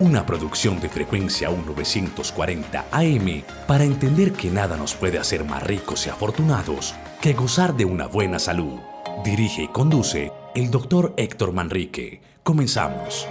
una 0.00 0.24
producción 0.24 0.78
de 0.80 0.88
frecuencia 0.88 1.50
1940 1.50 2.86
AM 2.92 3.42
para 3.66 3.84
entender 3.84 4.32
que 4.32 4.50
nada 4.50 4.76
nos 4.76 4.94
puede 4.94 5.18
hacer 5.18 5.44
más 5.44 5.62
ricos 5.64 6.06
y 6.06 6.10
afortunados 6.10 6.94
que 7.20 7.32
gozar 7.32 7.76
de 7.76 7.84
una 7.84 8.06
buena 8.06 8.38
salud. 8.38 8.78
Dirige 9.24 9.64
y 9.64 9.68
conduce 9.68 10.30
el 10.54 10.70
doctor 10.70 11.14
Héctor 11.16 11.52
Manrique. 11.52 12.20
Comenzamos. 12.44 13.26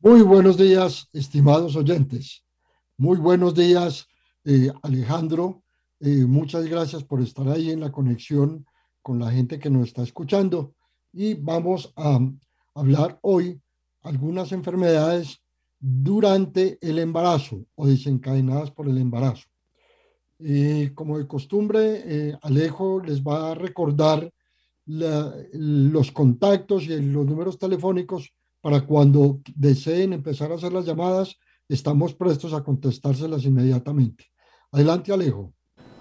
Muy 0.00 0.22
buenos 0.22 0.56
días, 0.56 1.08
estimados 1.12 1.76
oyentes. 1.76 2.42
Muy 2.96 3.18
buenos 3.18 3.54
días, 3.54 4.06
eh, 4.44 4.72
Alejandro. 4.82 5.62
Eh, 6.00 6.24
muchas 6.26 6.66
gracias 6.66 7.02
por 7.02 7.20
estar 7.20 7.48
ahí 7.48 7.70
en 7.70 7.80
la 7.80 7.90
conexión 7.90 8.64
con 9.02 9.18
la 9.18 9.30
gente 9.30 9.58
que 9.58 9.70
nos 9.70 9.88
está 9.88 10.02
escuchando. 10.02 10.74
Y 11.12 11.34
vamos 11.34 11.92
a 11.96 12.20
hablar 12.74 13.18
hoy 13.22 13.60
algunas 14.02 14.52
enfermedades 14.52 15.42
durante 15.80 16.78
el 16.80 16.98
embarazo 16.98 17.64
o 17.74 17.86
desencadenadas 17.86 18.70
por 18.70 18.88
el 18.88 18.98
embarazo. 18.98 19.48
Eh, 20.38 20.92
como 20.94 21.18
de 21.18 21.26
costumbre, 21.26 22.02
eh, 22.04 22.38
Alejo 22.42 23.00
les 23.00 23.22
va 23.22 23.50
a 23.50 23.54
recordar 23.54 24.32
los 24.86 26.12
contactos 26.12 26.84
y 26.84 26.98
los 27.00 27.26
números 27.26 27.58
telefónicos 27.58 28.32
para 28.62 28.86
cuando 28.86 29.40
deseen 29.54 30.14
empezar 30.14 30.50
a 30.50 30.54
hacer 30.54 30.72
las 30.72 30.86
llamadas, 30.86 31.36
estamos 31.68 32.14
prestos 32.14 32.54
a 32.54 32.62
contestárselas 32.62 33.44
inmediatamente. 33.44 34.26
Adelante, 34.72 35.12
Alejo. 35.12 35.52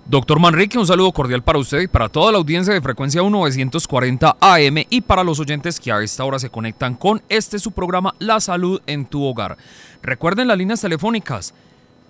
Doctor 0.10 0.40
Manrique, 0.40 0.78
un 0.78 0.88
saludo 0.88 1.12
cordial 1.12 1.44
para 1.44 1.60
usted 1.60 1.82
y 1.82 1.88
para 1.90 2.08
toda 2.08 2.32
la 2.32 2.38
audiencia 2.38 2.74
de 2.74 2.80
frecuencia 2.80 3.22
1940 3.22 4.38
AM 4.40 4.86
y 4.90 5.02
para 5.02 5.22
los 5.22 5.38
oyentes 5.38 5.82
que 5.82 5.92
a 5.92 6.02
esta 6.02 6.24
hora 6.24 6.40
se 6.40 6.50
conectan 6.50 6.96
con 6.96 7.22
este 7.28 7.60
su 7.60 7.72
programa 7.74 8.16
La 8.18 8.40
Salud 8.40 8.82
en 8.88 9.06
tu 9.06 9.26
Hogar. 9.26 9.58
Recuerden 10.02 10.48
las 10.48 10.58
líneas 10.58 10.80
telefónicas 10.80 11.54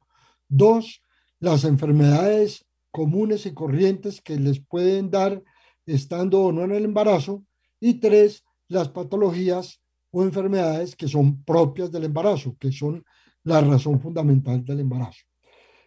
Dos, 0.46 1.02
las 1.38 1.64
enfermedades 1.64 2.66
comunes 2.90 3.46
y 3.46 3.54
corrientes 3.54 4.20
que 4.20 4.38
les 4.38 4.60
pueden 4.60 5.10
dar 5.10 5.42
estando 5.86 6.42
o 6.42 6.52
no 6.52 6.64
en 6.64 6.72
el 6.72 6.84
embarazo. 6.84 7.46
Y 7.80 7.94
tres, 7.94 8.44
las 8.68 8.90
patologías 8.90 9.80
o 10.10 10.22
enfermedades 10.22 10.94
que 10.94 11.08
son 11.08 11.42
propias 11.44 11.90
del 11.90 12.04
embarazo, 12.04 12.54
que 12.60 12.70
son 12.72 13.06
la 13.42 13.62
razón 13.62 13.98
fundamental 13.98 14.62
del 14.62 14.80
embarazo. 14.80 15.24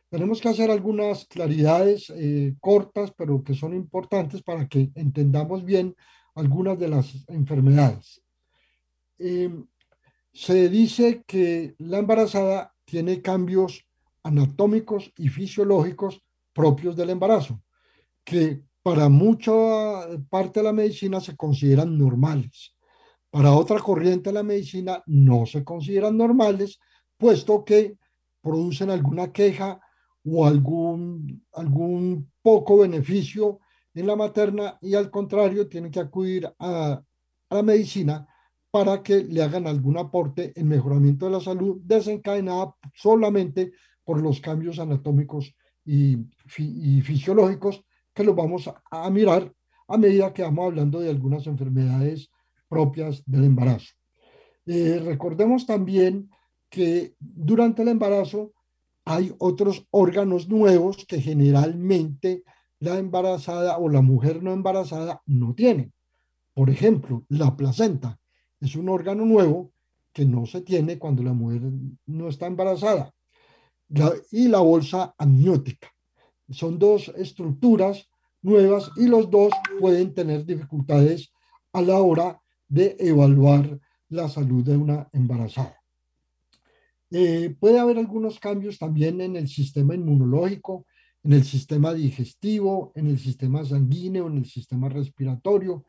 Tenemos 0.10 0.42
que 0.42 0.50
hacer 0.50 0.72
algunas 0.72 1.26
claridades 1.26 2.12
eh, 2.16 2.56
cortas, 2.60 3.14
pero 3.16 3.44
que 3.44 3.54
son 3.54 3.76
importantes 3.76 4.42
para 4.42 4.68
que 4.68 4.90
entendamos 4.96 5.64
bien 5.64 5.96
algunas 6.34 6.80
de 6.80 6.88
las 6.88 7.30
enfermedades. 7.30 8.24
Eh, 9.20 9.52
se 10.34 10.68
dice 10.68 11.24
que 11.28 11.76
la 11.78 12.00
embarazada 12.00 12.74
tiene 12.86 13.22
cambios 13.22 13.86
anatómicos 14.24 15.12
y 15.18 15.30
fisiológicos 15.30 16.24
propios 16.54 16.96
del 16.96 17.12
embarazo, 17.12 17.62
que 18.24 18.64
para 18.82 19.10
mucha 19.10 19.52
parte 20.30 20.60
de 20.60 20.66
la 20.66 20.74
medicina 20.74 21.22
se 21.22 21.36
consideran 21.36 21.98
normales. 21.98 22.76
Para 23.30 23.54
otra 23.54 23.80
corriente 23.80 24.30
de 24.30 24.34
la 24.34 24.44
medicina 24.44 25.02
no 25.06 25.46
se 25.46 25.64
consideran 25.64 26.18
normales, 26.18 26.80
puesto 27.18 27.64
que 27.64 27.98
producen 28.42 28.90
alguna 28.90 29.32
queja 29.32 29.80
o 30.26 30.46
algún, 30.46 31.42
poco 32.42 32.80
beneficio 32.80 33.60
en 33.94 34.08
la 34.08 34.16
materna 34.16 34.78
y 34.82 34.96
al 34.96 35.10
contrario 35.10 35.68
tienen 35.68 35.92
que 35.92 36.00
acudir 36.00 36.52
a 36.60 37.02
la 37.50 37.64
medicina 37.64 38.28
para 38.74 39.04
que 39.04 39.24
le 39.24 39.44
hagan 39.44 39.68
algún 39.68 40.00
aporte 40.00 40.52
en 40.56 40.68
mejoramiento 40.68 41.28
de 41.28 41.34
la 41.34 41.40
salud 41.40 41.80
desencadenada 41.84 42.74
solamente 42.96 43.72
por 44.04 44.20
los 44.20 44.42
cambios 44.42 44.80
anatómicos 44.80 45.54
y, 45.86 46.18
fisiológicos 46.48 47.86
que 48.16 48.24
los 48.24 48.36
vamos 48.36 48.68
a, 48.68 49.10
mirar 49.12 49.54
a 49.88 49.96
medida 49.96 50.34
que 50.34 50.42
vamos 50.42 50.66
hablando 50.66 51.00
de 51.00 51.12
algunas 51.12 51.46
enfermedades 51.46 52.32
propias 52.68 53.22
del 53.28 53.44
embarazo. 53.44 53.94
Eh, 54.66 55.00
recordemos 55.06 55.68
también 55.68 56.32
que 56.68 57.14
durante 57.20 57.84
el 57.84 57.90
embarazo 57.90 58.54
hay 59.06 59.36
otros 59.38 59.86
órganos 59.92 60.50
nuevos 60.50 61.06
que 61.06 61.22
generalmente 61.22 62.44
la 62.80 62.98
embarazada 62.98 63.78
o 63.78 63.88
la 63.88 64.02
mujer 64.02 64.42
no 64.42 64.52
embarazada 64.52 65.22
no 65.28 65.54
tiene. 65.54 65.92
Por 66.56 66.72
ejemplo, 66.72 67.24
la 67.30 67.56
placenta 67.56 68.20
es 68.64 68.76
un 68.76 68.88
órgano 68.88 69.26
nuevo 69.26 69.74
que 70.14 70.26
no 70.26 70.46
se 70.46 70.62
tiene 70.62 70.98
cuando 70.98 71.22
la 71.22 71.34
mujer 71.34 71.64
no 72.06 72.30
está 72.30 72.48
embarazada, 72.48 73.14
y 74.32 74.48
la 74.48 74.60
bolsa 74.60 75.14
amniótica. 75.18 75.92
Son 76.50 76.80
dos 76.80 77.10
estructuras 77.18 78.08
nuevas 78.42 78.92
y 78.96 79.08
los 79.08 79.30
dos 79.30 79.52
pueden 79.80 80.14
tener 80.14 80.46
dificultades 80.46 81.32
a 81.74 81.82
la 81.82 82.00
hora 82.00 82.42
de 82.68 82.96
evaluar 83.00 83.80
la 84.10 84.30
salud 84.30 84.64
de 84.64 84.78
una 84.78 85.10
embarazada. 85.12 85.78
Eh, 87.12 87.56
puede 87.60 87.80
haber 87.80 87.98
algunos 87.98 88.40
cambios 88.40 88.80
también 88.80 89.20
en 89.20 89.36
el 89.36 89.48
sistema 89.48 89.94
inmunológico, 89.94 90.86
en 91.24 91.34
el 91.34 91.44
sistema 91.44 91.94
digestivo, 91.94 92.92
en 92.96 93.08
el 93.08 93.20
sistema 93.20 93.66
sanguíneo, 93.66 94.28
en 94.28 94.38
el 94.38 94.46
sistema 94.46 94.90
respiratorio, 94.90 95.86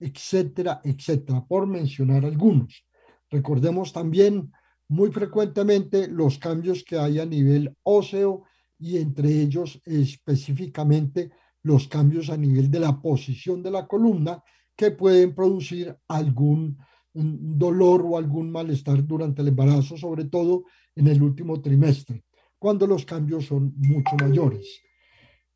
etcétera, 0.00 0.80
etcétera, 0.84 1.44
por 1.46 1.66
mencionar 1.66 2.24
algunos. 2.24 2.84
Recordemos 3.30 3.92
también 3.92 4.52
muy 4.88 5.10
frecuentemente 5.10 6.08
los 6.08 6.38
cambios 6.38 6.82
que 6.84 6.98
hay 6.98 7.18
a 7.18 7.26
nivel 7.26 7.74
óseo 7.82 8.44
y 8.78 8.96
entre 8.96 9.28
ellos 9.42 9.80
específicamente 9.84 11.30
los 11.62 11.88
cambios 11.88 12.30
a 12.30 12.36
nivel 12.36 12.70
de 12.70 12.80
la 12.80 13.00
posición 13.00 13.62
de 13.62 13.70
la 13.70 13.86
columna 13.86 14.42
que 14.76 14.92
pueden 14.92 15.34
producir 15.34 15.94
algún 16.06 16.78
dolor 17.12 18.02
o 18.06 18.16
algún 18.16 18.50
malestar 18.50 19.04
durante 19.04 19.42
el 19.42 19.48
embarazo, 19.48 19.96
sobre 19.96 20.26
todo 20.26 20.64
en 20.94 21.08
el 21.08 21.22
último 21.22 21.60
trimestre, 21.60 22.24
cuando 22.58 22.86
los 22.86 23.04
cambios 23.04 23.46
son 23.46 23.74
mucho 23.76 24.14
mayores. 24.20 24.80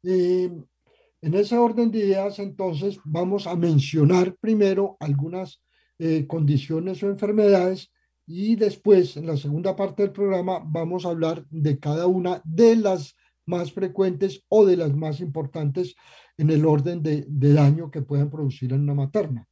Eh, 0.02 0.50
en 1.22 1.34
ese 1.34 1.56
orden 1.56 1.92
de 1.92 2.00
ideas, 2.00 2.40
entonces, 2.40 2.98
vamos 3.04 3.46
a 3.46 3.54
mencionar 3.54 4.36
primero 4.40 4.96
algunas 4.98 5.62
eh, 5.98 6.26
condiciones 6.26 7.00
o 7.02 7.08
enfermedades 7.08 7.92
y 8.26 8.56
después, 8.56 9.16
en 9.16 9.28
la 9.28 9.36
segunda 9.36 9.76
parte 9.76 10.02
del 10.02 10.10
programa, 10.10 10.60
vamos 10.64 11.06
a 11.06 11.10
hablar 11.10 11.46
de 11.48 11.78
cada 11.78 12.08
una 12.08 12.42
de 12.44 12.74
las 12.74 13.14
más 13.46 13.72
frecuentes 13.72 14.44
o 14.48 14.66
de 14.66 14.76
las 14.76 14.94
más 14.96 15.20
importantes 15.20 15.94
en 16.36 16.50
el 16.50 16.66
orden 16.66 17.02
de, 17.02 17.24
daño 17.28 17.90
que 17.90 18.02
pueden 18.02 18.28
producir 18.28 18.72
en 18.72 18.80
una 18.80 18.94
materna. 18.94 19.46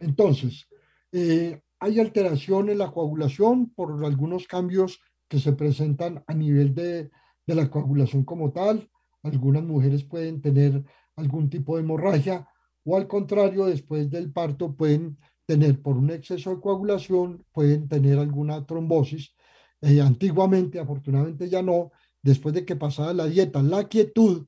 Entonces, 0.00 0.66
eh, 1.12 1.60
hay 1.78 2.00
alteración 2.00 2.70
en 2.70 2.78
la 2.78 2.90
coagulación 2.90 3.70
por 3.74 4.02
algunos 4.04 4.46
cambios 4.46 4.98
que 5.28 5.38
se 5.38 5.52
presentan 5.52 6.24
a 6.26 6.32
nivel 6.32 6.74
de, 6.74 7.10
de 7.46 7.54
la 7.54 7.68
coagulación 7.68 8.24
como 8.24 8.50
tal. 8.52 8.88
Algunas 9.22 9.62
mujeres 9.62 10.04
pueden 10.04 10.40
tener 10.40 10.84
algún 11.16 11.50
tipo 11.50 11.76
de 11.76 11.82
hemorragia 11.82 12.46
o 12.84 12.96
al 12.96 13.06
contrario, 13.06 13.66
después 13.66 14.10
del 14.10 14.32
parto 14.32 14.74
pueden 14.74 15.18
tener 15.46 15.80
por 15.80 15.96
un 15.96 16.10
exceso 16.10 16.50
de 16.50 16.60
coagulación, 16.60 17.44
pueden 17.52 17.88
tener 17.88 18.18
alguna 18.18 18.64
trombosis. 18.66 19.34
Eh, 19.80 20.00
antiguamente, 20.00 20.78
afortunadamente 20.78 21.48
ya 21.48 21.62
no, 21.62 21.90
después 22.22 22.54
de 22.54 22.64
que 22.64 22.76
pasaba 22.76 23.12
la 23.12 23.26
dieta, 23.26 23.62
la 23.62 23.88
quietud, 23.88 24.46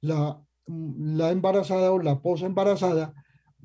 la, 0.00 0.42
la 0.66 1.30
embarazada 1.30 1.92
o 1.92 2.00
la 2.00 2.20
posa 2.20 2.46
embarazada 2.46 3.14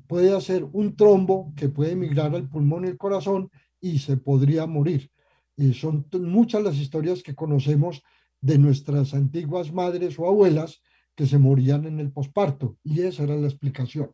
puede 0.06 0.34
hacer 0.34 0.64
un 0.72 0.96
trombo 0.96 1.52
que 1.56 1.68
puede 1.68 1.94
migrar 1.94 2.34
al 2.34 2.48
pulmón 2.48 2.84
y 2.84 2.88
el 2.88 2.98
corazón 2.98 3.50
y 3.80 3.98
se 3.98 4.16
podría 4.16 4.66
morir. 4.66 5.10
Y 5.56 5.74
son 5.74 6.06
muchas 6.12 6.62
las 6.62 6.76
historias 6.76 7.22
que 7.22 7.34
conocemos 7.34 8.02
de 8.40 8.58
nuestras 8.58 9.14
antiguas 9.14 9.72
madres 9.72 10.18
o 10.18 10.26
abuelas 10.26 10.80
que 11.14 11.26
se 11.26 11.38
morían 11.38 11.84
en 11.86 12.00
el 12.00 12.12
posparto 12.12 12.78
y 12.82 13.02
esa 13.02 13.24
era 13.24 13.36
la 13.36 13.48
explicación. 13.48 14.10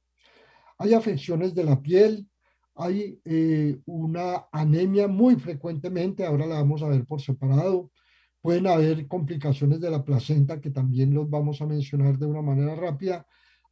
Hay 0.79 0.95
afecciones 0.95 1.55
de 1.55 1.65
la 1.65 1.81
piel, 1.81 2.29
hay 2.75 3.21
eh, 3.25 3.79
una 3.87 4.47
anemia 4.53 5.09
muy 5.09 5.37
frecuentemente, 5.37 6.27
ahora 6.27 6.47
la 6.47 6.57
vamos 6.57 6.83
a 6.83 6.89
ver 6.89 7.07
por 7.07 7.21
separado. 7.21 7.91
Pueden 8.43 8.67
haber 8.67 9.09
complicaciones 9.09 9.81
de 9.81 9.91
la 9.91 10.05
placenta 10.05 10.61
que 10.61 10.71
también 10.71 11.15
los 11.15 11.29
vamos 11.29 11.61
a 11.63 11.67
mencionar 11.67 12.19
de 12.19 12.27
una 12.27 12.43
manera 12.43 12.75
rápida. 12.75 13.27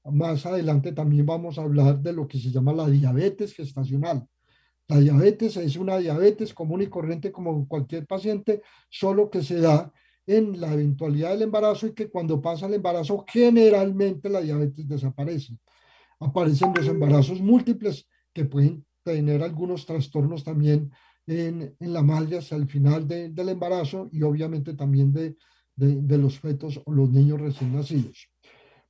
Más 0.05 0.47
adelante 0.47 0.93
también 0.93 1.27
vamos 1.27 1.59
a 1.59 1.63
hablar 1.63 2.01
de 2.01 2.13
lo 2.13 2.27
que 2.27 2.39
se 2.39 2.51
llama 2.51 2.73
la 2.73 2.89
diabetes 2.89 3.55
gestacional. 3.55 4.27
La 4.89 4.99
diabetes 4.99 5.57
es 5.57 5.77
una 5.77 5.99
diabetes 5.99 6.53
común 6.53 6.83
y 6.83 6.89
corriente 6.89 7.31
como 7.33 7.67
cualquier 7.69 8.07
paciente, 8.07 8.63
solo 8.91 9.31
que 9.31 9.43
se 9.43 9.61
da 9.61 9.93
en 10.27 10.61
la 10.61 10.73
eventualidad 10.73 11.31
del 11.31 11.43
embarazo 11.43 11.87
y 11.87 11.93
que 11.93 12.09
cuando 12.09 12.41
pasa 12.41 12.67
el 12.67 12.75
embarazo 12.75 13.25
generalmente 13.29 14.29
la 14.29 14.41
diabetes 14.41 14.89
desaparece. 14.89 15.59
Aparecen 16.21 16.73
los 16.75 16.87
embarazos 16.87 17.41
múltiples 17.41 18.07
que 18.33 18.45
pueden 18.45 18.85
tener 19.03 19.43
algunos 19.43 19.85
trastornos 19.85 20.45
también 20.45 20.91
en, 21.27 21.75
en 21.79 21.93
la 21.93 22.03
madre 22.03 22.39
hasta 22.39 22.57
el 22.57 22.67
final 22.67 23.07
del 23.07 23.49
embarazo 23.49 24.09
y 24.13 24.23
obviamente 24.23 24.75
también 24.75 25.13
de, 25.13 25.37
de, 25.77 26.19
los 26.19 26.39
fetos 26.39 26.81
o 26.85 26.93
los 26.93 27.11
niños 27.11 27.41
recién 27.41 27.75
nacidos. 27.75 28.29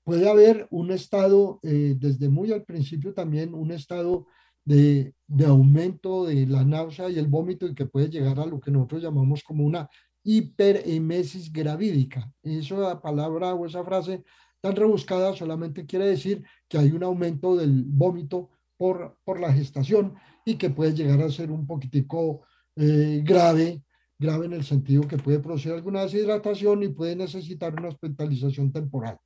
Puede 0.02 0.28
haber 0.28 0.66
un 0.70 0.90
estado, 0.90 1.60
eh, 1.62 1.94
desde 1.98 2.28
muy 2.28 2.52
al 2.52 2.64
principio 2.64 3.14
también, 3.14 3.54
un 3.54 3.70
estado 3.70 4.26
de, 4.64 5.14
de, 5.26 5.46
aumento 5.46 6.26
de 6.26 6.46
la 6.46 6.64
náusea 6.64 7.08
y 7.08 7.18
el 7.18 7.26
vómito 7.26 7.66
y 7.66 7.74
que 7.74 7.86
puede 7.86 8.08
llegar 8.08 8.38
a 8.38 8.46
lo 8.46 8.60
que 8.60 8.70
nosotros 8.70 9.02
llamamos 9.02 9.42
como 9.42 9.64
una 9.64 9.88
hiperemesis 10.24 11.52
gravídica. 11.52 12.32
Esa 12.42 13.00
palabra 13.00 13.54
o 13.54 13.66
esa 13.66 13.84
frase 13.84 14.24
tan 14.60 14.74
rebuscada 14.74 15.36
solamente 15.36 15.84
quiere 15.84 16.06
decir 16.06 16.42
que 16.68 16.78
hay 16.78 16.90
un 16.92 17.04
aumento 17.04 17.54
del 17.54 17.84
vómito 17.86 18.50
por, 18.76 19.18
por 19.22 19.38
la 19.38 19.52
gestación 19.52 20.14
y 20.44 20.56
que 20.56 20.70
puede 20.70 20.94
llegar 20.94 21.20
a 21.20 21.30
ser 21.30 21.50
un 21.50 21.66
poquitico 21.66 22.42
eh, 22.76 23.22
grave, 23.22 23.82
grave 24.18 24.46
en 24.46 24.54
el 24.54 24.64
sentido 24.64 25.06
que 25.06 25.18
puede 25.18 25.38
producir 25.38 25.72
alguna 25.72 26.02
deshidratación 26.02 26.82
y 26.82 26.88
puede 26.88 27.14
necesitar 27.14 27.74
una 27.74 27.88
hospitalización 27.88 28.72
temporal. 28.72 29.18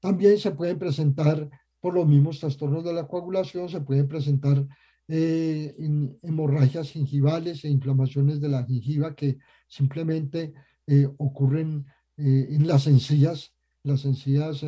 También 0.00 0.38
se 0.38 0.50
pueden 0.50 0.78
presentar 0.78 1.48
por 1.80 1.94
los 1.94 2.06
mismos 2.06 2.40
trastornos 2.40 2.84
de 2.84 2.92
la 2.92 3.06
coagulación, 3.06 3.68
se 3.68 3.80
pueden 3.80 4.08
presentar 4.08 4.66
eh, 5.14 5.74
hemorragias 6.22 6.88
gingivales 6.88 7.66
e 7.66 7.68
inflamaciones 7.68 8.40
de 8.40 8.48
la 8.48 8.64
gingiva 8.64 9.14
que 9.14 9.36
simplemente 9.68 10.54
eh, 10.86 11.06
ocurren 11.18 11.84
eh, 12.16 12.46
en 12.48 12.66
las 12.66 12.86
encías, 12.86 13.52
las 13.82 14.06
encías 14.06 14.64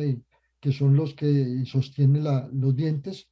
que 0.59 0.71
son 0.71 0.95
los 0.95 1.15
que 1.15 1.63
sostienen 1.65 2.25
los 2.53 2.75
dientes. 2.75 3.27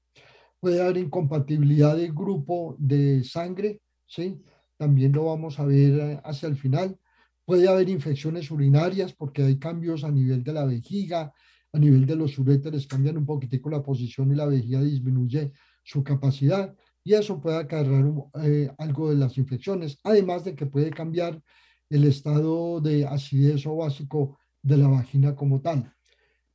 Puede 0.60 0.82
haber 0.82 0.98
incompatibilidad 0.98 1.96
de 1.96 2.08
grupo 2.08 2.76
de 2.80 3.24
sangre, 3.24 3.82
¿sí? 4.08 4.42
También 4.76 5.12
lo 5.12 5.26
vamos 5.26 5.60
a 5.60 5.66
ver 5.66 6.20
hacia 6.24 6.50
el 6.50 6.58
final. 6.58 6.98
Puede 7.46 7.68
haber 7.68 7.90
infecciones 7.90 8.50
urinarias 8.50 9.14
porque 9.14 9.44
hay 9.44 9.60
cambios 9.60 10.04
a 10.04 10.10
nivel 10.10 10.44
de 10.44 10.54
la 10.54 10.66
vejiga, 10.66 11.32
a 11.72 11.78
nivel 11.78 12.08
de 12.08 12.16
los 12.16 12.40
uréteres 12.40 12.88
cambian 12.88 13.18
un 13.18 13.26
poquitico 13.28 13.70
la 13.70 13.84
posición 13.84 14.32
y 14.32 14.36
la 14.36 14.48
vejiga 14.48 14.82
disminuye 14.82 15.52
su 15.84 16.04
capacidad 16.04 16.76
y 17.04 17.14
eso 17.14 17.42
puede 17.42 17.58
acarrear 17.58 18.06
eh, 18.44 18.72
algo 18.78 19.10
de 19.10 19.18
las 19.18 19.38
infecciones, 19.38 20.00
además 20.04 20.46
de 20.46 20.56
que 20.56 20.66
puede 20.66 20.90
cambiar 20.90 21.42
el 21.90 22.06
estado 22.06 22.80
de 22.80 23.06
acidez 23.06 23.66
o 23.68 23.76
básico 23.76 24.38
de 24.62 24.78
la 24.78 24.88
vagina 24.88 25.36
como 25.36 25.62
tal. 25.62 25.94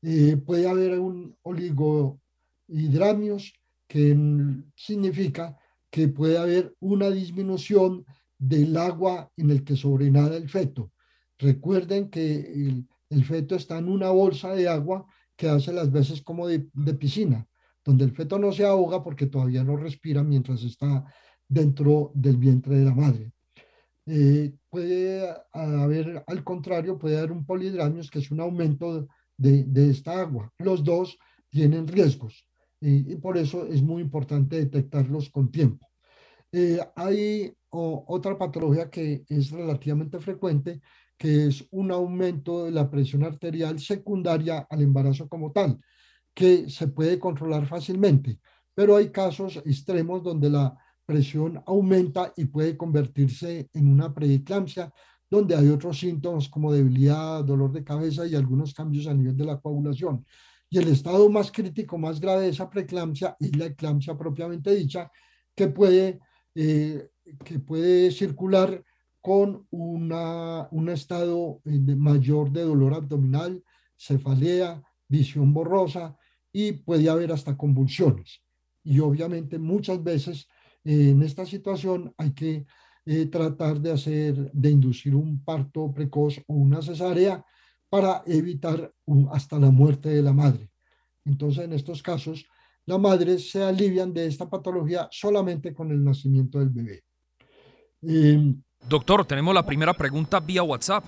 Eh, 0.02 0.36
puede 0.36 0.68
haber 0.68 0.98
un 0.98 1.36
oligohidramios, 1.42 3.52
que 3.86 4.16
significa 4.74 5.56
que 5.90 6.08
puede 6.08 6.38
haber 6.38 6.74
una 6.80 7.10
disminución 7.10 8.04
del 8.38 8.76
agua 8.76 9.30
en 9.36 9.50
el 9.50 9.64
que 9.64 9.76
sobrenada 9.76 10.36
el 10.36 10.48
feto. 10.48 10.92
Recuerden 11.38 12.10
que 12.10 12.84
el, 13.10 13.24
feto 13.24 13.54
está 13.54 13.78
en 13.78 13.88
una 13.88 14.10
bolsa 14.10 14.54
de 14.54 14.68
agua 14.68 15.06
que 15.36 15.48
hace 15.48 15.72
las 15.72 15.90
veces 15.90 16.20
como 16.20 16.46
de 16.46 16.60
piscina 16.98 17.48
donde 17.88 18.04
el 18.04 18.12
feto 18.12 18.38
no 18.38 18.52
se 18.52 18.66
ahoga 18.66 19.02
porque 19.02 19.28
todavía 19.28 19.64
no 19.64 19.74
respira 19.74 20.22
mientras 20.22 20.62
está 20.62 21.06
dentro 21.48 22.12
del 22.14 22.36
vientre 22.36 22.76
de 22.76 22.84
la 22.84 22.94
madre. 22.94 23.32
Eh, 24.04 24.52
puede 24.68 25.26
haber, 25.52 26.22
al 26.26 26.44
contrario, 26.44 26.98
puede 26.98 27.16
haber 27.16 27.32
un 27.32 27.46
polidramios, 27.46 28.10
que 28.10 28.18
es 28.18 28.30
un 28.30 28.40
aumento 28.40 29.08
de, 29.38 29.64
de 29.64 29.88
esta 29.88 30.20
agua. 30.20 30.52
Los 30.58 30.84
dos 30.84 31.18
tienen 31.48 31.88
riesgos 31.88 32.46
y, 32.78 33.16
por 33.16 33.38
eso 33.38 33.66
es 33.66 33.80
muy 33.80 34.02
importante 34.02 34.56
detectarlos 34.56 35.30
con 35.30 35.50
tiempo. 35.50 35.88
Eh, 36.52 36.78
hay 36.94 37.50
otra 37.70 38.36
patología 38.36 38.90
que 38.90 39.24
es 39.26 39.50
relativamente 39.50 40.18
frecuente, 40.18 40.82
que 41.16 41.46
es 41.46 41.66
un 41.70 41.90
aumento 41.90 42.66
de 42.66 42.70
la 42.70 42.90
presión 42.90 43.24
arterial 43.24 43.80
secundaria 43.80 44.66
al 44.68 44.82
embarazo 44.82 45.26
como 45.26 45.52
tal 45.52 45.80
que 46.38 46.70
se 46.70 46.86
puede 46.86 47.18
controlar 47.18 47.66
fácilmente, 47.66 48.38
pero 48.72 48.94
hay 48.94 49.10
casos 49.10 49.56
extremos 49.56 50.22
donde 50.22 50.48
la 50.48 50.72
presión 51.04 51.60
aumenta 51.66 52.32
y 52.36 52.44
puede 52.44 52.76
convertirse 52.76 53.68
en 53.74 53.88
una 53.88 54.14
preeclampsia, 54.14 54.92
donde 55.28 55.56
hay 55.56 55.66
otros 55.66 55.98
síntomas 55.98 56.48
como 56.48 56.72
debilidad, 56.72 57.42
dolor 57.42 57.72
de 57.72 57.82
cabeza 57.82 58.24
y 58.24 58.36
algunos 58.36 58.72
cambios 58.72 59.08
a 59.08 59.14
nivel 59.14 59.36
de 59.36 59.46
la 59.46 59.58
coagulación. 59.58 60.24
Y 60.70 60.78
el 60.78 60.86
estado 60.86 61.28
más 61.28 61.50
crítico, 61.50 61.98
más 61.98 62.20
grave 62.20 62.42
de 62.42 62.50
esa 62.50 62.70
preeclampsia 62.70 63.36
es 63.40 63.56
la 63.56 63.66
eclampsia 63.66 64.16
propiamente 64.16 64.72
dicha, 64.72 65.10
que 65.56 65.66
puede 65.66 66.20
eh, 66.54 67.10
que 67.44 67.58
puede 67.58 68.12
circular 68.12 68.84
con 69.20 69.66
una, 69.70 70.68
un 70.70 70.88
estado 70.88 71.60
de 71.64 71.96
mayor 71.96 72.52
de 72.52 72.62
dolor 72.62 72.94
abdominal, 72.94 73.60
cefalea, 73.96 74.80
visión 75.08 75.52
borrosa 75.52 76.16
y 76.60 76.72
puede 76.72 77.08
haber 77.08 77.30
hasta 77.30 77.56
convulsiones. 77.56 78.42
Y 78.82 78.98
obviamente 78.98 79.60
muchas 79.60 80.02
veces 80.02 80.48
eh, 80.84 81.10
en 81.10 81.22
esta 81.22 81.46
situación 81.46 82.12
hay 82.18 82.32
que 82.32 82.66
eh, 83.06 83.26
tratar 83.26 83.80
de 83.80 83.92
hacer, 83.92 84.50
de 84.52 84.70
inducir 84.70 85.14
un 85.14 85.44
parto 85.44 85.92
precoz 85.94 86.38
o 86.48 86.54
una 86.54 86.82
cesárea 86.82 87.44
para 87.88 88.24
evitar 88.26 88.92
hasta 89.30 89.56
la 89.60 89.70
muerte 89.70 90.08
de 90.08 90.20
la 90.20 90.32
madre. 90.32 90.68
Entonces, 91.24 91.64
en 91.64 91.74
estos 91.74 92.02
casos, 92.02 92.44
las 92.86 92.98
madres 92.98 93.50
se 93.50 93.62
alivian 93.62 94.12
de 94.12 94.26
esta 94.26 94.50
patología 94.50 95.08
solamente 95.12 95.72
con 95.72 95.92
el 95.92 96.02
nacimiento 96.02 96.58
del 96.58 96.70
bebé. 96.70 97.04
Em, 98.02 98.60
Doctor, 98.88 99.24
tenemos 99.24 99.54
la 99.54 99.64
primera 99.64 99.94
pregunta 99.94 100.40
vía 100.40 100.64
WhatsApp. 100.64 101.04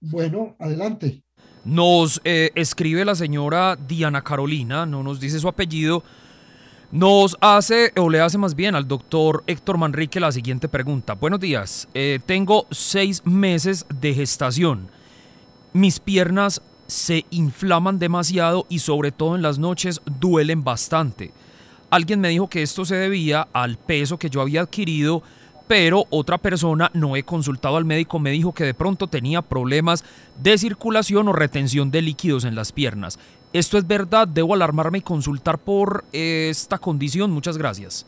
Bueno, 0.00 0.54
adelante. 0.60 1.24
Nos 1.64 2.20
eh, 2.24 2.50
escribe 2.56 3.04
la 3.04 3.14
señora 3.14 3.76
Diana 3.76 4.22
Carolina, 4.22 4.84
no 4.84 5.02
nos 5.02 5.20
dice 5.20 5.38
su 5.38 5.48
apellido. 5.48 6.02
Nos 6.90 7.36
hace, 7.40 7.92
o 7.96 8.10
le 8.10 8.20
hace 8.20 8.36
más 8.36 8.54
bien 8.54 8.74
al 8.74 8.86
doctor 8.86 9.44
Héctor 9.46 9.78
Manrique 9.78 10.20
la 10.20 10.32
siguiente 10.32 10.68
pregunta. 10.68 11.14
Buenos 11.14 11.40
días, 11.40 11.88
eh, 11.94 12.18
tengo 12.26 12.66
seis 12.70 13.22
meses 13.24 13.86
de 13.88 14.12
gestación. 14.12 14.88
Mis 15.72 16.00
piernas 16.00 16.60
se 16.86 17.24
inflaman 17.30 17.98
demasiado 17.98 18.66
y 18.68 18.80
sobre 18.80 19.12
todo 19.12 19.36
en 19.36 19.42
las 19.42 19.58
noches 19.58 20.02
duelen 20.20 20.64
bastante. 20.64 21.32
Alguien 21.88 22.20
me 22.20 22.28
dijo 22.28 22.48
que 22.48 22.62
esto 22.62 22.84
se 22.84 22.96
debía 22.96 23.48
al 23.52 23.78
peso 23.78 24.18
que 24.18 24.28
yo 24.28 24.40
había 24.42 24.62
adquirido 24.62 25.22
pero 25.72 26.04
otra 26.10 26.36
persona, 26.36 26.90
no 26.92 27.16
he 27.16 27.22
consultado 27.22 27.78
al 27.78 27.86
médico, 27.86 28.18
me 28.18 28.30
dijo 28.30 28.52
que 28.52 28.64
de 28.64 28.74
pronto 28.74 29.06
tenía 29.06 29.40
problemas 29.40 30.04
de 30.42 30.58
circulación 30.58 31.28
o 31.28 31.32
retención 31.32 31.90
de 31.90 32.02
líquidos 32.02 32.44
en 32.44 32.54
las 32.54 32.72
piernas. 32.72 33.18
¿Esto 33.54 33.78
es 33.78 33.86
verdad? 33.86 34.28
¿Debo 34.28 34.52
alarmarme 34.52 34.98
y 34.98 35.00
consultar 35.00 35.56
por 35.56 36.04
esta 36.12 36.76
condición? 36.76 37.30
Muchas 37.30 37.56
gracias. 37.56 38.04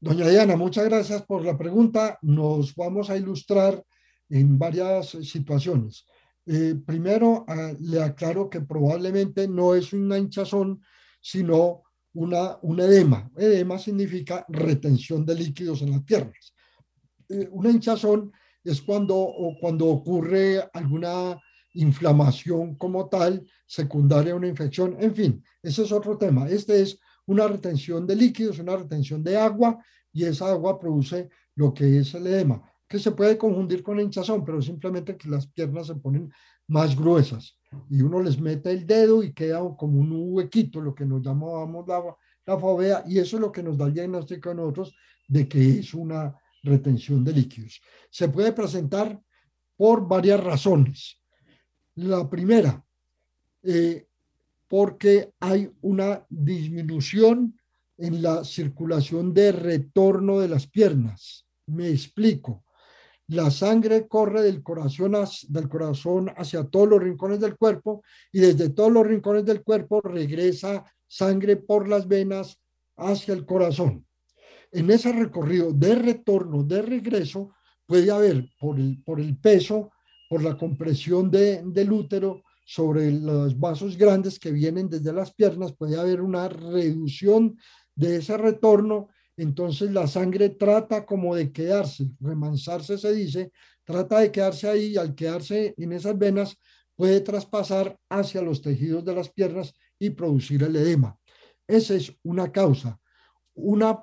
Doña 0.00 0.28
Diana, 0.28 0.54
muchas 0.54 0.84
gracias 0.84 1.22
por 1.22 1.44
la 1.44 1.58
pregunta. 1.58 2.16
Nos 2.22 2.76
vamos 2.76 3.10
a 3.10 3.16
ilustrar 3.16 3.82
en 4.28 4.56
varias 4.56 5.18
situaciones. 5.20 6.06
Eh, 6.46 6.76
primero, 6.86 7.44
ah, 7.48 7.72
le 7.80 8.00
aclaro 8.00 8.48
que 8.48 8.60
probablemente 8.60 9.48
no 9.48 9.74
es 9.74 9.92
una 9.92 10.16
hinchazón, 10.16 10.80
sino 11.20 11.82
una, 12.14 12.56
un 12.62 12.78
edema. 12.78 13.28
Edema 13.36 13.80
significa 13.80 14.46
retención 14.48 15.26
de 15.26 15.34
líquidos 15.34 15.82
en 15.82 15.90
las 15.90 16.04
piernas. 16.04 16.51
Eh, 17.28 17.48
una 17.50 17.70
hinchazón 17.70 18.32
es 18.64 18.80
cuando, 18.80 19.16
o 19.16 19.56
cuando 19.60 19.86
ocurre 19.86 20.62
alguna 20.72 21.38
inflamación 21.74 22.76
como 22.76 23.08
tal, 23.08 23.46
secundaria 23.66 24.32
a 24.32 24.36
una 24.36 24.48
infección, 24.48 24.96
en 25.00 25.14
fin, 25.14 25.44
ese 25.62 25.82
es 25.82 25.92
otro 25.92 26.18
tema. 26.18 26.48
Este 26.48 26.82
es 26.82 26.98
una 27.26 27.46
retención 27.48 28.06
de 28.06 28.16
líquidos, 28.16 28.58
una 28.58 28.76
retención 28.76 29.22
de 29.22 29.36
agua 29.36 29.78
y 30.12 30.24
esa 30.24 30.50
agua 30.50 30.78
produce 30.78 31.30
lo 31.54 31.72
que 31.72 31.98
es 31.98 32.14
el 32.14 32.26
edema, 32.26 32.62
que 32.88 32.98
se 32.98 33.12
puede 33.12 33.38
confundir 33.38 33.82
con 33.82 33.96
la 33.96 34.02
hinchazón, 34.02 34.44
pero 34.44 34.60
simplemente 34.60 35.16
que 35.16 35.28
las 35.28 35.46
piernas 35.46 35.86
se 35.86 35.94
ponen 35.94 36.30
más 36.68 36.96
gruesas 36.96 37.58
y 37.88 38.02
uno 38.02 38.22
les 38.22 38.38
mete 38.40 38.70
el 38.70 38.86
dedo 38.86 39.22
y 39.22 39.32
queda 39.32 39.60
como 39.76 39.98
un 40.00 40.12
huequito, 40.32 40.80
lo 40.80 40.94
que 40.94 41.06
nos 41.06 41.22
llamábamos 41.22 41.86
la, 41.88 42.02
la 42.46 42.58
fobea, 42.58 43.04
y 43.06 43.18
eso 43.18 43.36
es 43.36 43.40
lo 43.40 43.52
que 43.52 43.62
nos 43.62 43.78
da 43.78 43.86
el 43.86 43.94
diagnóstico 43.94 44.50
a 44.50 44.54
nosotros 44.54 44.94
de 45.28 45.48
que 45.48 45.78
es 45.78 45.94
una 45.94 46.34
retención 46.62 47.24
de 47.24 47.32
líquidos. 47.32 47.80
Se 48.10 48.28
puede 48.28 48.52
presentar 48.52 49.20
por 49.76 50.06
varias 50.06 50.42
razones. 50.42 51.20
La 51.94 52.28
primera, 52.28 52.84
eh, 53.62 54.06
porque 54.68 55.32
hay 55.40 55.70
una 55.82 56.24
disminución 56.28 57.58
en 57.98 58.22
la 58.22 58.44
circulación 58.44 59.34
de 59.34 59.52
retorno 59.52 60.40
de 60.40 60.48
las 60.48 60.66
piernas. 60.66 61.46
Me 61.66 61.88
explico 61.88 62.64
la 63.28 63.50
sangre 63.50 64.08
corre 64.08 64.42
del 64.42 64.62
corazón, 64.62 65.14
del 65.48 65.68
corazón 65.68 66.30
hacia 66.36 66.64
todos 66.64 66.88
los 66.88 67.02
rincones 67.02 67.40
del 67.40 67.56
cuerpo 67.56 68.02
y 68.30 68.40
desde 68.40 68.70
todos 68.70 68.92
los 68.92 69.06
rincones 69.06 69.44
del 69.44 69.62
cuerpo 69.62 70.00
regresa 70.00 70.84
sangre 71.06 71.56
por 71.56 71.88
las 71.88 72.06
venas 72.08 72.58
hacia 72.96 73.34
el 73.34 73.46
corazón. 73.46 74.06
En 74.72 74.90
ese 74.90 75.12
recorrido 75.12 75.72
de 75.72 75.94
retorno, 75.94 76.62
de 76.64 76.82
regreso, 76.82 77.54
puede 77.86 78.10
haber 78.10 78.48
por 78.58 78.78
el, 78.78 79.36
peso, 79.38 79.92
por 80.28 80.42
la 80.42 80.56
compresión 80.56 81.30
de, 81.30 81.62
del 81.64 81.92
útero 81.92 82.42
sobre 82.64 83.10
los 83.12 83.58
vasos 83.58 83.96
grandes 83.96 84.38
que 84.38 84.50
vienen 84.50 84.88
desde 84.88 85.12
las 85.12 85.34
piernas, 85.34 85.74
puede 85.74 85.98
haber 85.98 86.20
una 86.20 86.48
reducción 86.48 87.56
de 87.94 88.16
ese 88.16 88.36
retorno 88.38 89.08
entonces 89.36 89.90
la 89.90 90.06
sangre 90.06 90.50
trata 90.50 91.06
como 91.06 91.34
de 91.34 91.52
quedarse, 91.52 92.10
remansarse 92.20 92.98
se 92.98 93.12
dice, 93.12 93.52
trata 93.84 94.20
de 94.20 94.30
quedarse 94.30 94.68
ahí 94.68 94.86
y 94.92 94.96
al 94.96 95.14
quedarse 95.14 95.74
en 95.76 95.92
esas 95.92 96.18
venas 96.18 96.56
puede 96.94 97.20
traspasar 97.20 97.98
hacia 98.10 98.42
los 98.42 98.60
tejidos 98.60 99.04
de 99.04 99.14
las 99.14 99.30
piernas 99.30 99.72
y 99.98 100.10
producir 100.10 100.62
el 100.62 100.76
edema. 100.76 101.18
Esa 101.66 101.94
es 101.94 102.14
una 102.22 102.52
causa. 102.52 103.00
Una 103.54 104.00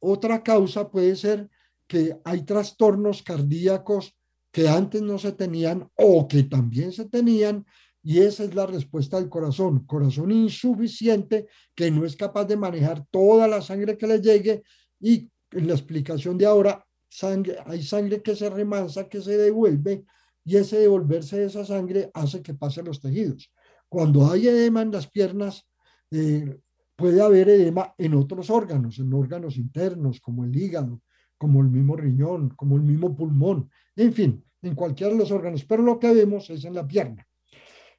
otra 0.00 0.42
causa 0.42 0.90
puede 0.90 1.16
ser 1.16 1.48
que 1.86 2.16
hay 2.24 2.42
trastornos 2.42 3.22
cardíacos 3.22 4.16
que 4.50 4.68
antes 4.68 5.02
no 5.02 5.18
se 5.18 5.32
tenían 5.32 5.90
o 5.94 6.26
que 6.26 6.44
también 6.44 6.92
se 6.92 7.04
tenían 7.06 7.64
y 8.02 8.20
esa 8.20 8.44
es 8.44 8.54
la 8.54 8.66
respuesta 8.66 9.18
del 9.18 9.28
corazón, 9.28 9.84
corazón 9.84 10.30
insuficiente 10.30 11.48
que 11.74 11.90
no 11.90 12.04
es 12.04 12.14
capaz 12.16 12.44
de 12.44 12.56
manejar 12.56 13.04
toda 13.10 13.48
la 13.48 13.60
sangre 13.60 13.98
que 13.98 14.06
le 14.06 14.20
llegue 14.20 14.62
y 15.00 15.28
en 15.50 15.66
la 15.66 15.74
explicación 15.74 16.38
de 16.38 16.46
ahora, 16.46 16.86
sangre, 17.08 17.56
hay 17.66 17.82
sangre 17.82 18.22
que 18.22 18.36
se 18.36 18.48
remansa, 18.48 19.08
que 19.08 19.20
se 19.20 19.36
devuelve 19.36 20.04
y 20.44 20.56
ese 20.56 20.78
devolverse 20.78 21.38
de 21.38 21.46
esa 21.46 21.64
sangre 21.64 22.10
hace 22.14 22.42
que 22.42 22.54
pase 22.54 22.80
a 22.80 22.84
los 22.84 23.00
tejidos. 23.00 23.52
Cuando 23.88 24.30
hay 24.30 24.46
edema 24.48 24.82
en 24.82 24.92
las 24.92 25.10
piernas, 25.10 25.66
eh, 26.10 26.56
puede 26.96 27.22
haber 27.22 27.48
edema 27.50 27.94
en 27.98 28.14
otros 28.14 28.50
órganos, 28.50 28.98
en 28.98 29.12
órganos 29.12 29.56
internos 29.56 30.20
como 30.20 30.44
el 30.44 30.56
hígado, 30.56 31.02
como 31.38 31.60
el 31.60 31.68
mismo 31.68 31.96
riñón, 31.96 32.50
como 32.50 32.76
el 32.76 32.82
mismo 32.82 33.14
pulmón, 33.14 33.70
en 33.94 34.12
fin, 34.12 34.44
en 34.62 34.74
cualquiera 34.74 35.12
de 35.12 35.18
los 35.18 35.30
órganos, 35.30 35.64
pero 35.64 35.82
lo 35.82 35.98
que 35.98 36.12
vemos 36.12 36.48
es 36.50 36.64
en 36.64 36.74
la 36.74 36.86
pierna. 36.86 37.26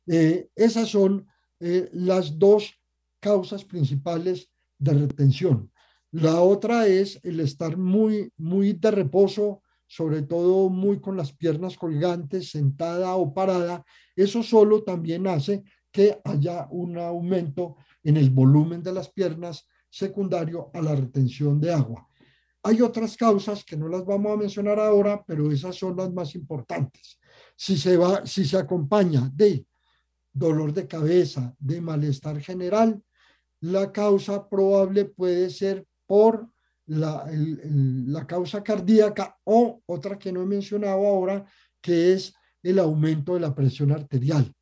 Eh, 0.07 0.49
esas 0.55 0.89
son 0.89 1.27
eh, 1.59 1.89
las 1.93 2.37
dos 2.39 2.73
causas 3.19 3.63
principales 3.63 4.49
de 4.79 4.93
retención. 4.93 5.71
La 6.11 6.41
otra 6.41 6.87
es 6.87 7.19
el 7.23 7.39
estar 7.39 7.77
muy, 7.77 8.31
muy 8.37 8.73
de 8.73 8.91
reposo, 8.91 9.61
sobre 9.85 10.21
todo 10.21 10.69
muy 10.69 10.99
con 10.99 11.17
las 11.17 11.33
piernas 11.33 11.77
colgantes, 11.77 12.51
sentada 12.51 13.15
o 13.15 13.33
parada. 13.33 13.85
Eso 14.15 14.43
solo 14.43 14.83
también 14.83 15.27
hace 15.27 15.63
que 15.97 16.21
haya 16.25 16.67
un 16.69 16.95
aumento 16.99 17.77
en 18.03 18.17
el 18.17 18.29
volumen 18.29 18.83
de 18.83 18.93
las 18.93 19.09
piernas 19.09 19.67
secundario 19.89 20.69
a 20.71 20.79
la 20.79 20.95
retención 20.95 21.59
de 21.59 21.73
agua. 21.73 22.07
Hay 22.61 22.83
otras 22.83 23.17
causas 23.17 23.65
que 23.65 23.75
no 23.75 23.87
las 23.87 24.05
vamos 24.05 24.31
a 24.31 24.37
mencionar 24.37 24.79
ahora, 24.79 25.23
pero 25.25 25.51
esas 25.51 25.75
son 25.75 25.97
las 25.97 26.13
más 26.13 26.35
importantes. 26.35 27.19
Si 27.55 27.75
se, 27.77 27.97
va, 27.97 28.23
si 28.27 28.45
se 28.45 28.57
acompaña 28.57 29.31
de 29.33 29.65
dolor 30.31 30.71
de 30.71 30.85
cabeza, 30.85 31.55
de 31.57 31.81
malestar 31.81 32.39
general, 32.41 33.01
la 33.61 33.91
causa 33.91 34.47
probable 34.47 35.05
puede 35.05 35.49
ser 35.49 35.83
por 36.05 36.47
la, 36.85 37.27
la, 37.31 38.27
causa 38.27 38.63
cardíaca 38.63 39.35
o 39.45 39.81
otra 39.87 40.19
que 40.19 40.31
no 40.31 40.43
he 40.43 40.45
mencionado 40.45 41.07
ahora, 41.07 41.43
que 41.81 42.13
es 42.13 42.35
el 42.61 42.77
aumento 42.77 43.33
de 43.33 43.39
la 43.39 43.55
presión 43.55 43.91
arterial. 43.91 44.53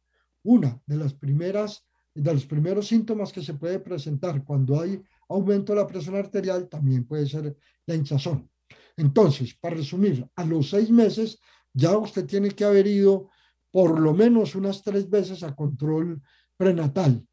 Una 0.46 0.80
de 0.86 0.98
las 0.98 1.14
primeras, 1.14 1.84
de 2.14 2.34
los 2.34 2.46
primeros 2.46 2.88
síntomas 2.88 3.34
que 3.34 3.42
se 3.42 3.56
puede 3.56 3.80
presentar 3.80 4.44
cuando 4.44 4.80
hay 4.80 5.02
aumento 5.28 5.74
de 5.74 5.80
la 5.80 5.88
presión 5.88 6.16
arterial 6.16 6.70
también 6.70 7.04
puede 7.06 7.28
ser 7.28 7.58
la 7.88 7.96
hinchazón. 7.96 8.48
Entonces, 8.96 9.56
para 9.60 9.76
resumir, 9.76 10.26
a 10.36 10.46
los 10.46 10.70
seis 10.70 10.92
meses 10.92 11.40
ya 11.74 11.98
usted 11.98 12.26
tiene 12.26 12.52
que 12.52 12.64
haber 12.64 12.86
ido 12.86 13.30
por 13.72 14.00
lo 14.00 14.14
menos 14.14 14.54
unas 14.54 14.84
tres 14.84 15.10
veces 15.10 15.42
a 15.42 15.56
control 15.56 16.22
prenatal. 16.56 17.26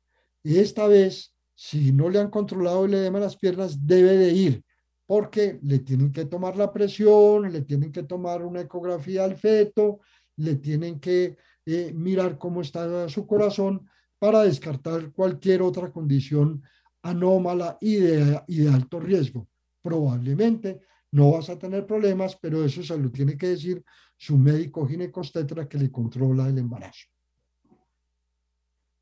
Y 0.43 0.57
esta 0.57 0.87
vez, 0.87 1.37
si 1.55 1.93
no 1.93 2.09
le 2.09 2.19
han 2.19 2.31
controlado 2.31 2.87
el 2.87 2.95
edema 2.95 3.19
de 3.19 3.27
las 3.27 3.37
piernas, 3.37 3.87
debe 3.87 4.17
de 4.17 4.33
ir, 4.33 4.65
porque 5.07 5.61
le 5.63 5.81
tienen 5.81 6.13
que 6.13 6.25
tomar 6.25 6.57
la 6.57 6.73
presión, 6.73 7.53
le 7.53 7.61
tienen 7.61 7.93
que 7.93 8.05
tomar 8.05 8.43
una 8.43 8.63
ecografía 8.63 9.25
al 9.25 9.37
feto, 9.37 10.01
le 10.37 10.57
tienen 10.57 10.99
que 10.99 11.37
eh, 11.67 11.93
mirar 11.95 12.39
cómo 12.39 12.61
está 12.61 13.09
su 13.09 13.27
corazón 13.27 13.89
para 14.19 14.43
descartar 14.43 15.13
cualquier 15.13 15.63
otra 15.63 15.91
condición 15.91 16.63
anómala 17.03 17.79
y 17.81 17.97
de, 17.97 18.41
y 18.47 18.59
de 18.59 18.71
alto 18.71 19.01
riesgo. 19.01 19.49
probablemente 19.83 20.81
no 21.11 21.33
vas 21.33 21.51
a 21.51 21.59
tener 21.59 21.87
problemas, 21.87 22.37
pero 22.41 22.65
eso 22.65 22.83
se 22.83 22.97
lo 22.97 23.11
tiene 23.11 23.37
que 23.37 23.49
decir 23.49 23.85
su 24.17 24.39
médico 24.39 24.87
ginecostetra 24.87 25.69
que 25.69 25.77
le 25.77 25.91
controla 25.91 26.49
el 26.49 26.59
embarazo. 26.59 27.07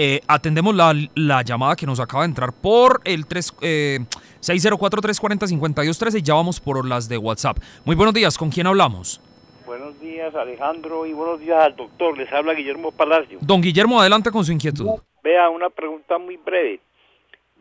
Eh, 0.00 0.20
atendemos 0.28 0.76
la, 0.76 0.94
llamada 1.42 1.74
que 1.74 1.86
nos 1.86 1.98
acaba 1.98 2.22
de 2.22 2.28
entrar 2.28 2.52
por 2.52 3.00
el 3.02 3.26
3, 3.26 3.56
604-340-5213 3.56 6.14
eh, 6.14 6.18
y 6.18 6.22
ya 6.22 6.34
vamos 6.34 6.60
por 6.60 6.86
las 6.86 7.08
de 7.08 7.18
WhatsApp. 7.18 7.58
Muy 7.84 7.96
buenos 7.96 8.14
días, 8.14 8.38
¿con 8.38 8.48
quién 8.48 8.68
hablamos? 8.68 9.20
Buenos 9.68 10.00
días, 10.00 10.34
Alejandro, 10.34 11.04
y 11.04 11.12
buenos 11.12 11.40
días 11.40 11.62
al 11.62 11.76
doctor. 11.76 12.16
Les 12.16 12.32
habla 12.32 12.54
Guillermo 12.54 12.90
Palacio. 12.90 13.38
Don 13.42 13.60
Guillermo, 13.60 14.00
adelante 14.00 14.30
con 14.30 14.42
su 14.42 14.50
inquietud. 14.50 14.86
Vea, 15.22 15.50
una 15.50 15.68
pregunta 15.68 16.16
muy 16.16 16.38
breve. 16.38 16.80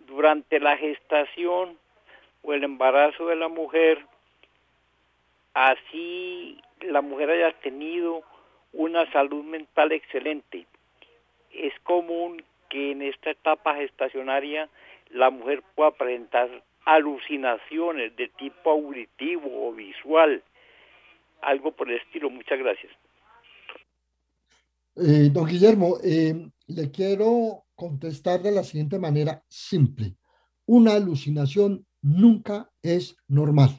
Durante 0.08 0.62
la 0.62 0.78
gestación 0.78 1.78
o 2.44 2.54
el 2.54 2.64
embarazo 2.64 3.28
de 3.28 3.36
la 3.36 3.50
mujer, 3.50 4.06
así 5.54 6.58
la 6.80 7.02
mujer 7.02 7.30
haya 7.30 7.52
tenido 7.60 8.22
una 8.72 9.12
salud 9.12 9.44
mental 9.44 9.92
excelente, 9.92 10.66
es 11.52 11.74
común 11.84 12.42
que 12.70 12.92
en 12.92 13.02
esta 13.02 13.32
etapa 13.32 13.76
gestacionaria 13.76 14.70
la 15.10 15.30
mujer 15.30 15.62
pueda 15.76 15.92
presentar 15.92 16.48
alucinaciones 16.86 18.16
de 18.16 18.30
tipo 18.30 18.72
auditivo 18.72 19.68
o 19.68 19.74
visual, 19.74 20.42
algo 21.42 21.76
por 21.76 21.90
el 21.90 21.98
estilo. 21.98 22.30
Muchas 22.30 22.60
gracias. 22.60 22.92
Eh, 24.96 25.30
don 25.32 25.46
Guillermo, 25.46 25.98
eh, 26.04 26.50
le 26.68 26.92
quiero 26.92 27.66
contestar 27.76 28.42
de 28.42 28.52
la 28.52 28.64
siguiente 28.64 28.98
manera 28.98 29.44
simple. 29.48 30.16
Una 30.66 30.94
alucinación 30.94 31.86
nunca 32.02 32.72
es 32.82 33.16
normal. 33.28 33.70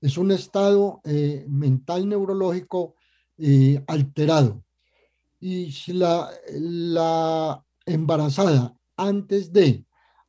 Es 0.00 0.18
un 0.18 0.32
estado 0.32 1.00
eh, 1.04 1.44
mental 1.48 2.08
neurológico 2.08 2.96
alterado 3.88 4.62
y 5.40 5.72
si 5.72 5.92
la, 5.92 6.30
la 6.52 7.64
embarazada 7.84 8.76
antes 8.96 9.52
de 9.52 9.84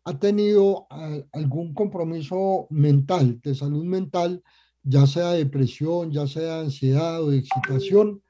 ha 0.05 0.19
tenido 0.19 0.87
algún 1.31 1.73
compromiso 1.73 2.67
mental, 2.69 3.39
de 3.41 3.55
salud 3.55 3.85
mental, 3.85 4.43
ya 4.83 5.07
sea 5.07 5.31
depresión, 5.31 6.11
ya 6.11 6.27
sea 6.27 6.59
ansiedad 6.59 7.23
o 7.23 7.31
excitación, 7.31 8.21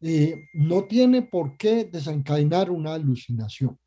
eh, 0.00 0.46
no 0.54 0.84
tiene 0.84 1.22
por 1.22 1.56
qué 1.56 1.84
desencadenar 1.84 2.70
una 2.70 2.94
alucinación. 2.94 3.78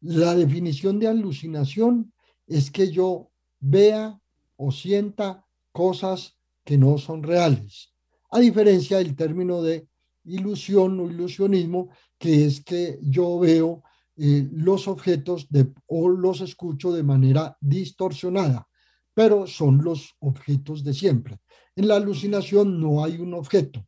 La 0.00 0.34
definición 0.34 0.98
de 0.98 1.08
alucinación 1.08 2.12
es 2.46 2.70
que 2.70 2.90
yo 2.90 3.30
vea 3.58 4.20
o 4.56 4.70
sienta 4.70 5.44
cosas 5.72 6.36
que 6.64 6.76
no 6.76 6.98
son 6.98 7.22
reales, 7.22 7.94
a 8.30 8.40
diferencia 8.40 8.98
del 8.98 9.14
término 9.14 9.62
de 9.62 9.88
ilusión 10.24 10.98
o 11.00 11.08
ilusionismo, 11.08 11.90
que 12.18 12.44
es 12.46 12.62
que 12.62 12.98
yo 13.02 13.38
veo 13.38 13.82
eh, 14.16 14.48
los 14.52 14.88
objetos 14.88 15.46
de, 15.50 15.72
o 15.86 16.08
los 16.08 16.40
escucho 16.40 16.92
de 16.92 17.02
manera 17.02 17.56
distorsionada, 17.60 18.66
pero 19.16 19.46
son 19.46 19.82
los 19.82 20.14
objetos 20.18 20.84
de 20.84 20.92
siempre. 20.92 21.38
En 21.74 21.88
la 21.88 21.96
alucinación 21.96 22.78
no 22.78 23.02
hay 23.02 23.16
un 23.16 23.32
objeto, 23.32 23.82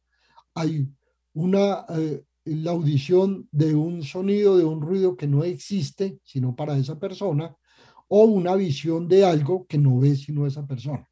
hay 0.54 0.88
una, 1.34 1.84
eh, 1.90 2.22
la 2.46 2.70
audición 2.70 3.46
de 3.52 3.74
un 3.74 4.02
sonido, 4.02 4.56
de 4.56 4.64
un 4.64 4.80
ruido 4.80 5.18
que 5.18 5.26
no 5.26 5.44
existe 5.44 6.18
sino 6.24 6.56
para 6.56 6.78
esa 6.78 6.98
persona, 6.98 7.54
o 8.08 8.24
una 8.24 8.54
visión 8.54 9.06
de 9.06 9.26
algo 9.26 9.66
que 9.66 9.76
no 9.76 9.98
ve 9.98 10.16
sino 10.16 10.46
esa 10.46 10.66
persona. 10.66 11.06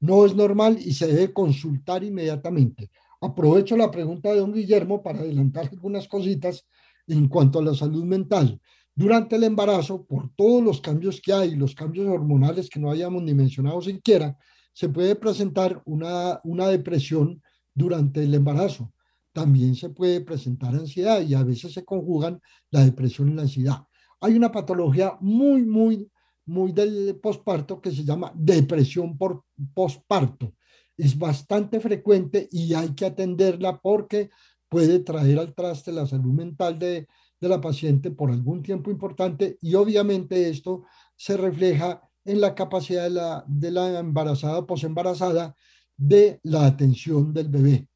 No 0.00 0.26
es 0.26 0.34
normal 0.34 0.76
y 0.84 0.92
se 0.92 1.06
debe 1.06 1.32
consultar 1.32 2.02
inmediatamente. 2.02 2.90
Aprovecho 3.20 3.76
la 3.76 3.88
pregunta 3.88 4.30
de 4.30 4.40
don 4.40 4.52
Guillermo 4.52 5.00
para 5.00 5.20
adelantar 5.20 5.68
algunas 5.70 6.08
cositas 6.08 6.66
en 7.06 7.28
cuanto 7.28 7.60
a 7.60 7.62
la 7.62 7.74
salud 7.74 8.02
mental. 8.02 8.60
Durante 8.94 9.36
el 9.36 9.44
embarazo, 9.44 10.04
por 10.04 10.30
todos 10.36 10.62
los 10.62 10.80
cambios 10.80 11.20
que 11.20 11.32
hay, 11.32 11.56
los 11.56 11.74
cambios 11.74 12.06
hormonales 12.06 12.68
que 12.70 12.78
no 12.78 12.90
hayamos 12.90 13.22
ni 13.22 13.34
mencionado 13.34 13.80
siquiera, 13.82 14.36
se 14.72 14.88
puede 14.88 15.16
presentar 15.16 15.82
una, 15.84 16.40
una 16.44 16.68
depresión 16.68 17.42
durante 17.74 18.22
el 18.22 18.34
embarazo. 18.34 18.92
También 19.32 19.74
se 19.74 19.90
puede 19.90 20.20
presentar 20.20 20.74
ansiedad 20.74 21.20
y 21.22 21.34
a 21.34 21.42
veces 21.42 21.72
se 21.72 21.84
conjugan 21.84 22.40
la 22.70 22.84
depresión 22.84 23.30
y 23.30 23.34
la 23.34 23.42
ansiedad. 23.42 23.82
Hay 24.20 24.34
una 24.34 24.52
patología 24.52 25.16
muy, 25.20 25.62
muy, 25.64 26.08
muy 26.46 26.72
del 26.72 27.18
posparto 27.20 27.80
que 27.80 27.90
se 27.90 28.04
llama 28.04 28.32
depresión 28.34 29.18
por 29.18 29.44
posparto 29.74 30.54
es 30.96 31.18
bastante 31.18 31.80
frecuente 31.80 32.48
y 32.50 32.74
hay 32.74 32.94
que 32.94 33.06
atenderla 33.06 33.80
porque 33.80 34.30
puede 34.68 35.00
traer 35.00 35.38
al 35.38 35.54
traste 35.54 35.92
la 35.92 36.06
salud 36.06 36.32
mental 36.32 36.78
de, 36.78 37.06
la 37.48 37.60
paciente 37.60 38.10
por 38.10 38.30
algún 38.30 38.62
tiempo 38.62 38.90
importante 38.90 39.58
y 39.60 39.74
obviamente 39.74 40.48
esto 40.48 40.84
se 41.16 41.36
refleja 41.36 42.02
en 42.24 42.40
la 42.40 42.54
capacidad 42.54 43.04
de 43.04 43.10
la, 43.10 43.44
de 43.46 43.70
la 43.70 43.98
embarazada 43.98 44.58
o 44.58 44.66
posembarazada 44.66 45.54
de 45.96 46.40
la 46.42 46.66
atención 46.66 47.32
del 47.32 47.48
bebé. 47.48 47.88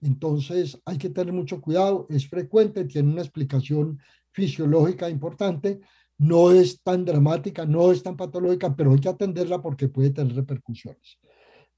Entonces 0.00 0.80
hay 0.84 0.98
que 0.98 1.10
tener 1.10 1.32
mucho 1.32 1.60
cuidado, 1.60 2.06
es 2.10 2.28
frecuente, 2.28 2.84
tiene 2.84 3.12
una 3.12 3.22
explicación 3.22 3.98
fisiológica 4.32 5.08
importante, 5.08 5.80
no 6.18 6.52
es 6.52 6.80
tan 6.82 7.04
dramática, 7.04 7.64
no 7.66 7.90
es 7.90 8.02
tan 8.02 8.16
patológica, 8.16 8.74
pero 8.74 8.92
hay 8.92 9.00
que 9.00 9.08
atenderla 9.08 9.60
porque 9.62 9.88
puede 9.88 10.10
tener 10.10 10.34
repercusiones. 10.34 11.18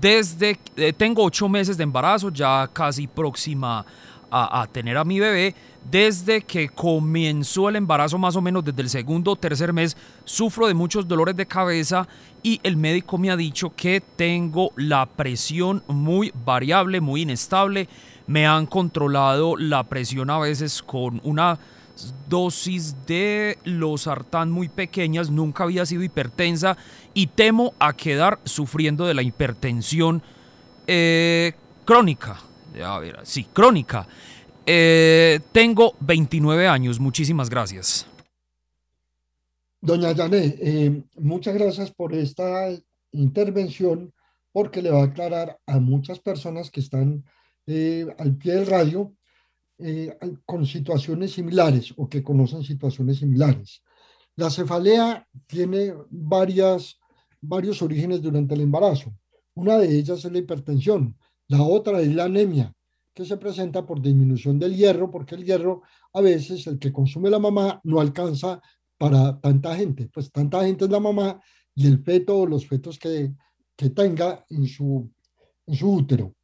desde 0.00 0.58
eh, 0.76 0.92
tengo 0.92 1.24
ocho 1.24 1.48
meses 1.48 1.76
de 1.76 1.82
embarazo, 1.82 2.30
ya 2.30 2.68
casi 2.72 3.06
próxima 3.06 3.84
a, 4.34 4.66
tener 4.72 4.96
a 4.96 5.04
mi 5.04 5.20
bebé. 5.20 5.54
Desde 5.90 6.40
que 6.42 6.68
comenzó 6.68 7.68
el 7.68 7.76
embarazo, 7.76 8.16
más 8.16 8.36
o 8.36 8.40
menos 8.40 8.64
desde 8.64 8.82
el 8.82 8.88
segundo 8.88 9.32
o 9.32 9.36
tercer 9.36 9.72
mes, 9.72 9.96
sufro 10.24 10.66
de 10.68 10.74
muchos 10.74 11.06
dolores 11.06 11.36
de 11.36 11.44
cabeza 11.44 12.06
y 12.42 12.60
el 12.62 12.76
médico 12.76 13.18
me 13.18 13.30
ha 13.30 13.36
dicho 13.36 13.74
que 13.74 14.00
tengo 14.00 14.72
la 14.76 15.06
presión 15.06 15.82
muy 15.88 16.32
variable, 16.44 17.00
muy 17.00 17.22
inestable. 17.22 17.88
Me 18.26 18.46
han 18.46 18.66
controlado 18.66 19.56
la 19.56 19.82
presión 19.82 20.30
a 20.30 20.38
veces 20.38 20.82
con 20.82 21.20
una 21.24 21.58
dosis 22.28 22.96
de 23.06 23.58
losartán 23.64 24.50
muy 24.50 24.68
pequeñas, 24.68 25.30
nunca 25.30 25.64
había 25.64 25.84
sido 25.84 26.02
hipertensa 26.02 26.76
y 27.14 27.28
temo 27.28 27.74
a 27.78 27.94
quedar 27.94 28.38
sufriendo 28.44 29.06
de 29.06 29.14
la 29.14 29.22
hipertensión 29.22 30.22
eh, 30.86 31.52
crónica. 31.84 32.40
A 32.84 32.98
ver, 32.98 33.20
sí, 33.24 33.44
crónica. 33.52 34.06
Eh, 34.64 35.40
tengo 35.52 35.94
29 36.00 36.66
años, 36.66 37.00
muchísimas 37.00 37.50
gracias. 37.50 38.06
Doña 39.80 40.14
Jané, 40.14 40.56
eh, 40.60 41.02
muchas 41.18 41.54
gracias 41.54 41.90
por 41.90 42.14
esta 42.14 42.68
intervención 43.10 44.12
porque 44.52 44.80
le 44.80 44.90
va 44.90 45.00
a 45.00 45.06
aclarar 45.06 45.58
a 45.66 45.80
muchas 45.80 46.20
personas 46.20 46.70
que 46.70 46.80
están 46.80 47.24
al 48.18 48.36
pie 48.36 48.54
del 48.54 48.66
radio 48.66 49.12
eh, 49.84 50.16
con 50.46 50.64
situaciones 50.64 51.32
similares 51.32 51.92
o 51.96 52.08
que 52.08 52.22
conocen 52.22 52.62
situaciones 52.62 53.18
similares. 53.18 53.82
La 54.36 54.48
cefalea 54.48 55.26
tiene 55.48 55.92
varias, 56.08 57.00
varios 57.42 57.82
orígenes 57.82 58.22
durante 58.22 58.54
el 58.54 58.62
embarazo. 58.62 59.12
Una 59.54 59.76
de 59.76 59.94
ellas 59.98 60.24
es 60.24 60.32
la 60.32 60.38
hipertensión, 60.38 61.16
la 61.48 61.62
otra 61.62 62.00
es 62.00 62.14
la 62.14 62.24
anemia, 62.24 62.72
que 63.12 63.24
se 63.26 63.36
presenta 63.36 63.84
por 63.84 64.00
disminución 64.00 64.58
del 64.58 64.74
hierro, 64.74 65.10
porque 65.10 65.34
el 65.34 65.44
hierro 65.44 65.82
a 66.14 66.20
veces 66.22 66.66
el 66.66 66.78
que 66.78 66.92
consume 66.92 67.28
la 67.28 67.38
mamá 67.38 67.80
no 67.84 68.00
alcanza 68.00 68.60
para 68.96 69.38
tanta 69.40 69.76
gente, 69.76 70.08
pues 70.12 70.30
tanta 70.30 70.64
gente 70.64 70.86
es 70.86 70.90
la 70.90 71.00
mamá 71.00 71.40
y 71.74 71.86
el 71.86 72.02
feto 72.02 72.38
o 72.38 72.46
los 72.46 72.66
fetos 72.66 72.98
que, 72.98 73.34
que 73.76 73.90
tenga 73.90 74.46
en 74.48 74.66
su, 74.66 75.10
en 75.66 75.74
su 75.74 75.92
útero. 75.92 76.34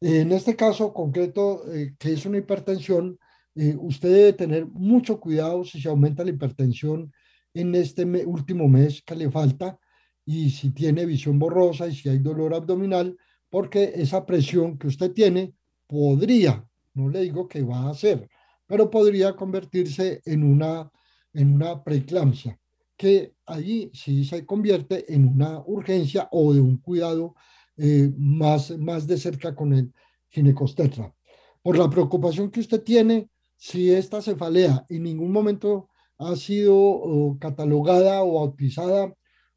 En 0.00 0.32
este 0.32 0.54
caso 0.54 0.92
concreto, 0.92 1.62
eh, 1.72 1.94
que 1.98 2.12
es 2.12 2.26
una 2.26 2.38
hipertensión, 2.38 3.18
eh, 3.54 3.74
usted 3.78 4.12
debe 4.12 4.32
tener 4.34 4.66
mucho 4.66 5.18
cuidado 5.18 5.64
si 5.64 5.80
se 5.80 5.88
aumenta 5.88 6.24
la 6.24 6.30
hipertensión 6.30 7.12
en 7.54 7.74
este 7.74 8.04
último 8.04 8.68
mes 8.68 9.02
que 9.02 9.14
le 9.14 9.30
falta 9.30 9.78
y 10.26 10.50
si 10.50 10.70
tiene 10.70 11.06
visión 11.06 11.38
borrosa 11.38 11.86
y 11.86 11.94
si 11.94 12.08
hay 12.08 12.18
dolor 12.18 12.54
abdominal, 12.54 13.16
porque 13.50 13.92
esa 13.94 14.24
presión 14.24 14.78
que 14.78 14.86
usted 14.86 15.12
tiene 15.12 15.54
podría, 15.86 16.66
no 16.94 17.08
le 17.08 17.20
digo 17.20 17.46
que 17.46 17.62
va 17.62 17.82
a 17.82 17.90
hacer, 17.90 18.28
pero 18.66 18.90
podría 18.90 19.36
convertirse 19.36 20.22
en 20.24 20.42
una, 20.42 20.90
en 21.32 21.54
una 21.54 21.82
preeclampsia, 21.84 22.58
que 22.96 23.34
allí 23.46 23.90
sí 23.92 24.24
se 24.24 24.46
convierte 24.46 25.12
en 25.12 25.28
una 25.28 25.60
urgencia 25.66 26.28
o 26.32 26.54
de 26.54 26.60
un 26.60 26.78
cuidado 26.78 27.34
eh, 27.76 28.10
más, 28.16 28.76
más 28.78 29.06
de 29.06 29.18
cerca 29.18 29.54
con 29.54 29.72
el 29.72 29.92
ginecostetra. 30.28 31.14
Por 31.62 31.78
la 31.78 31.90
preocupación 31.90 32.50
que 32.50 32.60
usted 32.60 32.82
tiene, 32.82 33.28
si 33.56 33.90
esta 33.90 34.20
cefalea 34.20 34.84
en 34.88 35.02
ningún 35.02 35.32
momento 35.32 35.88
ha 36.18 36.36
sido 36.36 37.36
catalogada 37.40 38.22
o 38.22 38.34
bautizada 38.34 39.12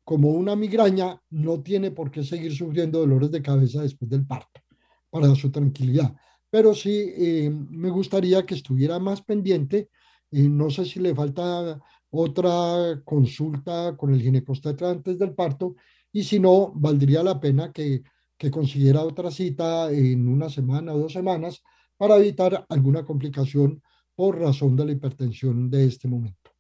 como 0.08 0.30
una 0.30 0.56
migraña, 0.56 1.22
no 1.32 1.62
tiene 1.62 1.91
por 1.91 2.10
qué 2.10 2.24
seguir 2.24 2.56
sufriendo 2.56 3.00
dolores 3.00 3.30
de 3.30 3.41
cabeza 3.41 3.82
después 3.82 4.10
del 4.10 4.26
parto, 4.26 4.62
para 5.10 5.36
su 5.36 5.52
tranquilidad. 5.52 6.15
Pero 6.50 6.74
sí 6.74 7.12
eh, 7.17 7.50
me 7.50 7.89
gustaría 7.89 8.46
que 8.46 8.56
estuviera 8.56 9.00
más 9.00 9.22
pendiente. 9.22 9.89
y 10.32 10.48
no 10.48 10.70
sé 10.70 10.86
si 10.86 11.02
le 11.02 11.13
falta 11.13 11.78
otra 12.10 13.02
consulta 13.04 13.98
con 13.98 14.13
el 14.13 14.22
ginecostetra 14.22 14.91
antes 14.91 15.20
del 15.20 15.34
parto 15.36 15.76
y 16.13 16.24
si 16.24 16.39
no, 16.39 16.72
valdría 16.74 17.22
la 17.22 17.38
pena 17.38 17.74
que, 17.74 18.02
que 18.38 18.50
consiguiera 18.50 19.04
otra 19.04 19.30
cita 19.30 19.91
en 19.91 20.30
una 20.30 20.50
semana 20.50 20.93
o 20.93 21.00
dos 21.00 21.12
semanas 21.12 21.62
para 21.98 22.15
evitar 22.15 22.65
alguna 22.70 23.04
complicación 23.04 23.82
por 24.15 24.39
razón 24.39 24.78
de 24.78 24.86
la 24.86 24.93
hipertensión 24.93 25.70
de 25.70 25.84
este 25.84 26.08
momento. 26.08 26.52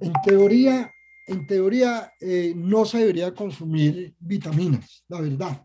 en 0.00 0.12
teoría, 0.24 0.90
en 1.28 1.46
teoría 1.46 2.12
eh, 2.20 2.52
no 2.56 2.84
se 2.84 2.98
debería 2.98 3.32
consumir 3.32 4.14
vitaminas, 4.18 5.04
la 5.08 5.20
verdad, 5.20 5.64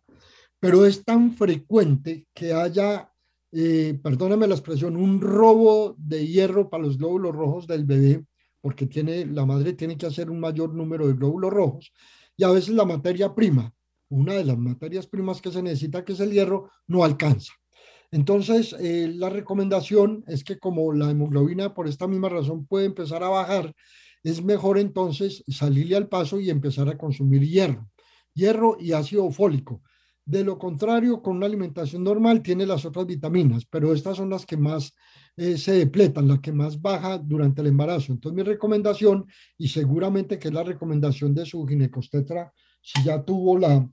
pero 0.60 0.86
es 0.86 1.04
tan 1.04 1.34
frecuente 1.34 2.28
que 2.34 2.54
haya, 2.54 3.12
eh, 3.52 4.00
perdóname 4.04 4.46
la 4.46 4.54
expresión, 4.54 4.96
un 4.96 5.20
robo 5.20 5.96
de 5.98 6.28
hierro 6.28 6.70
para 6.70 6.84
los 6.84 7.00
glóbulos 7.00 7.36
rojos 7.36 7.66
del 7.66 7.86
bebé 7.86 8.24
porque 8.62 8.86
tiene, 8.88 9.26
la 9.26 9.46
madre 9.46 9.74
tiene 9.74 9.98
que 9.98 10.06
hacer 10.06 10.30
un 10.30 10.40
mayor 10.40 10.74
número 10.74 11.08
de 11.08 11.14
glóbulos 11.14 11.52
rojos 11.52 11.94
y 12.36 12.44
a 12.44 12.50
veces 12.50 12.70
la 12.76 12.86
materia 12.86 13.34
prima, 13.36 13.74
una 14.10 14.34
de 14.34 14.46
las 14.46 14.58
materias 14.58 15.08
primas 15.08 15.42
que 15.42 15.52
se 15.52 15.62
necesita, 15.62 16.04
que 16.04 16.14
es 16.14 16.20
el 16.20 16.32
hierro, 16.32 16.72
no 16.88 17.04
alcanza. 17.04 17.54
Entonces, 18.12 18.76
eh, 18.80 19.12
la 19.14 19.30
recomendación 19.30 20.24
es 20.28 20.44
que 20.44 20.58
como 20.58 20.94
la 20.94 21.12
hemoglobina 21.12 21.74
por 21.74 21.88
esta 21.88 22.08
misma 22.08 22.30
razón 22.30 22.66
puede 22.66 22.86
empezar 22.86 23.24
a 23.24 23.30
bajar, 23.30 23.74
es 24.24 24.44
mejor 24.44 24.80
entonces 24.80 25.44
salirle 25.48 25.96
al 25.96 26.10
paso 26.10 26.40
y 26.40 26.50
empezar 26.50 26.90
a 26.90 26.98
consumir 26.98 27.48
hierro, 27.48 27.90
hierro 28.34 28.78
y 28.80 28.94
ácido 28.94 29.30
fólico. 29.32 29.82
De 30.30 30.44
lo 30.44 30.60
contrario, 30.60 31.24
con 31.24 31.38
una 31.38 31.48
alimentación 31.48 32.04
normal 32.04 32.44
tiene 32.44 32.64
las 32.64 32.86
otras 32.86 33.08
vitaminas, 33.08 33.66
pero 33.66 33.92
estas 33.92 34.16
son 34.16 34.30
las 34.30 34.46
que 34.46 34.58
más 34.58 34.94
eh, 35.36 35.58
se 35.58 35.72
depletan, 35.72 36.28
la 36.28 36.40
que 36.40 36.52
más 36.52 36.80
baja 36.80 37.18
durante 37.18 37.62
el 37.62 37.68
embarazo. 37.68 38.12
Entonces 38.12 38.36
mi 38.36 38.44
recomendación, 38.44 39.26
y 39.58 39.70
seguramente 39.70 40.38
que 40.38 40.50
es 40.50 40.54
la 40.54 40.62
recomendación 40.62 41.34
de 41.34 41.48
su 41.48 41.66
ginecostetra, 41.66 42.54
si 42.80 43.04
ya 43.04 43.24
tuvo 43.24 43.58
la, 43.58 43.90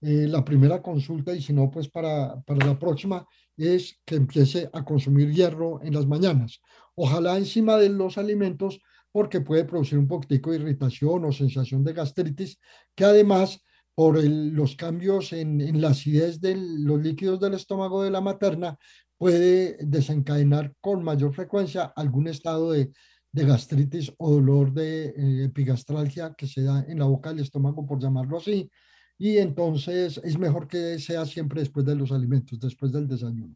eh, 0.00 0.28
la 0.28 0.44
primera 0.44 0.80
consulta 0.80 1.34
y 1.34 1.42
si 1.42 1.52
no, 1.52 1.68
pues 1.72 1.88
para, 1.88 2.40
para 2.42 2.64
la 2.64 2.78
próxima, 2.78 3.26
es 3.56 3.98
que 4.04 4.14
empiece 4.14 4.70
a 4.72 4.84
consumir 4.84 5.32
hierro 5.32 5.82
en 5.82 5.94
las 5.94 6.06
mañanas. 6.06 6.60
Ojalá 6.94 7.36
encima 7.36 7.76
de 7.78 7.88
los 7.88 8.16
alimentos, 8.16 8.80
porque 9.10 9.40
puede 9.40 9.64
producir 9.64 9.98
un 9.98 10.06
poquitico 10.06 10.52
de 10.52 10.58
irritación 10.58 11.24
o 11.24 11.32
sensación 11.32 11.82
de 11.82 11.94
gastritis, 11.94 12.60
que 12.94 13.04
además 13.04 13.60
por 14.00 14.24
los 14.24 14.76
cambios 14.76 15.34
en, 15.34 15.60
en, 15.60 15.78
la 15.78 15.90
acidez 15.90 16.40
de 16.40 16.56
los 16.56 17.02
líquidos 17.02 17.38
del 17.38 17.52
estómago 17.52 18.02
de 18.02 18.10
la 18.10 18.22
materna, 18.22 18.78
puede 19.18 19.76
desencadenar 19.78 20.72
con 20.80 21.04
mayor 21.04 21.34
frecuencia 21.34 21.92
algún 21.94 22.26
estado 22.26 22.72
de, 22.72 22.90
gastritis 23.30 24.10
o 24.16 24.30
dolor 24.30 24.72
de 24.72 25.08
eh, 25.08 25.44
epigastralgia 25.44 26.32
que 26.32 26.46
se 26.46 26.62
da 26.62 26.82
en 26.88 26.98
la 26.98 27.04
boca 27.04 27.28
del 27.28 27.40
estómago, 27.40 27.86
por 27.86 28.00
llamarlo 28.00 28.38
así. 28.38 28.70
Y 29.18 29.36
entonces 29.36 30.18
es 30.24 30.38
mejor 30.38 30.66
que 30.66 30.98
sea 30.98 31.26
siempre 31.26 31.60
después 31.60 31.84
de 31.84 31.94
los 31.94 32.10
alimentos, 32.10 32.58
después 32.58 32.92
del 32.92 33.06
desayuno. 33.06 33.54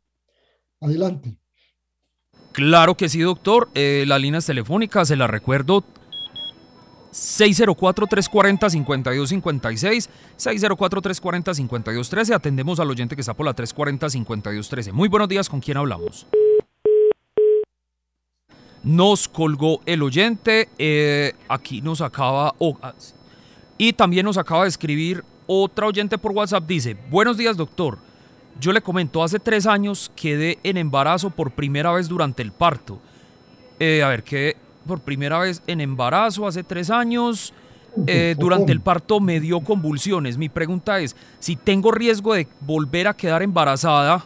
Adelante. 0.78 1.38
Claro 2.52 2.98
que 2.98 3.08
sí, 3.08 3.20
doctor. 3.20 3.70
Eh, 3.74 4.04
las 4.06 4.20
líneas 4.20 4.44
telefónicas, 4.44 5.08
se 5.08 5.16
las 5.16 5.30
recuerdo, 5.30 5.82
604-340-5256, 7.14 10.08
604-340-5213. 10.36 12.34
Atendemos 12.34 12.80
al 12.80 12.90
oyente 12.90 13.14
que 13.14 13.20
está 13.20 13.34
por 13.34 13.46
la 13.46 13.54
340-5213. 13.54 14.90
Muy 14.92 15.08
buenos 15.08 15.28
días, 15.28 15.48
¿con 15.48 15.60
quién 15.60 15.76
hablamos? 15.76 16.26
Nos 18.82 19.28
colgó 19.28 19.80
el 19.86 20.02
oyente, 20.02 20.68
eh, 20.76 21.34
aquí 21.48 21.80
nos 21.80 22.00
acaba, 22.02 22.52
ah, 22.82 22.94
y 23.78 23.92
también 23.94 24.26
nos 24.26 24.36
acaba 24.36 24.64
de 24.64 24.68
escribir 24.68 25.24
otra 25.46 25.86
oyente 25.86 26.18
por 26.18 26.32
WhatsApp, 26.32 26.66
dice, 26.66 26.94
buenos 27.10 27.38
días 27.38 27.56
doctor, 27.56 27.98
yo 28.60 28.72
le 28.72 28.82
comento, 28.82 29.22
hace 29.22 29.38
tres 29.38 29.66
años 29.66 30.12
quedé 30.14 30.58
en 30.62 30.76
embarazo 30.76 31.30
por 31.30 31.52
primera 31.52 31.92
vez 31.92 32.08
durante 32.08 32.42
el 32.42 32.52
parto. 32.52 33.00
Eh, 33.80 34.02
a 34.02 34.08
ver, 34.08 34.22
¿qué, 34.22 34.56
por 34.86 35.00
primera 35.00 35.38
vez 35.38 35.62
en 35.66 35.80
embarazo 35.80 36.46
hace 36.46 36.62
tres 36.62 36.90
años. 36.90 37.52
Eh, 38.06 38.34
durante 38.36 38.72
el 38.72 38.80
parto 38.80 39.20
me 39.20 39.40
dio 39.40 39.60
convulsiones. 39.60 40.36
Mi 40.36 40.48
pregunta 40.48 40.98
es, 40.98 41.14
si 41.38 41.54
tengo 41.54 41.92
riesgo 41.92 42.34
de 42.34 42.48
volver 42.60 43.06
a 43.06 43.14
quedar 43.14 43.42
embarazada, 43.42 44.24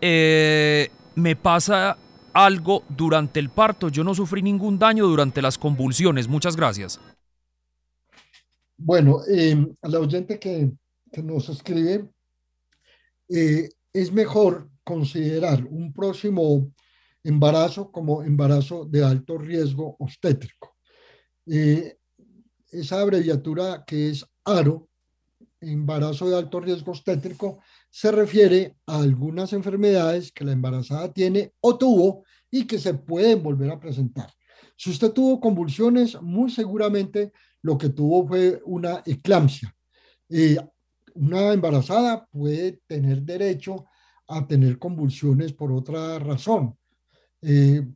eh, 0.00 0.90
¿me 1.14 1.36
pasa 1.36 1.98
algo 2.32 2.82
durante 2.88 3.38
el 3.38 3.50
parto? 3.50 3.88
Yo 3.88 4.02
no 4.02 4.14
sufrí 4.14 4.40
ningún 4.40 4.78
daño 4.78 5.06
durante 5.06 5.42
las 5.42 5.58
convulsiones. 5.58 6.26
Muchas 6.26 6.56
gracias. 6.56 6.98
Bueno, 8.78 9.20
eh, 9.30 9.66
a 9.82 9.88
la 9.88 10.00
oyente 10.00 10.38
que, 10.38 10.70
que 11.12 11.22
nos 11.22 11.50
escribe, 11.50 12.08
es 13.28 14.10
mejor 14.10 14.68
considerar 14.82 15.64
un 15.70 15.92
próximo 15.92 16.72
embarazo 17.24 17.90
como 17.90 18.22
embarazo 18.22 18.84
de 18.84 19.04
alto 19.04 19.38
riesgo 19.38 19.96
obstétrico. 19.98 20.76
Eh, 21.46 21.96
esa 22.70 23.00
abreviatura 23.00 23.84
que 23.86 24.10
es 24.10 24.24
ARO, 24.44 24.88
embarazo 25.60 26.30
de 26.30 26.36
alto 26.36 26.60
riesgo 26.60 26.92
obstétrico, 26.92 27.60
se 27.90 28.10
refiere 28.12 28.76
a 28.86 29.00
algunas 29.00 29.52
enfermedades 29.52 30.32
que 30.32 30.44
la 30.44 30.52
embarazada 30.52 31.12
tiene 31.12 31.52
o 31.60 31.76
tuvo 31.76 32.24
y 32.50 32.66
que 32.66 32.78
se 32.78 32.94
pueden 32.94 33.42
volver 33.42 33.70
a 33.70 33.80
presentar. 33.80 34.32
Si 34.76 34.90
usted 34.90 35.12
tuvo 35.12 35.40
convulsiones, 35.40 36.20
muy 36.22 36.50
seguramente 36.50 37.32
lo 37.62 37.76
que 37.76 37.90
tuvo 37.90 38.26
fue 38.26 38.62
una 38.64 39.02
eclampsia. 39.04 39.74
Eh, 40.28 40.56
una 41.14 41.52
embarazada 41.52 42.26
puede 42.30 42.80
tener 42.86 43.22
derecho 43.22 43.84
a 44.28 44.46
tener 44.46 44.78
convulsiones 44.78 45.52
por 45.52 45.72
otra 45.72 46.18
razón, 46.18 46.78
eh, 47.42 47.86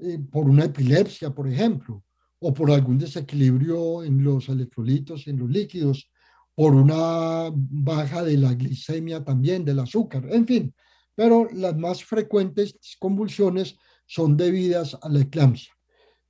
eh, 0.00 0.18
por 0.30 0.48
una 0.48 0.64
epilepsia, 0.64 1.30
por 1.30 1.48
ejemplo, 1.48 2.04
o 2.40 2.54
por 2.54 2.70
algún 2.70 2.98
desequilibrio 2.98 4.04
en 4.04 4.22
los 4.22 4.48
electrolitos 4.48 5.26
en 5.26 5.38
los 5.38 5.50
líquidos, 5.50 6.10
por 6.54 6.74
una 6.74 7.50
baja 7.52 8.22
de 8.22 8.36
la 8.36 8.54
glicemia 8.54 9.24
también, 9.24 9.64
del 9.64 9.80
azúcar, 9.80 10.26
en 10.30 10.46
fin. 10.46 10.74
Pero 11.14 11.48
las 11.52 11.76
más 11.76 12.04
frecuentes 12.04 12.78
convulsiones 12.98 13.76
son 14.06 14.36
debidas 14.36 14.96
a 15.02 15.08
la 15.08 15.20
eclampsia. 15.20 15.72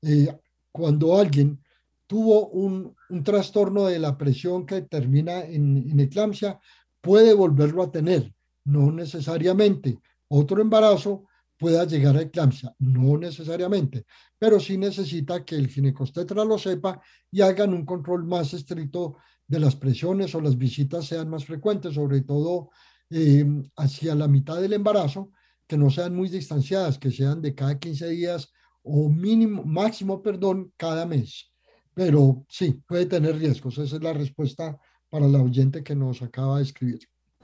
Eh, 0.02 0.28
cuando 0.72 1.18
alguien 1.18 1.62
tuvo 2.06 2.48
un, 2.48 2.94
trastorno 3.22 3.84
de 3.84 3.98
la 3.98 4.16
presión 4.16 4.64
que 4.64 4.82
termina 4.82 5.42
en, 5.42 5.90
en 5.90 6.00
eclampsia, 6.00 6.58
puede 7.00 7.34
volverlo 7.34 7.82
a 7.82 7.90
tener, 7.90 8.34
no 8.64 8.90
necesariamente. 8.92 9.98
Otro 10.28 10.60
embarazo 10.60 11.27
pueda 11.58 11.84
llegar 11.84 12.16
a 12.16 12.22
eclampsia, 12.22 12.74
no 12.78 13.18
necesariamente, 13.18 14.04
pero 14.38 14.60
sí 14.60 14.78
necesita 14.78 15.44
que 15.44 15.56
el 15.56 15.68
ginecostetra 15.68 16.44
lo 16.44 16.56
sepa 16.56 17.00
y 17.30 17.40
hagan 17.40 17.74
un 17.74 17.84
control 17.84 18.24
más 18.24 18.54
estricto 18.54 19.16
de 19.46 19.58
las 19.58 19.74
presiones 19.74 20.34
o 20.34 20.40
las 20.40 20.56
visitas 20.56 21.06
sean 21.06 21.28
más 21.28 21.44
frecuentes, 21.44 21.94
sobre 21.94 22.20
todo 22.20 22.70
eh, 23.10 23.44
hacia 23.76 24.14
la 24.14 24.28
mitad 24.28 24.60
del 24.60 24.74
embarazo, 24.74 25.32
que 25.66 25.76
no 25.76 25.90
sean 25.90 26.14
muy 26.14 26.28
distanciadas, 26.28 26.98
que 26.98 27.10
sean 27.10 27.42
de 27.42 27.54
cada 27.54 27.78
15 27.78 28.08
días 28.10 28.52
o 28.82 29.08
mínimo, 29.08 29.64
máximo, 29.64 30.22
perdón, 30.22 30.72
cada 30.76 31.06
mes. 31.06 31.50
Pero 31.94 32.44
sí, 32.48 32.80
puede 32.86 33.06
tener 33.06 33.36
riesgos. 33.36 33.76
Esa 33.78 33.96
es 33.96 34.02
la 34.02 34.12
respuesta 34.12 34.78
para 35.10 35.26
la 35.26 35.42
oyente 35.42 35.82
que 35.82 35.94
nos 35.94 36.22
acaba 36.22 36.58
de 36.58 36.64
escribir. 36.64 37.00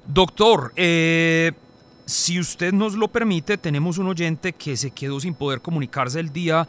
Doctor, 0.06 0.72
eh, 0.76 1.52
si 2.06 2.38
usted 2.38 2.72
nos 2.72 2.94
lo 2.94 3.08
permite, 3.08 3.56
tenemos 3.56 3.98
un 3.98 4.08
oyente 4.08 4.52
que 4.52 4.76
se 4.76 4.90
quedó 4.90 5.20
sin 5.20 5.34
poder 5.34 5.60
comunicarse 5.60 6.20
el 6.20 6.32
día 6.32 6.66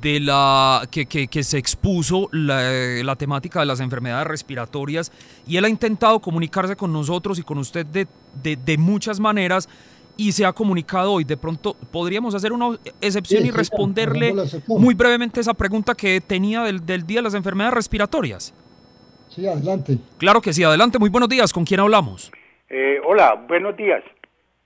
de 0.00 0.20
la 0.20 0.86
que, 0.90 1.06
que, 1.06 1.42
se 1.42 1.58
expuso 1.58 2.28
la, 2.32 2.62
la, 3.02 3.16
temática 3.16 3.60
de 3.60 3.66
las 3.66 3.80
enfermedades 3.80 4.26
respiratorias 4.26 5.10
y 5.46 5.56
él 5.56 5.64
ha 5.64 5.68
intentado 5.68 6.20
comunicarse 6.20 6.76
con 6.76 6.92
nosotros 6.92 7.40
y 7.40 7.42
con 7.42 7.58
usted 7.58 7.84
de, 7.86 8.06
de, 8.40 8.56
de 8.56 8.78
muchas 8.78 9.18
maneras 9.18 9.68
y 10.16 10.32
se 10.32 10.44
ha 10.44 10.52
comunicado 10.52 11.12
hoy. 11.12 11.24
De 11.24 11.36
pronto 11.36 11.74
podríamos 11.90 12.34
hacer 12.34 12.52
una 12.52 12.78
excepción 13.00 13.46
y 13.46 13.50
responderle 13.50 14.34
muy 14.68 14.94
brevemente 14.94 15.40
esa 15.40 15.54
pregunta 15.54 15.94
que 15.94 16.20
tenía 16.20 16.62
del, 16.62 16.84
del 16.84 17.06
día 17.06 17.18
de 17.18 17.22
las 17.22 17.34
enfermedades 17.34 17.74
respiratorias. 17.74 18.54
Sí, 19.28 19.46
adelante. 19.46 19.98
Claro 20.18 20.40
que 20.40 20.52
sí, 20.52 20.62
adelante. 20.62 20.98
Muy 20.98 21.08
buenos 21.08 21.28
días. 21.28 21.52
¿Con 21.52 21.64
quién 21.64 21.80
hablamos? 21.80 22.30
Eh, 22.68 23.00
hola, 23.04 23.34
buenos 23.48 23.76
días. 23.76 24.02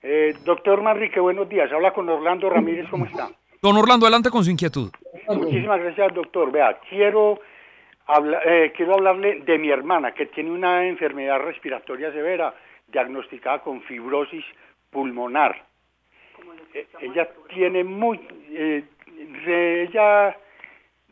Eh, 0.07 0.35
doctor 0.43 0.83
Manrique, 0.83 1.19
buenos 1.19 1.49
días. 1.49 1.71
Habla 1.71 1.91
con 1.91 2.07
Orlando 2.07 2.47
Ramírez, 2.47 2.87
¿cómo 2.91 3.05
está? 3.05 3.27
Don 3.59 3.75
Orlando, 3.75 4.05
adelante 4.05 4.29
con 4.29 4.43
su 4.43 4.51
inquietud. 4.51 4.91
Muchísimas 5.29 5.79
gracias, 5.79 6.13
doctor. 6.13 6.51
Vea, 6.51 6.77
quiero, 6.87 7.39
eh, 8.45 8.71
quiero 8.77 8.93
hablarle 8.93 9.39
de 9.39 9.57
mi 9.57 9.71
hermana, 9.71 10.11
que 10.11 10.27
tiene 10.27 10.51
una 10.51 10.85
enfermedad 10.85 11.39
respiratoria 11.39 12.11
severa, 12.11 12.53
diagnosticada 12.87 13.63
con 13.63 13.81
fibrosis 13.81 14.45
pulmonar. 14.91 15.65
Eh, 16.75 16.85
ella 17.01 17.27
tiene 17.51 17.83
muy... 17.83 18.19
ella 19.47 20.37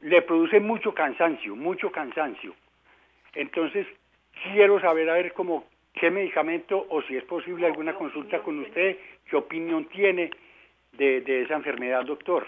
le 0.01 0.21
produce 0.21 0.60
mucho 0.60 0.93
cansancio, 0.93 1.56
mucho 1.56 1.91
cansancio. 1.91 2.53
Entonces, 3.34 3.88
quiero 4.43 4.79
saber, 4.79 5.10
a 5.10 5.13
ver, 5.13 5.34
cómo 5.34 5.63
qué 5.93 6.10
medicamento 6.12 6.86
o 6.89 7.01
si 7.03 7.15
es 7.15 7.23
posible 7.25 7.67
alguna 7.67 7.95
consulta 7.95 8.41
con 8.43 8.60
usted, 8.60 8.97
qué 9.29 9.36
opinión 9.36 9.88
tiene 9.89 10.32
de, 10.97 11.43
esa 11.43 11.56
enfermedad, 11.56 12.06
doctor. 12.06 12.45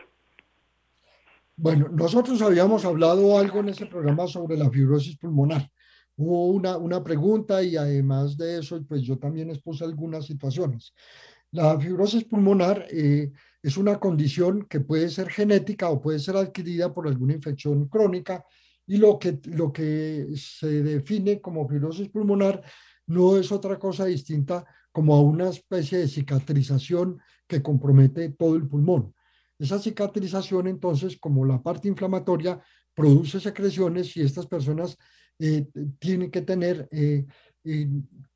Bueno, 1.58 1.88
nosotros 1.90 2.42
habíamos 2.42 2.84
hablado 2.86 3.38
algo 3.38 3.60
en 3.60 3.70
ese 3.70 3.86
programa 3.86 4.28
sobre 4.28 4.58
la 4.58 4.70
fibrosis 4.70 5.18
pulmonar. 5.18 5.70
Hubo 6.18 6.48
una, 6.48 6.78
una 6.78 7.04
pregunta 7.04 7.64
y 7.64 7.78
además 7.78 8.38
de 8.38 8.60
eso, 8.60 8.84
pues 8.88 9.04
yo 9.04 9.18
también 9.18 9.50
expuse 9.50 9.84
algunas 9.84 10.26
situaciones. 10.26 10.94
La 11.52 11.80
fibrosis 11.80 12.26
pulmonar 12.26 12.86
eh, 12.92 13.32
es 13.62 13.78
una 13.78 14.00
condición 14.00 14.66
que 14.70 14.82
puede 14.82 15.10
ser 15.10 15.30
genética 15.30 15.90
o 15.90 16.02
puede 16.02 16.20
ser 16.20 16.36
adquirida 16.36 16.94
por 16.94 17.08
alguna 17.08 17.34
infección 17.34 17.88
crónica 17.88 18.44
y 18.88 18.98
lo 18.98 19.18
que, 19.18 19.40
lo 19.46 19.72
que 19.72 20.28
se 20.36 20.84
define 20.84 21.40
como 21.42 21.68
fibrosis 21.68 22.10
pulmonar 22.10 22.62
no 23.08 23.38
es 23.38 23.52
otra 23.52 23.78
cosa 23.78 24.06
distinta 24.06 24.66
como 24.92 25.16
a 25.16 25.22
una 25.22 25.50
especie 25.50 26.00
de 26.00 26.08
cicatrización 26.08 27.20
que 27.48 27.62
compromete 27.62 28.30
todo 28.30 28.56
el 28.56 28.68
pulmón. 28.68 29.14
Esa 29.60 29.80
cicatrización, 29.80 30.68
entonces, 30.68 31.18
como 31.18 31.46
la 31.46 31.62
parte 31.62 31.88
inflamatoria, 31.88 32.62
produce 32.94 33.40
secreciones 33.40 34.16
y 34.18 34.22
estas 34.22 34.48
personas 34.48 34.98
eh, 35.38 35.68
tienen 36.00 36.32
que 36.32 36.42
tener 36.42 36.88
eh, 36.92 37.26
eh, 37.64 37.88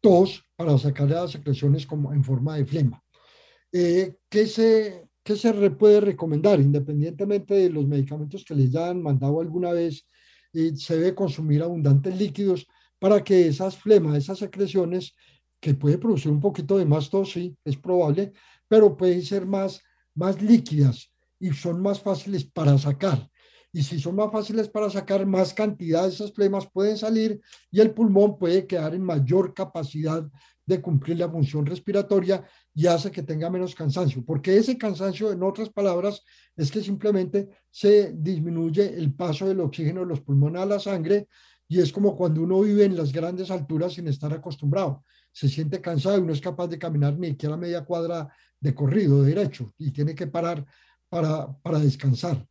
tos 0.01 0.43
para 0.55 0.77
sacar 0.77 1.09
las 1.09 1.31
secreciones 1.31 1.85
como 1.85 2.13
en 2.13 2.23
forma 2.23 2.57
de 2.57 2.65
flema. 2.65 3.01
¿qué, 3.71 4.47
se, 4.47 5.07
¿Qué 5.23 5.35
se 5.35 5.53
puede 5.71 6.01
recomendar? 6.01 6.59
Independientemente 6.59 7.53
de 7.53 7.69
los 7.69 7.87
medicamentos 7.87 8.43
que 8.43 8.55
les 8.55 8.75
hayan 8.75 9.01
mandado 9.01 9.39
alguna 9.39 9.71
vez, 9.71 10.05
se 10.51 10.97
debe 10.97 11.13
consumir 11.13 11.61
abundantes 11.61 12.17
líquidos 12.17 12.67
para 12.99 13.23
que 13.23 13.47
esas 13.47 13.77
flemas, 13.77 14.17
esas 14.17 14.39
secreciones, 14.39 15.15
que 15.59 15.73
puede 15.73 15.97
producir 15.97 16.31
un 16.31 16.39
poquito 16.39 16.77
de 16.77 16.85
más 16.85 17.09
tos, 17.09 17.31
sí, 17.31 17.57
es 17.65 17.75
probable, 17.75 18.31
pero 18.67 18.95
pueden 18.95 19.21
ser 19.21 19.45
más, 19.45 19.81
más 20.15 20.41
líquidas 20.41 21.11
y 21.39 21.51
son 21.51 21.81
más 21.81 22.01
fáciles 22.01 22.45
para 22.45 22.77
sacar. 22.77 23.29
Y 23.71 23.83
si 23.83 23.99
son 23.99 24.15
más 24.15 24.31
fáciles 24.31 24.67
para 24.67 24.89
sacar, 24.89 25.25
más 25.25 25.53
cantidad 25.53 26.03
de 26.03 26.09
esas 26.09 26.33
flemas 26.33 26.67
pueden 26.71 26.97
salir 26.97 27.39
y 27.69 27.79
el 27.79 27.91
pulmón 27.91 28.37
puede 28.37 28.65
quedar 28.65 28.95
en 28.95 29.03
mayor 29.03 29.53
capacidad 29.53 30.27
de 30.65 30.81
cumplir 30.81 31.17
la 31.17 31.29
función 31.29 31.65
respiratoria 31.65 32.43
y 32.73 32.87
hace 32.87 33.11
que 33.11 33.23
tenga 33.23 33.49
menos 33.49 33.75
cansancio, 33.75 34.23
porque 34.23 34.55
ese 34.55 34.77
cansancio, 34.77 35.31
en 35.31 35.41
otras 35.43 35.69
palabras, 35.69 36.23
es 36.55 36.71
que 36.71 36.81
simplemente 36.81 37.49
se 37.71 38.13
disminuye 38.13 38.93
el 38.95 39.13
paso 39.13 39.47
del 39.47 39.59
oxígeno 39.61 40.01
de 40.01 40.07
los 40.07 40.21
pulmones 40.21 40.61
a 40.61 40.65
la 40.65 40.79
sangre 40.79 41.27
y 41.71 41.79
es 41.79 41.93
como 41.93 42.17
cuando 42.17 42.41
uno 42.41 42.61
vive 42.61 42.83
en 42.83 42.97
las 42.97 43.13
grandes 43.13 43.51
alturas 43.51 43.93
sin 43.93 44.07
estar 44.07 44.33
acostumbrado. 44.33 45.03
Se 45.31 45.47
siente 45.47 45.79
cansado 45.79 46.17
y 46.17 46.23
no 46.23 46.33
es 46.33 46.41
capaz 46.41 46.67
de 46.67 46.79
caminar 46.79 47.17
ni 47.17 47.29
siquiera 47.29 47.55
media 47.55 47.85
cuadra 47.85 48.27
de 48.59 48.73
corrido, 48.73 49.21
derecho, 49.21 49.71
y 49.77 49.91
tiene 49.91 50.15
que 50.15 50.25
parar 50.25 50.65
para, 51.07 51.47
para 51.61 51.77
descansar. 51.77 52.43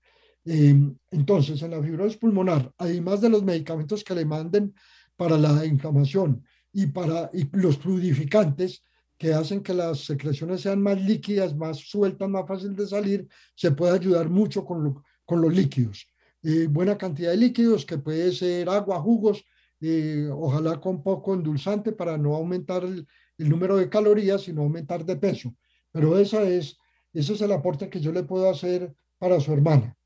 Em, 0.45 0.97
entonces, 1.11 1.61
en 1.63 1.73
la 1.73 1.83
fibrosis 1.83 2.17
pulmonar, 2.17 2.73
además 2.79 3.21
de 3.21 3.29
los 3.29 3.43
medicamentos 3.43 4.05
que 4.05 4.15
le 4.15 4.25
manden 4.25 4.73
para 5.17 5.37
la 5.37 5.67
inflamación 5.67 6.45
y 6.73 6.87
para 6.87 7.29
y 7.35 7.45
los 7.57 7.77
fluidificantes, 7.77 8.85
que 9.19 9.35
hacen 9.35 9.65
que 9.65 9.75
las 9.75 10.05
secreciones 10.05 10.61
sean 10.61 10.81
más 10.81 11.01
líquidas, 11.01 11.57
más 11.57 11.79
sueltas, 11.79 12.29
más 12.29 12.47
fácil 12.47 12.77
de 12.77 12.87
salir, 12.87 13.29
se 13.57 13.73
puede 13.73 13.95
ayudar 13.95 14.31
mucho 14.31 14.65
con, 14.65 15.03
con 15.25 15.41
los 15.41 15.53
líquidos. 15.53 16.07
Eh, 16.43 16.69
buena 16.69 16.97
cantidad 16.97 17.31
de 17.31 17.37
líquidos, 17.37 17.85
que 17.85 17.99
puede 17.99 18.33
ser 18.33 18.69
agua, 18.69 19.01
jugos, 19.01 19.45
eh, 19.81 20.29
ojalá 20.33 20.81
con 20.81 21.03
poco 21.03 21.35
endulzante 21.35 21.93
para 21.93 22.17
no 22.17 22.35
aumentar 22.35 22.85
el, 22.85 23.07
número 23.37 23.77
de 23.77 23.89
calorías, 23.89 24.43
sino 24.43 24.63
aumentar 24.63 25.05
de 25.05 25.17
peso. 25.17 25.55
Pero 25.93 26.19
esa 26.19 26.43
es, 26.43 26.77
ese 27.13 27.35
es 27.35 27.41
el 27.41 27.53
aporte 27.53 27.89
que 27.89 28.01
yo 28.01 28.13
le 28.13 28.25
puedo 28.25 28.51
hacer 28.51 28.93
para 29.19 29.41
su 29.41 29.53
hermana. 29.53 29.97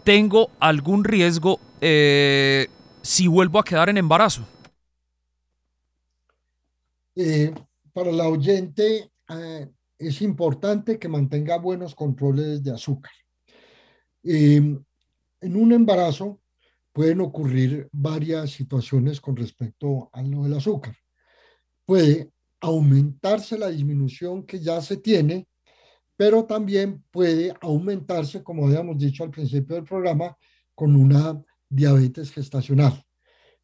tengo 0.04 0.50
algún 0.60 1.06
riesgo 1.06 1.62
si 1.80 3.28
vuelvo 3.28 3.60
a 3.60 3.64
quedar 3.64 3.88
en 3.88 3.98
embarazo. 3.98 4.42
Para 7.94 8.12
la 8.12 8.28
oyente, 8.28 9.12
es 9.98 10.22
importante 10.22 11.00
que 11.00 11.08
mantenga 11.08 11.58
buenos 11.58 11.96
controles 11.96 12.64
de 12.64 12.72
azúcar. 12.72 13.12
en 14.24 15.56
un 15.56 15.72
embarazo, 15.72 16.42
pueden 16.92 17.22
ocurrir 17.22 17.88
varias 17.92 18.52
situaciones 18.52 19.22
con 19.22 19.36
respecto 19.36 20.10
a 20.12 20.22
lo 20.22 20.44
del 20.44 20.56
azúcar. 20.56 20.96
Puede 21.86 22.32
aumentarse 22.60 23.58
la 23.58 23.70
disminución 23.70 24.44
que 24.44 24.60
ya 24.60 24.82
se 24.82 24.98
tiene, 24.98 25.48
pero 26.16 26.46
también 26.46 27.04
puede 27.12 27.54
aumentarse, 27.62 28.44
como 28.44 28.66
habíamos 28.66 28.98
dicho 28.98 29.24
al 29.24 29.30
principio 29.30 29.76
del 29.76 29.86
programa, 29.86 30.36
con 30.74 30.96
una 30.96 31.40
diabetes 31.70 32.32
gestacional. 32.32 33.06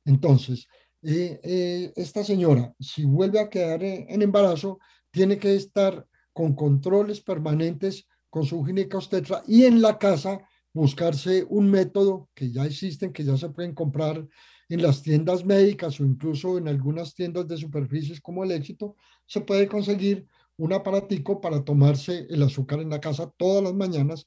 Entonces, 0.05 0.67
eh, 1.03 1.39
eh, 1.43 1.93
esta 1.95 2.23
señora, 2.23 2.73
si 2.79 3.03
vuelve 3.03 3.39
a 3.39 3.49
quedar 3.49 3.83
en, 3.83 4.21
embarazo, 4.21 4.79
tiene 5.11 5.37
que 5.37 5.55
estar 5.55 6.07
con 6.31 6.55
controles 6.55 7.21
permanentes 7.21 8.07
con 8.29 8.45
su 8.45 8.63
ginecostetra 8.63 9.43
y 9.47 9.65
en 9.65 9.81
la 9.81 9.99
casa 9.99 10.39
buscarse 10.73 11.45
un 11.49 11.69
método 11.69 12.29
que 12.33 12.51
ya 12.51 12.65
existen, 12.65 13.13
que 13.13 13.23
ya 13.23 13.37
se 13.37 13.49
pueden 13.49 13.75
comprar 13.75 14.25
en 14.69 14.81
las 14.81 15.03
tiendas 15.03 15.45
médicas 15.45 15.99
o 15.99 16.05
incluso 16.05 16.57
en 16.57 16.67
algunas 16.67 17.13
tiendas 17.13 17.47
de 17.47 17.57
superficies 17.57 18.21
como 18.21 18.43
el 18.43 18.51
éxito, 18.51 18.95
se 19.25 19.41
puede 19.41 19.67
conseguir 19.67 20.25
un 20.57 20.73
aparatico 20.73 21.41
para 21.41 21.63
tomarse 21.63 22.25
el 22.29 22.41
azúcar 22.43 22.79
en 22.79 22.89
la 22.89 23.01
casa 23.01 23.31
todas 23.37 23.63
las 23.63 23.73
mañanas 23.73 24.25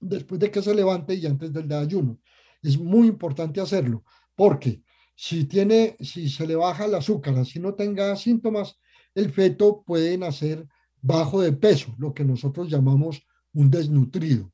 después 0.00 0.40
de 0.40 0.50
que 0.50 0.62
se 0.62 0.74
levante 0.74 1.14
y 1.14 1.26
antes 1.26 1.52
del 1.52 1.70
ayuno. 1.72 2.18
Es 2.62 2.78
muy 2.78 3.08
importante 3.08 3.60
hacerlo 3.60 4.04
porque 4.36 4.82
si, 5.22 5.44
tiene, 5.44 5.96
si 6.00 6.28
se 6.28 6.48
le 6.48 6.56
baja 6.56 6.86
el 6.86 6.96
azúcar, 6.96 7.38
así 7.38 7.60
no 7.60 7.74
tenga 7.74 8.16
síntomas, 8.16 8.80
el 9.14 9.30
feto 9.30 9.84
puede 9.86 10.18
nacer 10.18 10.66
bajo 11.00 11.40
de 11.40 11.52
peso, 11.52 11.94
lo 11.96 12.12
que 12.12 12.24
nosotros 12.24 12.68
llamamos 12.68 13.24
un 13.52 13.70
desnutrido. 13.70 14.52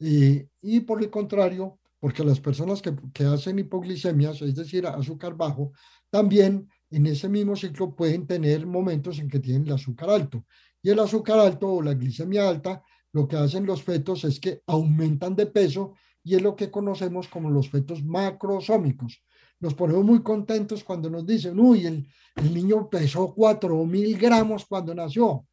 y 0.00 0.80
por 0.80 1.00
el 1.00 1.10
contrario, 1.10 1.78
porque 2.00 2.24
las 2.24 2.40
personas 2.40 2.82
que, 2.82 2.92
que 3.14 3.22
hacen 3.22 3.60
hipoglicemias, 3.60 4.42
es 4.42 4.56
decir, 4.56 4.84
azúcar 4.84 5.36
bajo, 5.36 5.70
también 6.10 6.68
en 6.90 7.06
ese 7.06 7.28
mismo 7.28 7.54
ciclo 7.54 7.94
pueden 7.94 8.26
tener 8.26 8.66
momentos 8.66 9.20
en 9.20 9.28
que 9.28 9.38
tienen 9.38 9.68
el 9.68 9.74
azúcar 9.74 10.10
alto. 10.10 10.44
Y 10.82 10.90
el 10.90 10.98
azúcar 10.98 11.38
alto 11.38 11.74
o 11.74 11.82
la 11.82 11.94
glicemia 11.94 12.48
alta, 12.48 12.82
lo 13.12 13.28
que 13.28 13.36
hacen 13.36 13.64
los 13.64 13.84
fetos 13.84 14.24
es 14.24 14.40
que 14.40 14.60
aumentan 14.66 15.36
de 15.36 15.46
peso 15.46 15.94
y 16.24 16.34
es 16.34 16.42
lo 16.42 16.56
que 16.56 16.68
conocemos 16.68 17.28
como 17.28 17.48
los 17.48 17.70
fetos 17.70 18.02
macrosómicos 18.02 19.22
nos 19.60 19.74
ponemos 19.74 20.04
muy 20.04 20.22
contentos 20.22 20.82
cuando 20.82 21.10
nos 21.10 21.26
dicen, 21.26 21.58
uy, 21.60 21.86
el, 21.86 22.06
niño 22.52 22.88
pesó 22.88 23.34
cuatro 23.34 23.84
mil 23.84 24.16
gramos 24.18 24.64
cuando 24.66 24.94
nació. 24.94 25.46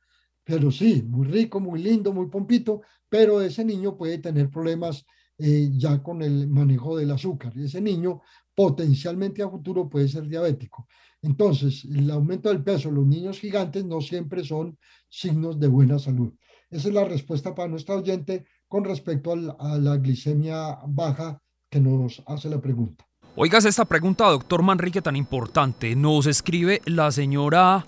Pero 0.43 0.71
sí, 0.71 1.03
muy 1.03 1.27
rico, 1.27 1.59
muy 1.59 1.81
lindo, 1.83 2.13
muy 2.13 2.27
pompito, 2.27 2.81
pero 3.09 3.41
ese 3.41 3.65
niño 3.65 3.97
puede 3.97 4.19
tener 4.19 4.49
problemas 4.49 5.05
eh, 5.37 5.69
ya 5.73 6.01
con 6.01 6.21
el 6.21 6.47
manejo 6.47 6.95
del 6.97 7.11
azúcar. 7.11 7.51
Ese 7.57 7.81
niño 7.81 8.21
potencialmente 8.55 9.43
a 9.43 9.49
futuro 9.49 9.89
puede 9.89 10.07
ser 10.07 10.27
diabético. 10.27 10.87
Entonces, 11.21 11.83
el 11.85 12.09
aumento 12.09 12.47
del 12.49 12.63
peso, 12.63 12.89
los 12.89 13.05
niños 13.05 13.39
gigantes 13.39 13.83
no 13.83 13.99
siempre 13.99 14.43
son 14.43 14.77
signos 15.09 15.59
de 15.59 15.67
buena 15.67 15.99
salud. 15.99 16.33
Esa 16.69 16.87
es 16.87 16.93
la 16.93 17.03
respuesta 17.05 17.53
para 17.53 17.69
nuestra 17.69 17.95
oyente 17.95 18.45
con 18.67 18.83
respecto 18.85 19.33
a 19.33 19.77
la 19.77 19.97
glicemia 19.97 20.79
baja 20.87 21.41
que 21.69 21.79
nos 21.79 22.23
hace 22.25 22.49
la 22.49 22.61
pregunta. 22.61 23.06
Oigas 23.39 23.65
esta 23.65 23.85
pregunta, 23.85 24.25
doctor 24.25 24.63
Manrique, 24.63 24.99
tan 24.99 25.15
importante. 25.15 25.95
Nos 25.95 26.25
escribe 26.25 26.81
la 26.85 27.11
señora, 27.11 27.85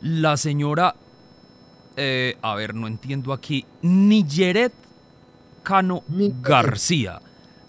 la 0.00 0.36
señora, 0.36 0.96
eh, 1.96 2.36
a 2.42 2.56
ver, 2.56 2.74
no 2.74 2.88
entiendo 2.88 3.32
aquí, 3.32 3.64
Niyeret 3.82 4.72
Cano 5.62 6.02
García. 6.42 7.20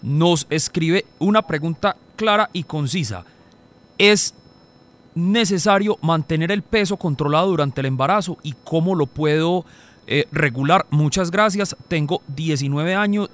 Nos 0.02 0.48
escribe 0.50 1.06
una 1.20 1.42
pregunta 1.42 1.96
clara 2.16 2.50
y 2.52 2.64
concisa. 2.64 3.24
¿Es 3.98 4.34
necesario 5.14 5.98
mantener 6.02 6.50
el 6.50 6.62
peso 6.62 6.96
controlado 6.96 7.50
durante 7.50 7.82
el 7.82 7.86
embarazo 7.86 8.36
y 8.42 8.56
cómo 8.64 8.96
lo 8.96 9.06
puedo 9.06 9.64
eh, 10.08 10.26
regular? 10.32 10.86
Muchas 10.90 11.30
gracias. 11.30 11.76
Tengo 11.86 12.20
19 12.26 12.96
años. 12.96 13.30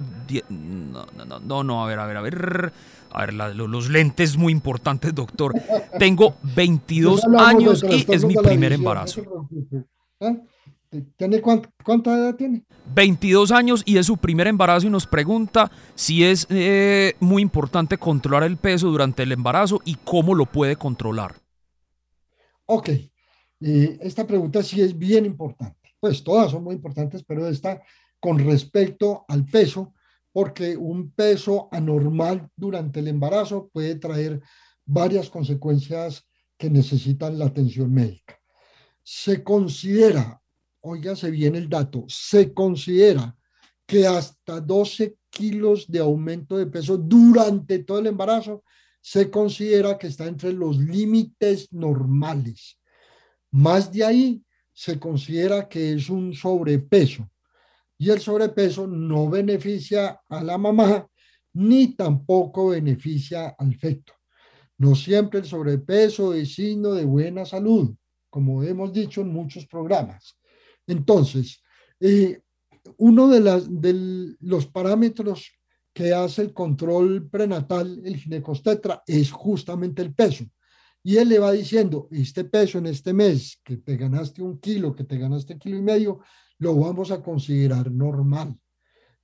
no, 0.50 1.06
no, 1.24 1.38
no, 1.40 1.64
no, 1.64 1.82
a 1.82 1.86
ver, 1.86 1.98
a 2.00 2.04
ver, 2.04 2.16
a 2.18 2.20
ver. 2.20 2.72
A 3.10 3.26
ver, 3.26 3.34
los 3.34 3.88
lentes 3.88 4.36
muy 4.36 4.52
importantes, 4.52 5.14
doctor. 5.14 5.54
Tengo 5.98 6.34
22 6.56 7.24
años 7.38 7.84
y 7.88 8.06
es 8.12 8.24
mi 8.24 8.34
primer 8.34 8.72
embarazo. 8.72 9.48
¿Ah? 10.20 10.36
¿Tiene 11.16 11.42
cuánta, 11.42 12.16
edad 12.16 12.34
tiene? 12.34 12.64
22 12.94 13.52
años 13.52 13.82
y 13.84 13.98
es 13.98 14.06
su 14.06 14.16
primer 14.16 14.46
embarazo 14.46 14.86
y 14.86 14.90
nos 14.90 15.06
pregunta 15.06 15.70
si 15.94 16.24
es 16.24 16.46
eh, 16.48 17.14
muy 17.20 17.42
importante 17.42 17.98
controlar 17.98 18.44
el 18.44 18.56
peso 18.56 18.88
durante 18.88 19.22
el 19.22 19.32
embarazo 19.32 19.82
y 19.84 19.96
cómo 19.96 20.34
lo 20.34 20.46
puede 20.46 20.76
controlar. 20.76 21.34
Ok, 22.64 22.88
eh, 22.88 23.98
esta 24.00 24.26
pregunta 24.26 24.62
sí 24.62 24.80
es 24.80 24.96
bien 24.96 25.26
importante. 25.26 25.76
Pues 26.00 26.24
todas 26.24 26.52
son 26.52 26.64
muy 26.64 26.76
importantes, 26.76 27.22
pero 27.22 27.46
esta 27.46 27.82
con 28.20 28.38
respecto 28.38 29.24
al 29.28 29.44
peso, 29.44 29.92
porque 30.38 30.76
un 30.76 31.10
peso 31.10 31.68
anormal 31.72 32.48
durante 32.54 33.00
el 33.00 33.08
embarazo 33.08 33.68
puede 33.72 33.96
traer 33.96 34.40
varias 34.84 35.28
consecuencias 35.28 36.28
que 36.56 36.70
necesitan 36.70 37.36
la 37.40 37.46
atención 37.46 37.92
médica. 37.92 38.38
Se 39.02 39.42
considera, 39.42 40.40
óigase 40.80 41.32
bien 41.32 41.56
el 41.56 41.68
dato, 41.68 42.04
se 42.06 42.54
considera 42.54 43.36
que 43.84 44.06
hasta 44.06 44.60
12 44.60 45.16
kilos 45.28 45.90
de 45.90 45.98
aumento 45.98 46.56
de 46.56 46.66
peso 46.66 46.96
durante 46.96 47.80
todo 47.80 47.98
el 47.98 48.06
embarazo 48.06 48.62
se 49.00 49.28
considera 49.32 49.98
que 49.98 50.06
está 50.06 50.26
entre 50.26 50.52
los 50.52 50.78
límites 50.78 51.72
normales. 51.72 52.78
Más 53.50 53.90
de 53.90 54.04
ahí 54.04 54.42
se 54.72 55.00
considera 55.00 55.68
que 55.68 55.94
es 55.94 56.08
un 56.08 56.32
sobrepeso 56.32 57.28
y 57.98 58.10
el 58.10 58.20
sobrepeso 58.20 58.86
no 58.86 59.28
beneficia 59.28 60.20
a 60.28 60.42
la 60.42 60.56
mamá 60.56 61.06
ni 61.54 61.94
tampoco 61.94 62.68
beneficia 62.68 63.48
al 63.58 63.74
feto. 63.74 64.12
No 64.78 64.94
siempre 64.94 65.40
el 65.40 65.46
sobrepeso 65.46 66.32
es 66.32 66.54
signo 66.54 66.92
de 66.92 67.04
buena 67.04 67.44
salud, 67.44 67.92
como 68.30 68.62
hemos 68.62 68.92
dicho 68.92 69.22
en 69.22 69.32
muchos 69.32 69.66
programas. 69.66 70.38
Entonces, 70.86 71.60
eh, 71.98 72.40
uno 72.98 73.28
de, 73.28 73.40
de 73.68 74.36
los 74.40 74.66
parámetros 74.66 75.50
que 75.92 76.14
hace 76.14 76.42
el 76.42 76.52
control 76.52 77.28
prenatal, 77.28 78.00
el 78.04 78.16
ginecostetra, 78.16 79.02
es 79.04 79.32
justamente 79.32 80.00
el 80.00 80.14
peso. 80.14 80.44
Y 81.02 81.16
él 81.16 81.28
le 81.30 81.40
va 81.40 81.50
diciendo, 81.50 82.06
este 82.12 82.44
peso 82.44 82.78
en 82.78 82.86
este 82.86 83.12
mes, 83.12 83.60
que 83.64 83.78
te 83.78 83.96
ganaste 83.96 84.42
un 84.42 84.60
kilo, 84.60 84.94
que 84.94 85.04
te 85.04 85.18
ganaste 85.18 85.58
kilo 85.58 85.76
y 85.76 85.82
medio, 85.82 86.20
lo 86.58 86.74
vamos 86.74 87.10
a 87.10 87.22
considerar 87.22 87.90
normal. 87.90 88.58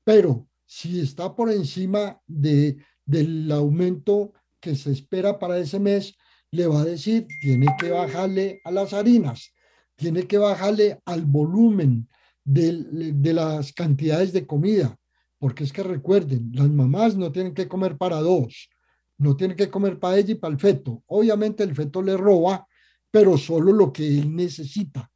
Pero 0.05 0.49
si 0.67 1.01
está 1.01 1.35
por 1.35 1.51
encima 1.51 2.21
de, 2.27 2.77
del 3.05 3.51
aumento 3.53 4.33
que 4.61 4.75
se 4.77 4.93
espera 4.93 5.39
para 5.39 5.59
ese 5.59 5.79
mes, 5.79 6.17
le 6.51 6.67
va 6.67 6.83
a 6.83 6.85
decir, 6.85 7.27
tiene 7.41 7.67
que 7.79 7.91
bajarle 7.91 8.61
a 8.65 8.71
las 8.71 8.93
harinas, 8.93 9.53
tiene 9.97 10.27
que 10.27 10.39
bajarle 10.39 11.01
al 11.05 11.25
volumen 11.25 12.09
de, 12.45 13.13
de 13.15 13.33
las 13.33 13.73
cantidades 13.73 14.33
de 14.33 14.47
comida, 14.47 14.97
porque 15.39 15.65
es 15.65 15.73
que 15.73 15.83
recuerden, 15.83 16.51
las 16.55 16.71
mamás 16.71 17.17
no 17.17 17.33
tienen 17.33 17.55
que 17.55 17.69
comer 17.69 17.97
para 17.97 18.21
dos, 18.21 18.71
no 19.19 19.37
tienen 19.37 19.57
que 19.57 19.71
comer 19.71 19.99
para 19.99 20.19
ella 20.19 20.33
y 20.33 20.37
para 20.37 20.55
el 20.55 20.61
feto. 20.61 21.03
Obviamente 21.07 21.63
el 21.65 21.75
feto 21.75 22.03
le 22.03 22.17
roba, 22.17 22.67
pero 23.11 23.37
solo 23.37 23.73
lo 23.73 23.93
que 23.93 24.07
él 24.07 24.35
necesita 24.35 25.11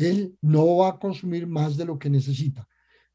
él 0.00 0.36
no 0.40 0.78
va 0.78 0.88
a 0.90 0.98
consumir 0.98 1.46
más 1.46 1.76
de 1.76 1.84
lo 1.84 1.98
que 1.98 2.10
necesita. 2.10 2.66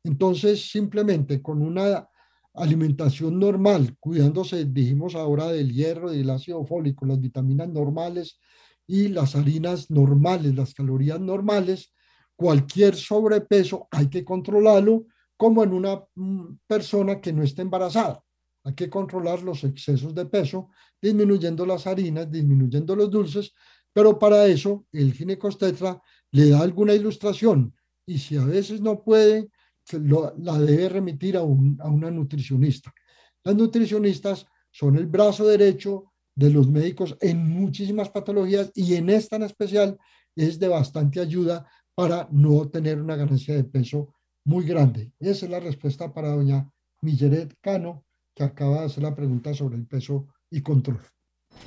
Entonces, 0.03 0.69
simplemente 0.69 1.41
con 1.41 1.61
una 1.61 2.07
alimentación 2.53 3.39
normal, 3.39 3.97
cuidándose, 3.99 4.65
dijimos 4.65 5.15
ahora 5.15 5.47
del 5.47 5.73
hierro, 5.73 6.11
del 6.11 6.29
ácido 6.29 6.63
fólico, 6.63 7.05
las 7.05 7.19
vitaminas 7.19 7.69
normales 7.69 8.39
y 8.87 9.07
las 9.07 9.35
harinas 9.35 9.89
normales, 9.89 10.55
las 10.55 10.73
calorías 10.73 11.19
normales, 11.19 11.91
cualquier 12.35 12.95
sobrepeso 12.95 13.87
hay 13.91 14.07
que 14.07 14.23
controlarlo 14.23 15.05
como 15.37 15.63
en 15.63 15.73
una 15.73 16.01
mm, 16.15 16.57
persona 16.67 17.19
que 17.19 17.33
no 17.33 17.43
esté 17.43 17.61
embarazada. 17.61 18.23
Hay 18.63 18.73
que 18.73 18.89
controlar 18.89 19.43
los 19.43 19.63
excesos 19.63 20.13
de 20.15 20.25
peso, 20.25 20.69
disminuyendo 21.01 21.65
las 21.65 21.87
harinas, 21.87 22.31
disminuyendo 22.31 22.95
los 22.95 23.11
dulces, 23.11 23.53
pero 23.93 24.17
para 24.17 24.45
eso 24.45 24.85
el 24.91 25.13
ginecostetra 25.13 26.01
le 26.35 26.49
da 26.49 26.59
alguna 26.59 26.93
ilustración 26.93 27.73
y 28.05 28.17
si 28.19 28.35
a 28.35 28.43
veces 28.43 28.81
no 28.81 29.01
puede, 29.01 29.47
la 29.93 30.59
debe 30.59 30.89
remitir 30.89 31.37
a, 31.37 31.39
a 31.39 31.43
una 31.43 32.11
nutricionista. 32.11 32.93
Las 33.41 33.55
nutricionistas 33.55 34.45
son 34.69 34.97
el 34.97 35.05
brazo 35.05 35.47
derecho 35.47 36.11
de 36.35 36.49
los 36.49 36.67
médicos 36.67 37.15
en 37.21 37.47
muchísimas 37.47 38.09
patologías 38.09 38.69
y 38.75 38.95
en 38.95 39.09
esta 39.09 39.37
en 39.37 39.43
especial 39.43 39.97
es 40.35 40.59
de 40.59 40.67
bastante 40.67 41.21
ayuda 41.21 41.65
para 41.95 42.27
no 42.31 42.67
tener 42.67 43.01
una 43.01 43.15
ganancia 43.15 43.55
de 43.55 43.63
peso 43.63 44.13
muy 44.43 44.65
grande. 44.65 45.13
Esa 45.17 45.45
es 45.45 45.51
la 45.51 45.61
respuesta 45.61 46.13
para 46.13 46.35
doña 46.35 46.69
Milleret 47.01 47.55
Cano 47.61 48.03
que 48.35 48.43
acaba 48.43 48.81
de 48.81 48.85
hacer 48.87 49.03
la 49.03 49.15
pregunta 49.15 49.53
sobre 49.53 49.77
el 49.77 49.87
peso 49.87 50.27
y 50.51 50.61
control. 50.61 50.99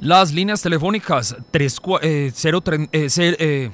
Las 0.00 0.34
líneas 0.34 0.60
telefónicas 0.60 1.34
3, 1.50 1.80
eh, 2.02 2.32
eh, 2.92 3.08
eh, 3.16 3.70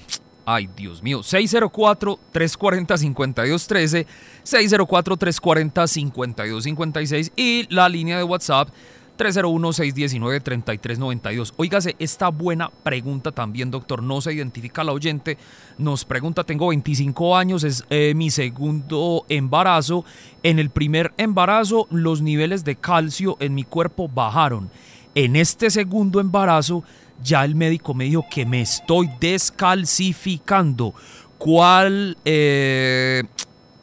ay 0.47 0.68
Dios 0.76 1.03
mío, 1.03 1.20
604-340-5213, 1.20 4.07
604-340-5256 4.45 7.32
y 7.36 7.66
la 7.74 7.88
línea 7.88 8.18
de 8.18 8.24
WhatsApp 8.24 8.68
301-619-3392. 9.16 11.53
Óigase, 11.57 11.95
esta 12.01 12.30
buena 12.30 12.68
pregunta 12.82 13.30
también, 13.30 13.70
doctor, 13.70 14.03
no 14.03 14.20
se 14.20 14.32
identifica 14.32 14.82
la 14.82 14.90
oyente. 14.90 15.38
Nos 15.78 16.05
pregunta, 16.05 16.42
tengo 16.42 16.66
25 16.68 17.36
años, 17.36 17.62
es 17.62 17.84
mi 18.16 18.30
segundo 18.30 19.24
embarazo. 19.28 20.05
En 20.42 20.59
el 20.59 20.70
primer 20.70 21.12
embarazo 21.16 21.86
los 21.90 22.22
niveles 22.22 22.64
de 22.64 22.74
calcio 22.74 23.36
en 23.38 23.55
mi 23.55 23.62
cuerpo 23.62 24.09
bajaron 24.09 24.68
en 25.14 25.36
este 25.36 25.70
segundo 25.70 26.18
embarazo 26.18 26.82
ya 27.23 27.45
el 27.45 27.55
médico 27.55 27.95
me 27.95 28.05
dijo 28.05 28.25
que 28.31 28.47
me 28.47 28.61
estoy 28.61 29.11
descalcificando. 29.21 30.95
¿Cuál, 31.39 32.17
eh, 32.25 33.23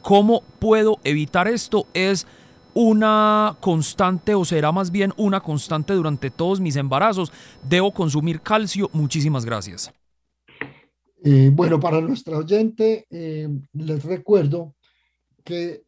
cómo 0.00 0.42
puedo 0.58 0.98
evitar 1.04 1.48
esto? 1.48 1.86
Es 1.94 2.26
una 2.74 3.56
constante 3.60 4.34
o 4.34 4.44
será 4.44 4.72
más 4.72 4.90
bien 4.90 5.12
una 5.16 5.40
constante 5.40 5.92
durante 5.92 6.30
todos 6.30 6.60
mis 6.60 6.76
embarazos. 6.76 7.32
Debo 7.68 7.92
consumir 7.92 8.40
calcio. 8.40 8.90
Muchísimas 8.92 9.44
gracias. 9.44 9.92
Eh, 11.24 11.50
bueno, 11.52 11.78
para 11.78 12.00
nuestra 12.00 12.38
oyente, 12.38 13.06
eh, 13.10 13.48
les 13.74 14.04
recuerdo 14.04 14.74
que 15.44 15.82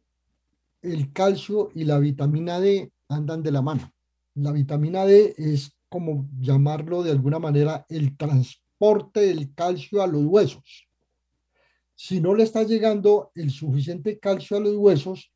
el 0.81 1.11
calcio 1.11 1.71
y 1.73 1.83
la 1.83 1.99
vitamina 1.99 2.59
D 2.59 2.91
andan 3.09 3.43
de 3.43 3.51
la 3.51 3.61
mano. 3.61 3.91
La 4.35 4.51
vitamina 4.51 5.05
D 5.05 5.33
es 5.37 5.74
como 5.95 6.27
llamarlo 6.41 7.03
de 7.03 7.11
alguna 7.11 7.39
manera 7.39 7.85
el 7.87 8.17
transporte 8.17 9.21
del 9.21 9.53
calcio 9.53 10.03
a 10.03 10.07
los 10.07 10.25
huesos. 10.25 10.89
Si 11.95 12.19
no 12.19 12.35
le 12.35 12.43
está 12.43 12.63
llegando 12.63 13.31
el 13.33 13.49
suficiente 13.49 14.19
calcio 14.19 14.57
a 14.57 14.59
los 14.59 14.75
huesos, 14.75 15.31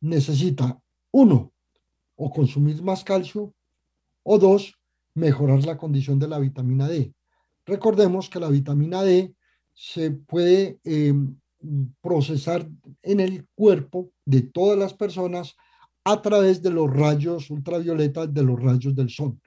necesita, 0.00 0.80
uno, 1.10 1.52
o 2.16 2.30
consumir 2.30 2.82
más 2.82 3.04
calcio, 3.04 3.52
o 4.22 4.38
dos, 4.38 4.72
mejorar 5.12 5.62
la 5.66 5.76
condición 5.76 6.18
de 6.18 6.28
la 6.28 6.38
vitamina 6.38 6.88
D. 6.88 7.12
Recordemos 7.66 8.30
que 8.30 8.40
la 8.40 8.48
vitamina 8.48 9.02
D 9.02 9.34
se 9.74 10.10
puede 10.10 10.80
eh, 10.84 11.12
procesar 12.00 12.66
en 13.02 13.20
el 13.20 13.46
cuerpo 13.54 14.10
de 14.24 14.40
todas 14.40 14.78
las 14.78 14.94
personas 14.94 15.54
a 16.02 16.22
través 16.22 16.62
de 16.62 16.70
los 16.70 16.90
rayos 16.90 17.50
ultravioletas 17.50 18.32
de 18.32 18.42
los 18.42 18.58
rayos 18.58 18.94
del 18.94 19.10
sol. 19.10 19.38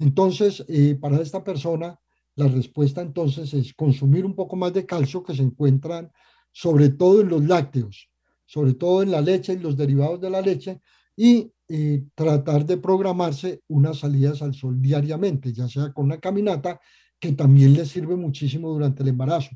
Entonces, 0.00 0.64
eh, 0.66 0.96
para 1.00 1.20
esta 1.20 1.44
persona, 1.44 2.00
la 2.34 2.48
respuesta 2.48 3.02
entonces 3.02 3.52
es 3.54 3.74
consumir 3.74 4.24
un 4.24 4.34
poco 4.34 4.56
más 4.56 4.72
de 4.72 4.86
calcio 4.86 5.22
que 5.22 5.34
se 5.34 5.42
encuentran 5.42 6.10
sobre 6.52 6.88
todo 6.88 7.20
en 7.20 7.28
los 7.28 7.44
lácteos, 7.44 8.10
sobre 8.46 8.74
todo 8.74 9.02
en 9.02 9.10
la 9.10 9.20
leche 9.20 9.52
y 9.52 9.58
los 9.58 9.76
derivados 9.76 10.20
de 10.20 10.30
la 10.30 10.40
leche, 10.40 10.80
y 11.14 11.52
eh, 11.68 12.02
tratar 12.14 12.64
de 12.64 12.78
programarse 12.78 13.60
unas 13.68 13.98
salidas 13.98 14.42
al 14.42 14.54
sol 14.54 14.80
diariamente, 14.80 15.52
ya 15.52 15.68
sea 15.68 15.92
con 15.92 16.06
una 16.06 16.18
caminata, 16.18 16.80
que 17.20 17.32
también 17.32 17.74
le 17.74 17.84
sirve 17.84 18.16
muchísimo 18.16 18.70
durante 18.70 19.02
el 19.02 19.10
embarazo. 19.10 19.50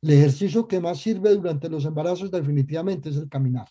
El 0.00 0.12
ejercicio 0.12 0.66
que 0.66 0.80
más 0.80 0.98
sirve 0.98 1.34
durante 1.34 1.68
los 1.68 1.84
embarazos 1.84 2.30
definitivamente 2.30 3.10
es 3.10 3.16
el 3.16 3.28
caminar. 3.28 3.68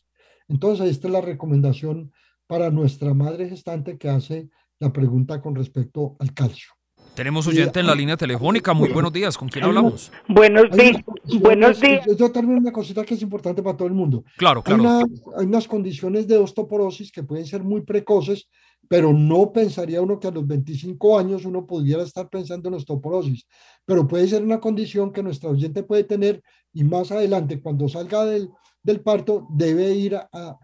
Entonces, 0.48 0.92
esta 0.92 1.08
es 1.08 1.14
la 1.14 1.22
recomendación 1.22 2.12
para 2.46 2.70
nuestra 2.70 3.16
madre 3.16 3.50
gestante 3.50 3.98
que 3.98 4.10
hace 4.10 4.50
la 4.80 4.92
pregunta 4.92 5.42
con 5.42 5.56
respecto 5.56 6.16
al 6.20 6.34
calcio. 6.34 6.70
Tenemos 7.16 7.48
oyente 7.48 7.82
en 7.82 7.88
la 7.88 7.96
línea 7.96 8.16
telefónica. 8.16 8.74
Muy 8.74 8.94
buenos 8.94 9.12
días. 9.12 9.38
¿Con 9.38 9.50
quién 9.50 9.66
hablamos? 9.66 10.10
Buenos 10.30 10.72
días. 10.72 11.04
Buenos 11.42 11.82
días. 11.82 12.06
Yo 12.18 12.32
termino 12.32 12.60
una 12.60 12.72
cosita 12.72 13.04
que 13.04 13.16
es 13.16 13.22
importante 13.22 13.62
para 13.62 13.76
todo 13.76 13.90
el 13.90 13.94
mundo. 13.94 14.24
Claro, 14.38 14.64
claro. 14.64 15.06
Hay, 15.38 15.46
unas 15.46 15.68
condiciones 15.68 16.28
de 16.28 16.38
osteoporosis 16.38 17.12
que 17.12 17.24
pueden 17.24 17.46
ser 17.46 17.62
muy 17.62 17.82
precoces, 17.82 18.48
pero 18.88 19.12
no 19.12 19.52
pensaría 19.52 20.02
uno 20.02 20.18
que 20.18 20.30
a 20.30 20.32
los 20.32 20.48
25 20.48 21.20
años 21.20 21.44
uno 21.44 21.66
pudiera 21.66 22.04
estar 22.04 22.30
pensando 22.30 22.70
en 22.70 22.76
osteoporosis. 22.76 23.46
Pero 23.84 24.08
puede 24.08 24.26
ser 24.30 24.42
una 24.42 24.62
condición 24.62 25.12
que 25.12 25.22
nuestra 25.22 25.50
oyente 25.50 25.84
puede 25.84 26.06
tener 26.06 26.42
y 26.72 26.86
más 26.86 27.12
adelante, 27.12 27.62
cuando 27.62 27.90
salga 27.90 28.24
del, 28.24 28.50
del 28.82 29.02
parto, 29.02 29.46
debe 29.50 29.92
ir 29.92 30.16
a, 30.16 30.58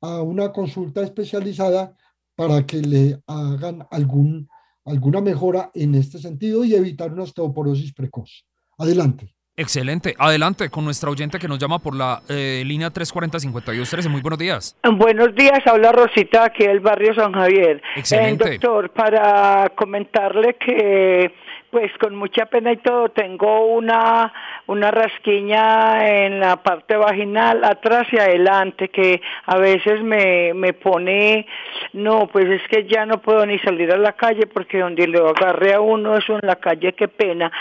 a 0.00 0.22
una 0.22 0.52
consulta 0.52 1.02
especializada 1.02 1.94
para 2.38 2.64
que 2.64 2.76
le 2.76 3.18
hagan 3.26 3.84
algún, 3.90 4.48
alguna 4.84 5.20
mejora 5.20 5.72
en 5.74 5.96
este 5.96 6.18
sentido 6.18 6.64
y 6.64 6.72
evitar 6.72 7.12
una 7.12 7.24
osteoporosis 7.24 7.92
precoz. 7.92 8.46
Adelante. 8.78 9.34
Excelente. 9.56 10.14
Adelante 10.16 10.70
con 10.70 10.84
nuestra 10.84 11.10
oyente 11.10 11.40
que 11.40 11.48
nos 11.48 11.58
llama 11.58 11.80
por 11.80 11.96
la 11.96 12.22
eh, 12.28 12.62
línea 12.64 12.92
340-5213. 12.92 14.08
Muy 14.08 14.20
buenos 14.20 14.38
días. 14.38 14.76
Buenos 14.84 15.34
días. 15.34 15.58
Habla 15.66 15.90
Rosita 15.90 16.44
aquí 16.44 16.64
del 16.64 16.78
barrio 16.78 17.12
San 17.12 17.32
Javier. 17.32 17.82
Excelente. 17.96 18.50
Eh, 18.50 18.52
doctor, 18.52 18.92
para 18.92 19.72
comentarle 19.76 20.54
que 20.64 21.32
pues 21.70 21.92
con 21.98 22.14
mucha 22.14 22.46
pena 22.46 22.72
y 22.72 22.78
todo, 22.78 23.10
tengo 23.10 23.66
una, 23.66 24.32
una 24.66 24.90
rasquiña 24.90 26.08
en 26.24 26.40
la 26.40 26.56
parte 26.56 26.96
vaginal, 26.96 27.62
atrás 27.64 28.06
y 28.10 28.18
adelante, 28.18 28.88
que 28.88 29.20
a 29.46 29.58
veces 29.58 30.02
me, 30.02 30.54
me 30.54 30.72
pone, 30.72 31.46
no, 31.92 32.26
pues 32.28 32.46
es 32.46 32.62
que 32.68 32.86
ya 32.86 33.04
no 33.04 33.20
puedo 33.20 33.44
ni 33.44 33.58
salir 33.58 33.92
a 33.92 33.98
la 33.98 34.14
calle 34.14 34.46
porque 34.46 34.78
donde 34.78 35.06
le 35.06 35.18
agarre 35.18 35.74
a 35.74 35.80
uno 35.80 36.16
eso 36.16 36.34
en 36.34 36.46
la 36.46 36.56
calle, 36.56 36.94
qué 36.94 37.08
pena. 37.08 37.52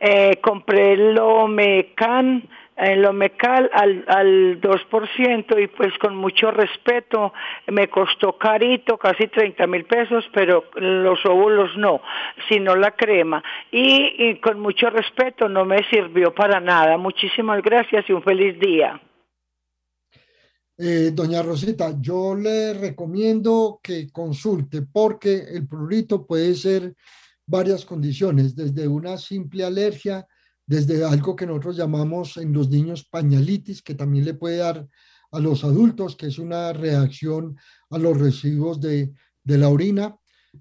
Eh, 0.00 0.38
compré 0.40 0.94
el 0.94 1.14
Lomecan, 1.14 2.42
en 2.76 3.02
lo 3.02 3.12
mecal 3.12 3.70
al, 3.72 4.04
al 4.08 4.60
2% 4.60 5.62
y 5.62 5.66
pues 5.68 5.92
con 5.98 6.16
mucho 6.16 6.50
respeto 6.50 7.32
me 7.68 7.88
costó 7.88 8.38
carito, 8.38 8.96
casi 8.98 9.28
30 9.28 9.66
mil 9.66 9.84
pesos, 9.84 10.24
pero 10.32 10.64
los 10.76 11.24
óvulos 11.26 11.76
no, 11.76 12.00
sino 12.48 12.74
la 12.74 12.92
crema. 12.92 13.42
Y, 13.70 14.40
con 14.40 14.60
mucho 14.60 14.90
respeto 14.90 15.48
no 15.48 15.64
me 15.64 15.88
sirvió 15.90 16.34
para 16.34 16.60
nada. 16.60 16.96
Muchísimas 16.96 17.62
gracias 17.62 18.08
y 18.08 18.12
un 18.12 18.22
feliz 18.22 18.58
día. 18.58 19.00
Eh, 20.78 21.10
doña 21.12 21.42
Rosita, 21.42 21.94
yo 22.00 22.34
le 22.34 22.72
recomiendo 22.74 23.78
que 23.82 24.10
consulte 24.10 24.82
porque 24.82 25.44
el 25.52 25.68
prurito 25.68 26.26
puede 26.26 26.54
ser 26.54 26.94
varias 27.46 27.84
condiciones, 27.84 28.56
desde 28.56 28.88
una 28.88 29.18
simple 29.18 29.64
alergia, 29.64 30.26
desde 30.66 31.04
algo 31.04 31.36
que 31.36 31.46
nosotros 31.46 31.76
llamamos 31.76 32.36
en 32.36 32.52
los 32.52 32.70
niños 32.70 33.04
pañalitis, 33.04 33.82
que 33.82 33.94
también 33.94 34.24
le 34.24 34.34
puede 34.34 34.58
dar 34.58 34.86
a 35.30 35.40
los 35.40 35.64
adultos, 35.64 36.16
que 36.16 36.26
es 36.26 36.38
una 36.38 36.72
reacción 36.72 37.56
a 37.90 37.98
los 37.98 38.18
residuos 38.18 38.80
de, 38.80 39.12
la 39.44 39.68
orina, 39.68 40.16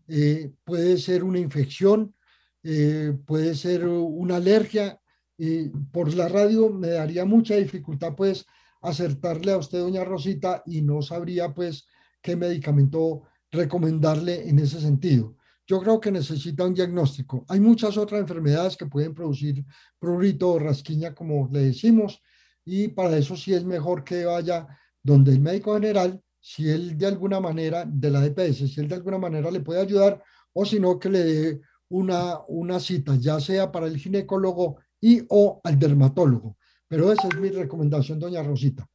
eh, 0.07 0.51
puede 0.63 0.97
ser 0.97 1.23
una 1.23 1.39
infección, 1.39 2.15
eh, 2.63 3.13
puede 3.25 3.55
ser 3.55 3.87
una 3.87 4.37
alergia. 4.37 4.97
por 5.91 6.13
la 6.13 6.27
radio 6.27 6.69
me 6.69 6.89
daría 6.89 7.25
mucha 7.25 7.55
dificultad 7.55 8.13
pues 8.15 8.45
acertarle 8.81 9.51
a 9.51 9.57
usted, 9.57 9.79
doña 9.79 10.03
Rosita, 10.03 10.61
y 10.65 10.81
no 10.81 11.01
sabría 11.01 11.53
pues 11.53 11.85
qué 12.21 12.35
medicamento 12.35 13.23
recomendarle 13.51 14.47
en 14.47 14.59
ese 14.59 14.79
sentido 14.79 15.35
yo 15.71 15.79
creo 15.79 16.01
que 16.01 16.11
necesita 16.11 16.65
un 16.65 16.73
diagnóstico. 16.73 17.45
Hay 17.47 17.61
muchas 17.61 17.95
otras 17.95 18.19
enfermedades 18.19 18.75
que 18.75 18.87
pueden 18.87 19.13
producir 19.13 19.63
prurito 19.97 20.51
o 20.51 20.59
rasquiña, 20.59 21.15
como 21.15 21.47
le 21.49 21.61
decimos, 21.61 22.21
y 22.65 22.89
para 22.89 23.15
eso 23.15 23.37
sí 23.37 23.53
es 23.53 23.63
mejor 23.63 24.03
que 24.03 24.25
vaya 24.25 24.67
donde 25.01 25.31
el 25.31 25.39
médico 25.39 25.73
general, 25.75 26.21
si 26.41 26.69
él 26.69 26.97
de 26.97 27.05
alguna 27.05 27.39
manera, 27.39 27.85
de 27.85 28.11
la 28.11 28.19
DPS, 28.19 28.69
si 28.69 28.81
él 28.81 28.89
de 28.89 28.95
alguna 28.95 29.17
manera 29.17 29.49
le 29.49 29.61
puede 29.61 29.79
ayudar, 29.79 30.21
o 30.51 30.65
si 30.65 30.77
no, 30.77 30.99
que 30.99 31.09
le 31.09 31.23
dé 31.23 31.61
una, 31.87 32.39
una 32.49 32.77
cita, 32.77 33.15
ya 33.15 33.39
sea 33.39 33.71
para 33.71 33.87
el 33.87 33.95
ginecólogo 33.95 34.79
y 34.99 35.23
o 35.29 35.61
al 35.63 35.79
dermatólogo. 35.79 36.57
Pero 36.89 37.13
esa 37.13 37.29
es 37.29 37.39
mi 37.39 37.47
recomendación, 37.47 38.19
doña 38.19 38.43
Rosita. 38.43 38.85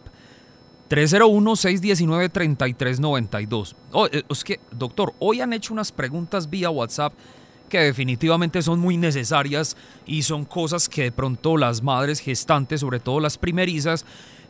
301-619-3392. 0.90 3.76
es 4.30 4.44
que, 4.46 4.62
doctor, 4.72 5.14
hoy 5.20 5.42
han 5.42 5.52
hecho 5.52 5.74
unas 5.74 5.92
preguntas 5.92 6.50
vía 6.50 6.70
WhatsApp 6.70 7.12
que 7.68 7.82
definitivamente 7.82 8.62
son 8.62 8.80
muy 8.80 8.96
necesarias 8.96 9.76
y 10.06 10.22
son 10.22 10.46
cosas 10.46 10.88
que 10.88 11.04
de 11.04 11.12
pronto 11.12 11.58
las 11.58 11.84
madres 11.84 12.22
gestantes, 12.22 12.80
sobre 12.80 13.02
todo 13.02 13.20
las 13.20 13.38
primerizas, 13.38 14.06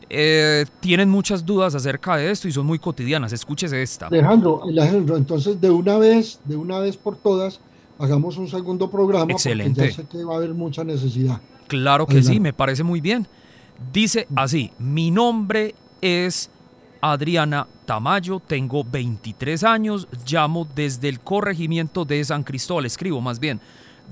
eh, 0.10 0.66
tienen 0.80 1.10
muchas 1.10 1.46
dudas 1.46 1.76
acerca 1.76 2.16
de 2.16 2.32
esto 2.32 2.48
y 2.48 2.52
son 2.52 2.66
muy 2.66 2.80
cotidianas. 2.80 3.34
Escúchese 3.34 3.82
esta. 3.82 4.08
Alejandro, 4.08 4.62
Alejandro, 4.64 5.18
entonces 5.18 5.60
de 5.60 5.70
una 5.70 5.98
vez, 5.98 6.40
de 6.46 6.56
una 6.56 6.80
vez 6.80 6.98
por 6.98 7.18
todas, 7.18 7.60
hagamos 8.00 8.38
un 8.38 8.48
segundo 8.48 8.90
programa. 8.90 9.32
Excelente. 9.32 9.82
Porque 9.82 9.92
ya 9.92 9.96
sé 9.96 10.08
que 10.08 10.24
va 10.24 10.36
a 10.36 10.38
haber 10.38 10.54
mucha 10.54 10.84
necesidad. 10.84 11.42
Claro 11.68 12.08
que 12.08 12.24
sí, 12.24 12.40
me 12.40 12.54
parece 12.54 12.84
muy 12.84 13.02
bien. 13.02 13.28
Dice 13.92 14.28
así, 14.36 14.72
mi 14.80 15.12
nombre 15.12 15.76
es 16.02 16.50
Adriana 17.02 17.68
Tamayo, 17.86 18.40
tengo 18.40 18.84
23 18.84 19.64
años, 19.64 20.08
llamo 20.28 20.68
desde 20.76 21.10
el 21.10 21.20
corregimiento 21.20 22.06
de 22.06 22.24
San 22.24 22.44
Cristóbal, 22.44 22.86
escribo 22.86 23.22
más 23.22 23.40
bien, 23.40 23.60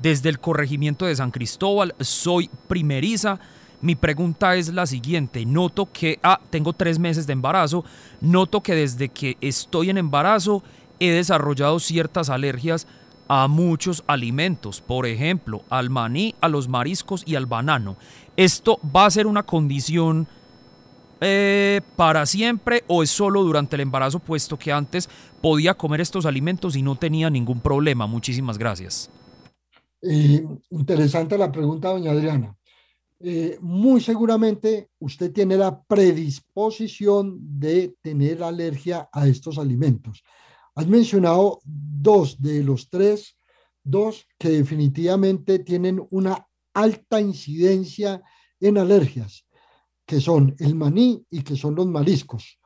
desde 0.01 0.29
el 0.29 0.39
corregimiento 0.39 1.05
de 1.05 1.15
San 1.15 1.31
Cristóbal, 1.31 1.95
soy 1.99 2.49
primeriza. 2.67 3.39
Mi 3.85 3.93
pregunta 3.93 4.55
es 4.55 4.73
la 4.73 4.87
siguiente, 4.87 5.45
noto 5.45 5.87
que, 5.93 6.17
ah, 6.23 6.39
tengo 6.49 6.73
tres 6.73 6.97
meses 6.97 7.27
de 7.27 7.33
embarazo, 7.33 7.85
noto 8.19 8.61
que 8.61 8.73
desde 8.73 9.09
que 9.09 9.37
estoy 9.41 9.91
en 9.91 9.99
embarazo 9.99 10.63
he 10.99 11.11
desarrollado 11.11 11.79
ciertas 11.79 12.31
alergias 12.31 12.87
a 13.27 13.47
muchos 13.47 14.03
alimentos, 14.07 14.81
por 14.81 15.05
ejemplo, 15.05 15.61
al 15.69 15.91
maní, 15.91 16.33
a 16.41 16.47
los 16.49 16.67
mariscos 16.67 17.21
y 17.27 17.35
al 17.35 17.45
banano. 17.45 17.95
¿Esto 18.35 18.79
va 18.83 19.05
a 19.05 19.11
ser 19.11 19.27
una 19.27 19.43
condición 19.43 20.27
eh, 21.21 21.81
para 21.95 22.25
siempre 22.25 22.83
o 22.87 23.03
es 23.03 23.11
solo 23.11 23.43
durante 23.43 23.75
el 23.75 23.81
embarazo, 23.81 24.17
puesto 24.17 24.57
que 24.57 24.71
antes 24.71 25.07
podía 25.43 25.75
comer 25.75 26.01
estos 26.01 26.25
alimentos 26.25 26.75
y 26.75 26.81
no 26.81 26.95
tenía 26.95 27.29
ningún 27.29 27.59
problema? 27.59 28.07
Muchísimas 28.07 28.57
gracias. 28.57 29.11
Eh, 30.01 30.43
interesante 30.71 31.37
la 31.37 31.51
pregunta, 31.51 31.89
doña 31.89 32.09
Adriana. 32.09 32.55
Eh, 33.19 33.57
muy 33.61 34.01
seguramente 34.01 34.89
usted 34.99 35.31
tiene 35.31 35.55
la 35.55 35.81
predisposición 35.83 37.37
de 37.59 37.95
tener 38.01 38.43
alergia 38.43 39.09
a 39.11 39.27
estos 39.27 39.57
alimentos. 39.57 40.23
Has 40.75 40.87
mencionado 40.87 41.61
dos 41.63 42.41
de 42.41 42.61
los 42.61 42.89
tres, 42.89 43.37
dos 43.83 44.27
que 44.37 44.49
definitivamente 44.49 45.59
tienen 45.59 46.05
una 46.09 46.45
alta 46.73 47.21
incidencia 47.21 48.21
en 48.59 48.77
alergias, 48.77 49.47
que 50.05 50.19
son 50.19 50.53
el 50.59 50.75
maní 50.75 51.25
y 51.29 51.41
que 51.41 51.55
son 51.55 51.75
los 51.75 51.87
mariscos. 51.87 52.59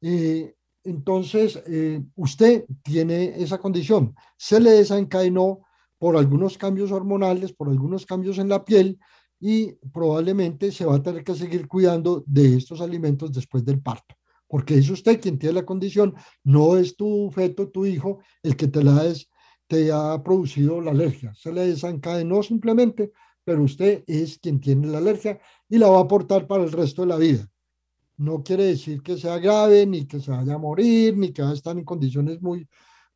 Eh, 0.00 0.54
entonces, 0.84 1.60
eh, 1.66 2.00
usted 2.14 2.64
tiene 2.82 3.42
esa 3.42 3.58
condición. 3.58 4.14
Se 4.36 4.60
le 4.60 4.70
desencadenó 4.70 5.66
por 5.98 6.16
algunos 6.16 6.56
cambios 6.56 6.92
hormonales, 6.92 7.52
por 7.52 7.68
algunos 7.68 8.06
cambios 8.06 8.38
en 8.38 8.48
la 8.48 8.64
piel 8.64 8.98
y 9.40 9.72
probablemente 9.92 10.72
se 10.72 10.84
va 10.84 10.96
a 10.96 11.02
tener 11.02 11.22
que 11.22 11.34
seguir 11.34 11.68
cuidando 11.68 12.24
de 12.26 12.56
estos 12.56 12.80
alimentos 12.80 13.32
después 13.32 13.64
del 13.64 13.80
parto 13.80 14.14
porque 14.48 14.78
es 14.78 14.88
usted 14.90 15.20
quien 15.20 15.38
tiene 15.38 15.54
la 15.54 15.66
condición, 15.66 16.14
no 16.44 16.76
es 16.76 16.96
tu 16.96 17.30
feto, 17.32 17.68
tu 17.68 17.86
hijo, 17.86 18.20
el 18.42 18.56
que 18.56 18.68
te, 18.68 18.82
la 18.82 19.02
te 19.66 19.90
ha 19.92 20.22
producido 20.22 20.80
la 20.80 20.92
alergia. 20.92 21.34
Se 21.34 21.52
le 21.52 21.66
desencadenó 21.66 22.42
simplemente, 22.42 23.12
pero 23.44 23.62
usted 23.62 24.04
es 24.06 24.38
quien 24.38 24.60
tiene 24.60 24.86
la 24.88 24.98
alergia 24.98 25.40
y 25.68 25.78
la 25.78 25.88
va 25.88 25.98
a 25.98 26.02
aportar 26.02 26.46
para 26.46 26.64
el 26.64 26.72
resto 26.72 27.02
de 27.02 27.08
la 27.08 27.16
vida. 27.16 27.48
No 28.18 28.42
quiere 28.42 28.64
decir 28.64 29.02
que 29.02 29.18
sea 29.18 29.38
grave, 29.38 29.86
ni 29.86 30.06
que 30.06 30.20
se 30.20 30.30
vaya 30.30 30.54
a 30.54 30.58
morir, 30.58 31.16
ni 31.16 31.32
que 31.32 31.42
va 31.42 31.50
a 31.50 31.54
estar 31.54 31.76
en 31.76 31.84
condiciones 31.84 32.40
muy, 32.40 32.66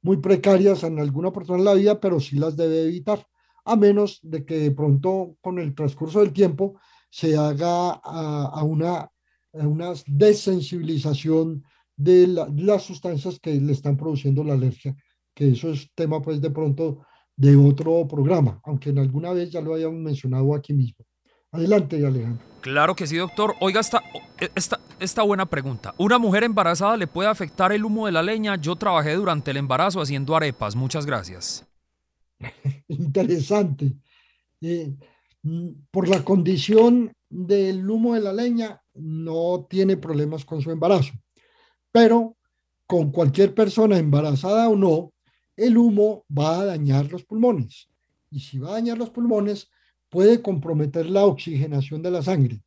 muy 0.02 0.18
precarias 0.18 0.82
en 0.82 0.98
alguna 0.98 1.32
persona 1.32 1.58
en 1.58 1.64
la 1.64 1.74
vida, 1.74 2.00
pero 2.00 2.20
sí 2.20 2.36
las 2.36 2.56
debe 2.56 2.82
evitar, 2.82 3.26
a 3.64 3.76
menos 3.76 4.18
de 4.22 4.44
que 4.44 4.58
de 4.58 4.70
pronto 4.70 5.36
con 5.40 5.58
el 5.58 5.74
transcurso 5.74 6.20
del 6.20 6.32
tiempo 6.32 6.80
se 7.10 7.36
haga 7.36 7.92
a 7.92 8.62
una 8.64 9.10
una 9.52 9.92
desensibilización 10.06 11.64
de, 11.96 12.26
las 12.26 12.82
sustancias 12.82 13.38
que 13.40 13.54
le 13.54 13.72
están 13.72 13.96
produciendo 13.96 14.44
la 14.44 14.54
alergia, 14.54 14.94
que 15.34 15.50
eso 15.50 15.70
es 15.70 15.90
tema 15.94 16.22
pues 16.22 16.40
de 16.40 16.50
pronto 16.50 17.04
de 17.36 17.56
otro 17.56 18.06
programa, 18.06 18.60
aunque 18.64 18.90
en 18.90 18.98
alguna 18.98 19.32
vez 19.32 19.50
ya 19.50 19.60
lo 19.60 19.74
hayamos 19.74 19.98
mencionado 19.98 20.54
aquí 20.54 20.72
mismo. 20.72 21.04
Adelante, 21.52 22.06
Alejandro. 22.06 22.44
Claro 22.60 22.94
que 22.94 23.06
sí, 23.06 23.16
doctor. 23.16 23.54
Oiga, 23.60 23.80
esta, 23.80 24.02
esta, 24.54 24.78
esta 25.00 25.22
buena 25.22 25.46
pregunta. 25.46 25.94
¿Una 25.98 26.18
mujer 26.18 26.44
embarazada 26.44 26.96
le 26.96 27.08
puede 27.08 27.28
afectar 27.28 27.72
el 27.72 27.84
humo 27.84 28.06
de 28.06 28.12
la 28.12 28.22
leña? 28.22 28.56
Yo 28.56 28.76
trabajé 28.76 29.14
durante 29.14 29.50
el 29.50 29.56
embarazo 29.56 30.00
haciendo 30.00 30.36
arepas. 30.36 30.76
Muchas 30.76 31.06
gracias. 31.06 31.69
Interesante. 32.88 33.96
Eh, 34.60 34.94
mm, 35.42 35.68
por 35.90 36.08
la 36.08 36.24
condición 36.24 37.12
del 37.28 37.88
humo 37.88 38.14
de 38.14 38.20
la 38.20 38.32
leña, 38.32 38.82
no 38.94 39.66
tiene 39.68 39.96
problemas 39.96 40.44
con 40.44 40.60
su 40.60 40.70
embarazo. 40.70 41.12
Pero 41.92 42.36
con 42.86 43.12
cualquier 43.12 43.54
persona 43.54 43.98
embarazada 43.98 44.68
o 44.68 44.76
no, 44.76 45.12
el 45.56 45.78
humo 45.78 46.24
va 46.36 46.60
a 46.60 46.64
dañar 46.64 47.10
los 47.10 47.24
pulmones. 47.24 47.88
Y 48.30 48.40
si 48.40 48.58
va 48.58 48.70
a 48.70 48.72
dañar 48.72 48.98
los 48.98 49.10
pulmones, 49.10 49.70
puede 50.08 50.42
comprometer 50.42 51.06
la 51.06 51.24
oxigenación 51.24 52.02
de 52.02 52.10
la 52.10 52.22
sangre. 52.22 52.62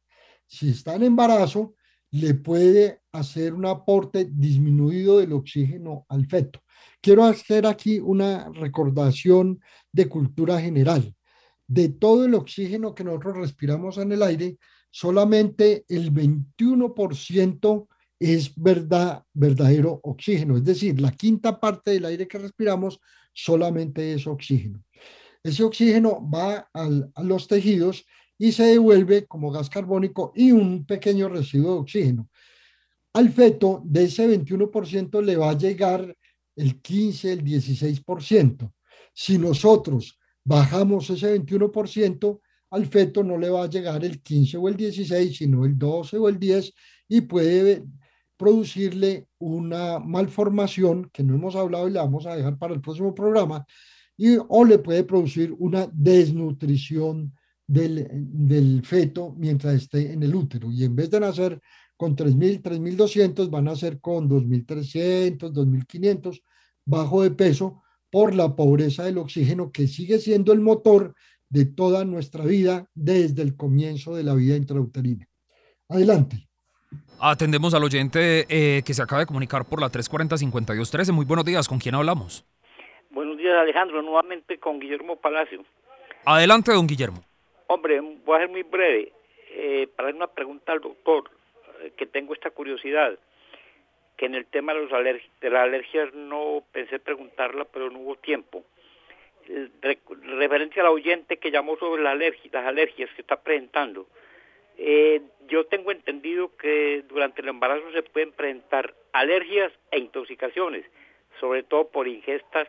Si 0.48 0.70
está 0.70 0.96
en 0.96 1.04
embarazo, 1.04 1.76
le 2.12 2.36
puede 2.36 3.02
hacer 3.12 3.54
un 3.54 3.66
aporte 3.66 4.30
disminuido 4.32 5.20
del 5.20 5.34
oxígeno 5.34 6.06
al 6.10 6.28
feto. 6.28 6.63
Quiero 7.04 7.26
hacer 7.26 7.68
aquí 7.68 8.00
una 8.00 8.50
recordación 8.54 9.60
de 9.92 10.08
cultura 10.08 10.62
general. 10.62 11.14
De 11.68 11.90
todo 11.90 12.24
el 12.24 12.34
oxígeno 12.34 12.96
que 12.96 13.04
nosotros 13.04 13.36
respiramos 13.40 13.98
en 13.98 14.14
el 14.14 14.24
aire, 14.24 14.58
solamente 14.90 15.84
el 15.90 16.14
21% 16.14 17.88
es 18.20 18.56
verdad, 18.56 19.22
verdadero 19.34 20.00
oxígeno, 20.02 20.56
es 20.56 20.64
decir, 20.64 21.02
la 21.02 21.12
quinta 21.12 21.60
parte 21.60 21.92
del 21.92 22.06
aire 22.06 22.26
que 22.26 22.38
respiramos 22.38 23.02
solamente 23.34 24.14
es 24.14 24.26
oxígeno. 24.26 24.82
Ese 25.44 25.62
oxígeno 25.62 26.26
va 26.34 26.70
a 26.74 27.22
los 27.22 27.50
tejidos 27.50 28.06
y 28.38 28.54
se 28.54 28.64
devuelve 28.64 29.26
como 29.26 29.52
gas 29.52 29.70
carbónico 29.70 30.32
y 30.38 30.54
un 30.54 30.86
pequeño 30.86 31.28
residuo 31.28 31.74
de 31.74 31.80
oxígeno. 31.82 32.30
Al 33.12 33.30
feto 33.30 33.82
de 33.84 34.06
ese 34.06 34.26
21% 34.26 35.22
le 35.22 35.36
va 35.36 35.50
a 35.50 35.58
llegar 35.58 36.16
el 36.56 36.82
15, 36.82 37.34
el 37.34 37.44
16%. 37.44 38.72
Si 39.14 39.38
nosotros 39.38 40.20
bajamos 40.44 41.10
ese 41.10 41.40
21%, 41.40 42.40
al 42.72 42.86
feto 42.88 43.24
no 43.24 43.38
le 43.38 43.50
va 43.50 43.64
a 43.64 43.70
llegar 43.70 44.04
el 44.04 44.22
15 44.22 44.58
o 44.58 44.68
el 44.68 44.76
16, 44.76 45.38
sino 45.38 45.66
el 45.66 45.78
12 45.78 46.18
o 46.18 46.28
el 46.28 46.40
10 46.40 46.74
y 47.08 47.22
puede 47.22 47.84
producirle 48.36 49.28
una 49.38 50.00
malformación 50.00 51.10
que 51.14 51.24
no 51.24 51.36
hemos 51.36 51.56
hablado 51.56 51.88
y 51.88 51.92
le 51.92 52.00
vamos 52.00 52.26
a 52.26 52.36
dejar 52.36 52.58
para 52.58 52.74
el 52.74 52.82
próximo 52.82 53.14
programa, 53.14 53.66
y, 54.18 54.38
o 54.48 54.66
le 54.66 54.80
puede 54.80 55.04
producir 55.04 55.56
una 55.60 55.88
desnutrición 55.94 57.34
del, 57.66 58.08
del 58.12 58.84
feto 58.84 59.34
mientras 59.38 59.76
esté 59.76 60.12
en 60.12 60.24
el 60.24 60.36
útero. 60.36 60.72
Y 60.72 60.84
en 60.84 60.96
vez 60.96 61.10
de 61.10 61.20
nacer 61.20 61.62
con 61.98 62.16
3.000, 62.16 62.62
3.200, 62.62 63.50
van 63.50 63.68
a 63.68 63.72
nacer 63.72 64.00
con 64.00 64.30
2.300, 64.30 65.38
2.500, 65.52 66.42
bajo 66.86 67.24
de 67.24 67.32
peso 67.32 67.84
por 68.12 68.36
la 68.36 68.56
pobreza 68.56 69.06
del 69.06 69.18
oxígeno 69.18 69.72
que 69.72 69.88
sigue 69.88 70.20
siendo 70.20 70.54
el 70.54 70.60
motor 70.60 71.16
de 71.50 71.66
toda 71.66 72.06
nuestra 72.06 72.44
vida 72.44 72.88
desde 72.94 73.42
el 73.42 73.56
comienzo 73.56 74.16
de 74.16 74.24
la 74.24 74.34
vida 74.34 74.56
intrauterina. 74.56 75.28
Adelante. 75.90 76.48
Atendemos 77.20 77.74
al 77.74 77.84
oyente 77.84 78.46
eh, 78.50 78.82
que 78.84 78.94
se 78.94 79.02
acaba 79.02 79.22
de 79.22 79.26
comunicar 79.26 79.66
por 79.66 79.80
la 79.80 79.88
340-5213. 79.88 81.12
Muy 81.12 81.26
buenos 81.26 81.46
días, 81.46 81.68
¿con 81.68 81.80
quién 81.80 81.96
hablamos? 81.96 82.46
Buenos 83.12 83.38
días, 83.38 83.56
Alejandro, 83.56 84.02
nuevamente 84.02 84.60
con 84.60 84.80
Guillermo 84.80 85.16
Palacio. 85.16 85.64
Adelante, 86.26 86.72
don 86.74 86.88
Guillermo. 86.88 87.24
Hombre, 87.68 88.02
voy 88.26 88.36
a 88.36 88.40
ser 88.40 88.50
muy 88.50 88.64
breve. 88.64 89.14
Eh, 89.56 89.88
para 89.96 90.10
hacer 90.10 90.16
una 90.16 90.28
pregunta 90.28 90.72
al 90.72 90.82
doctor, 90.82 91.30
que 91.92 92.06
tengo 92.06 92.34
esta 92.34 92.52
curiosidad, 92.52 93.18
que 94.18 94.26
en 94.26 94.36
el 94.36 94.46
tema 94.46 94.74
de, 94.74 94.82
los 94.82 94.92
de 95.42 95.50
las 95.50 95.64
alergias 95.64 96.14
no 96.14 96.64
pensé 96.72 97.00
preguntarla, 97.00 97.66
pero 97.66 97.90
no 97.90 98.00
hubo 98.00 98.16
tiempo 98.16 98.64
referencia 99.48 100.82
al 100.82 100.90
oyente 100.90 101.38
que 101.38 101.52
llamó 101.52 101.78
sobre 101.78 102.02
las 102.02 102.14
alergias 102.54 103.10
que 103.16 103.22
está 103.22 103.42
presentando. 103.42 104.08
Eh, 104.78 105.22
yo 105.48 105.66
tengo 105.66 105.92
entendido 105.92 106.56
que 106.58 107.04
durante 107.08 107.42
el 107.42 107.50
embarazo 107.50 107.92
se 107.92 108.04
pueden 108.04 108.32
presentar 108.32 108.94
alergias 109.12 109.72
e 109.92 110.00
intoxicaciones, 110.00 110.86
sobre 111.40 111.64
todo 111.64 111.90
por 111.90 112.08
ingestas 112.08 112.68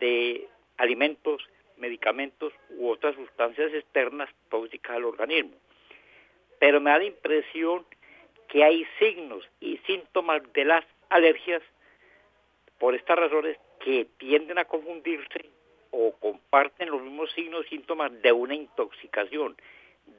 de 0.00 0.48
alimentos, 0.76 1.42
medicamentos 1.76 2.52
u 2.70 2.88
otras 2.88 3.14
sustancias 3.14 3.72
externas 3.72 4.28
tóxicas 4.48 4.96
al 4.96 5.04
organismo. 5.04 5.54
Pero 6.58 6.80
me 6.80 6.90
da 6.90 6.98
la 6.98 7.04
impresión 7.04 7.84
que 8.50 8.64
hay 8.64 8.86
signos 8.98 9.48
y 9.60 9.78
síntomas 9.86 10.42
de 10.52 10.64
las 10.64 10.84
alergias 11.08 11.62
por 12.78 12.94
estas 12.94 13.16
razones 13.16 13.56
que 13.78 14.06
tienden 14.18 14.58
a 14.58 14.64
confundirse 14.64 15.46
o 15.92 16.12
comparten 16.18 16.90
los 16.90 17.00
mismos 17.00 17.30
signos 17.32 17.64
y 17.66 17.70
síntomas 17.70 18.10
de 18.22 18.32
una 18.32 18.54
intoxicación. 18.54 19.56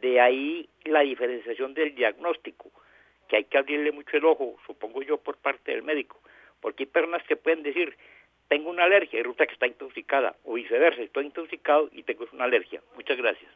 De 0.01 0.21
ahí 0.21 0.69
la 0.85 1.01
diferenciación 1.01 1.73
del 1.73 1.93
diagnóstico, 1.93 2.71
que 3.27 3.37
hay 3.37 3.43
que 3.43 3.57
abrirle 3.57 3.91
mucho 3.91 4.15
el 4.15 4.25
ojo, 4.25 4.57
supongo 4.65 5.01
yo, 5.01 5.17
por 5.17 5.37
parte 5.37 5.71
del 5.71 5.83
médico, 5.83 6.19
porque 6.61 6.83
hay 6.83 6.87
personas 6.87 7.23
que 7.23 7.35
pueden 7.35 7.63
decir, 7.63 7.97
tengo 8.47 8.69
una 8.69 8.85
alergia 8.85 9.19
y 9.19 9.23
resulta 9.23 9.45
que 9.45 9.53
está 9.53 9.67
intoxicada, 9.67 10.35
o 10.45 10.53
viceversa, 10.53 11.01
estoy 11.01 11.25
intoxicado 11.25 11.89
y 11.91 12.03
tengo 12.03 12.25
una 12.31 12.45
alergia. 12.45 12.81
Muchas 12.95 13.17
gracias. 13.17 13.51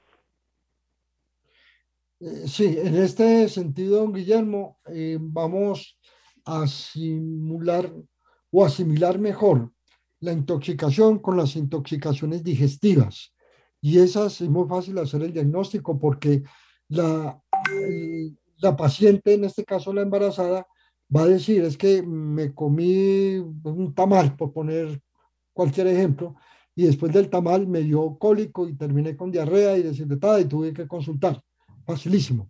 Eh, 2.19 2.47
sí, 2.47 2.77
en 2.79 2.95
este 2.95 3.49
sentido, 3.49 3.97
don 3.97 4.13
Guillermo, 4.13 4.79
eh, 4.87 5.17
vamos 5.19 5.99
a 6.45 6.65
simular 6.67 7.91
o 8.51 8.63
asimilar 8.63 9.19
mejor 9.19 9.71
la 10.21 10.31
intoxicación 10.31 11.19
con 11.19 11.35
las 11.37 11.55
intoxicaciones 11.55 12.43
digestivas. 12.43 13.33
Y 13.81 13.99
esas 13.99 14.39
es 14.41 14.49
muy 14.49 14.67
fácil 14.67 14.97
hacer 14.97 15.21
el 15.23 15.33
diagnóstico 15.33 15.99
porque 15.99 16.43
la, 16.87 17.39
la 18.57 18.75
paciente, 18.75 19.33
en 19.33 19.43
este 19.43 19.65
caso 19.65 19.93
la 19.93 20.01
embarazada, 20.01 20.65
va 21.15 21.23
a 21.23 21.27
decir, 21.27 21.63
es 21.63 21.77
que 21.77 22.01
me 22.01 22.53
comí 22.53 23.35
un 23.35 23.93
tamal, 23.93 24.35
por 24.35 24.53
poner 24.53 25.01
cualquier 25.53 25.87
ejemplo, 25.87 26.35
y 26.75 26.83
después 26.83 27.13
del 27.13 27.29
tamal 27.29 27.67
me 27.67 27.81
dio 27.81 28.17
cólico 28.17 28.67
y 28.67 28.75
terminé 28.75 29.15
con 29.15 29.31
diarrea 29.31 29.77
y 29.77 29.83
deshidratada 29.83 30.39
y 30.39 30.45
tuve 30.45 30.73
que 30.73 30.87
consultar. 30.87 31.41
Facilísimo. 31.85 32.49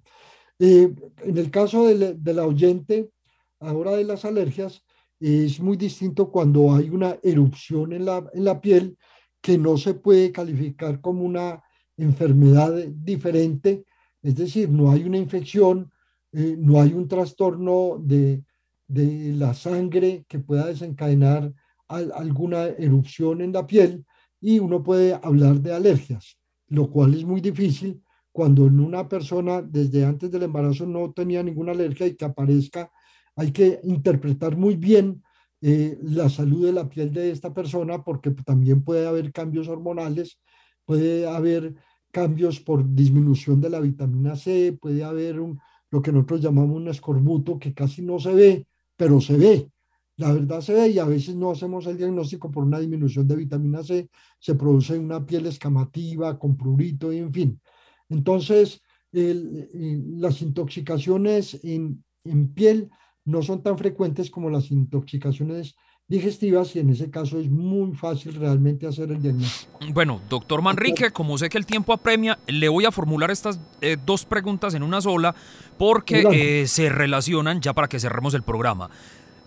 En 0.58 1.38
el 1.38 1.52
caso 1.52 1.86
de, 1.88 2.34
la 2.34 2.46
oyente, 2.46 3.12
ahora 3.60 3.92
de 3.92 4.06
las 4.06 4.24
alergias, 4.24 4.84
es 5.20 5.60
muy 5.60 5.76
distinto 5.78 6.32
cuando 6.32 6.74
hay 6.74 6.90
una 6.90 7.18
erupción 7.24 7.94
en 7.94 8.06
la, 8.06 8.26
en 8.34 8.44
la 8.44 8.62
piel 8.62 8.98
que 9.42 9.58
no 9.58 9.78
se 9.78 9.94
puede 9.94 10.32
calificar 10.32 11.02
como 11.02 11.24
una 11.24 11.62
enfermedad 11.98 12.74
diferente, 12.88 13.86
es 14.22 14.36
decir, 14.36 14.70
no 14.70 14.92
hay 14.92 15.04
una 15.04 15.18
infección, 15.18 15.92
eh, 16.32 16.56
no 16.58 16.82
hay 16.82 16.94
un 16.94 17.08
trastorno 17.08 17.98
de, 18.02 18.44
de, 18.88 19.34
la 19.34 19.54
sangre 19.54 20.26
que 20.28 20.40
pueda 20.40 20.68
desencadenar 20.68 21.54
alguna 21.88 22.66
erupción 22.66 23.42
en 23.42 23.54
la 23.54 23.68
piel 23.68 24.04
y 24.42 24.60
uno 24.60 24.82
puede 24.84 25.14
hablar 25.14 25.62
de 25.62 25.74
alergias, 25.74 26.38
lo 26.68 26.90
cual 26.90 27.14
es 27.14 27.24
muy 27.24 27.40
difícil 27.40 28.02
cuando 28.36 28.68
en 28.68 28.82
una 28.82 29.08
persona 29.08 29.62
desde 29.62 30.04
antes 30.04 30.30
del 30.30 30.44
embarazo 30.44 30.86
no 30.86 31.14
tenía 31.14 31.42
ninguna 31.42 31.72
alergia 31.72 32.06
y 32.06 32.18
que 32.18 32.26
aparezca, 32.26 32.92
hay 33.34 33.54
que 33.54 33.80
interpretar 33.84 34.58
muy 34.58 34.76
bien 34.76 35.24
eh, 35.62 35.98
la 36.02 36.28
salud 36.28 36.66
de 36.66 36.74
la 36.74 36.90
piel 36.90 37.14
de 37.14 37.32
esta 37.32 37.54
persona 37.54 38.04
porque 38.04 38.32
también 38.32 38.84
puede 38.84 39.08
haber 39.08 39.32
cambios 39.32 39.70
hormonales, 39.70 40.38
puede 40.84 41.26
haber 41.26 41.76
cambios 42.12 42.60
por 42.60 42.94
disminución 42.94 43.62
de 43.62 43.70
la 43.70 43.80
vitamina 43.80 44.36
C, 44.36 44.78
puede 44.82 45.06
haber 45.06 45.40
un, 45.40 45.58
lo 45.90 46.02
que 46.02 46.12
nosotros 46.12 46.42
llamamos 46.42 46.76
un 46.76 46.90
escorbuto 46.90 47.58
que 47.58 47.74
casi 47.74 48.02
no 48.02 48.20
se 48.20 48.34
ve, 48.34 48.68
pero 48.98 49.22
se 49.22 49.38
ve. 49.38 49.72
La 50.18 50.34
verdad 50.34 50.60
se 50.60 50.74
ve 50.74 50.90
y 50.90 51.00
a 51.00 51.06
veces 51.06 51.38
no 51.38 51.52
hacemos 51.52 51.88
el 51.88 51.98
diagnóstico 51.98 52.52
por 52.52 52.66
una 52.66 52.80
disminución 52.80 53.30
de 53.30 53.38
vitamina 53.38 53.82
C, 53.82 54.10
se 54.40 54.56
produce 54.56 55.00
una 55.00 55.26
piel 55.26 55.46
escamativa, 55.46 56.38
con 56.38 56.58
prurito 56.58 57.14
y 57.14 57.20
en 57.20 57.32
fin. 57.32 57.62
Entonces, 58.10 58.82
las 59.12 60.42
intoxicaciones 60.42 61.60
en, 61.64 62.04
en 62.24 62.54
piel 62.54 62.90
no 63.24 63.42
son 63.42 63.64
tan 63.64 63.78
frecuentes 63.78 64.30
como 64.30 64.50
las 64.50 64.72
intoxicaciones 64.72 65.76
digestivas 66.08 66.76
y 66.76 66.80
en 66.80 66.92
ese 66.92 67.10
caso 67.10 67.40
es 67.40 67.50
muy 67.50 67.96
fácil 67.96 68.36
realmente 68.36 68.86
hacer 68.86 69.12
el 69.12 69.22
diagnóstico. 69.22 69.80
Bueno, 69.92 70.22
doctor 70.30 70.62
Manrique, 70.62 71.10
como 71.10 71.38
sé 71.38 71.50
que 71.50 71.58
el 71.58 71.66
tiempo 71.66 71.94
apremia, 71.94 72.38
le 72.48 72.70
voy 72.70 72.86
a 72.86 72.92
formular 72.92 73.32
estas 73.32 73.60
eh, 73.82 73.98
dos 74.06 74.26
preguntas 74.26 74.76
en 74.76 74.84
una 74.84 75.02
sola 75.02 75.36
porque 75.78 76.24
eh, 76.32 76.68
se 76.68 76.90
relacionan 76.90 77.60
ya 77.60 77.74
para 77.74 77.88
que 77.88 78.00
cerremos 78.00 78.34
el 78.36 78.44
programa. 78.44 78.90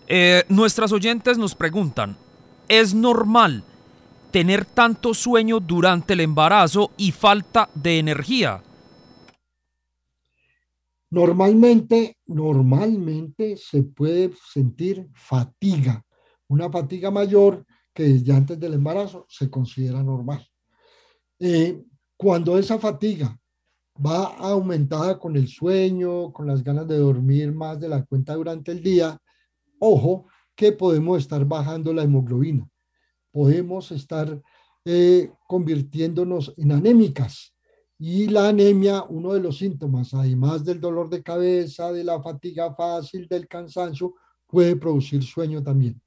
Eh, 0.07 0.43
nuestras 0.49 0.91
oyentes 0.91 1.37
nos 1.37 1.55
preguntan, 1.55 2.17
¿es 2.67 2.93
normal 2.93 3.63
tener 4.31 4.65
tanto 4.65 5.13
sueño 5.13 5.59
durante 5.59 6.13
el 6.13 6.21
embarazo 6.21 6.91
y 6.97 7.11
falta 7.11 7.69
de 7.73 7.99
energía? 7.99 8.61
Normalmente, 11.11 12.17
normalmente 12.27 13.57
se 13.57 13.83
puede 13.83 14.31
sentir 14.51 15.07
fatiga 15.13 16.03
una 16.49 16.69
fatiga 16.69 17.11
mayor 17.11 17.65
que 17.93 18.03
desde 18.03 18.33
antes 18.33 18.59
del 18.59 18.73
embarazo 18.73 19.25
se 19.29 19.49
considera 19.49 20.03
normal. 20.03 20.45
Eh, 21.39 21.81
cuando 22.17 22.57
esa 22.57 22.77
fatiga 22.79 23.39
va 23.95 24.25
aumentada 24.37 25.17
con 25.17 25.35
el 25.35 25.47
sueño, 25.47 26.33
con 26.33 26.47
las 26.47 26.63
ganas 26.63 26.87
de 26.87 26.97
dormir 26.97 27.53
más 27.53 27.79
de 27.79 27.89
la 27.89 28.03
cuenta 28.03 28.33
durante 28.33 28.71
el 28.71 28.83
día, 28.83 29.17
ojo 29.79 30.27
que 30.55 30.71
podemos 30.71 31.19
estar 31.19 31.45
bajando 31.45 31.93
la 31.93 32.03
hemoglobina, 32.03 32.67
podemos 33.31 33.91
estar 33.91 34.41
eh, 34.85 35.31
convirtiéndonos 35.47 36.53
en 36.57 36.71
anémicas. 36.71 37.53
Y 37.97 38.27
la 38.27 38.47
anemia, 38.47 39.03
uno 39.09 39.33
de 39.33 39.41
los 39.41 39.57
síntomas, 39.57 40.13
además 40.13 40.63
del 40.63 40.79
dolor 40.79 41.09
de 41.09 41.21
cabeza, 41.21 41.91
de 41.91 42.03
la 42.03 42.21
fatiga 42.21 42.73
fácil, 42.73 43.27
del 43.27 43.47
cansancio, 43.47 44.15
puede 44.47 44.75
producir 44.77 45.21
sueño 45.23 45.61
también. 45.61 46.01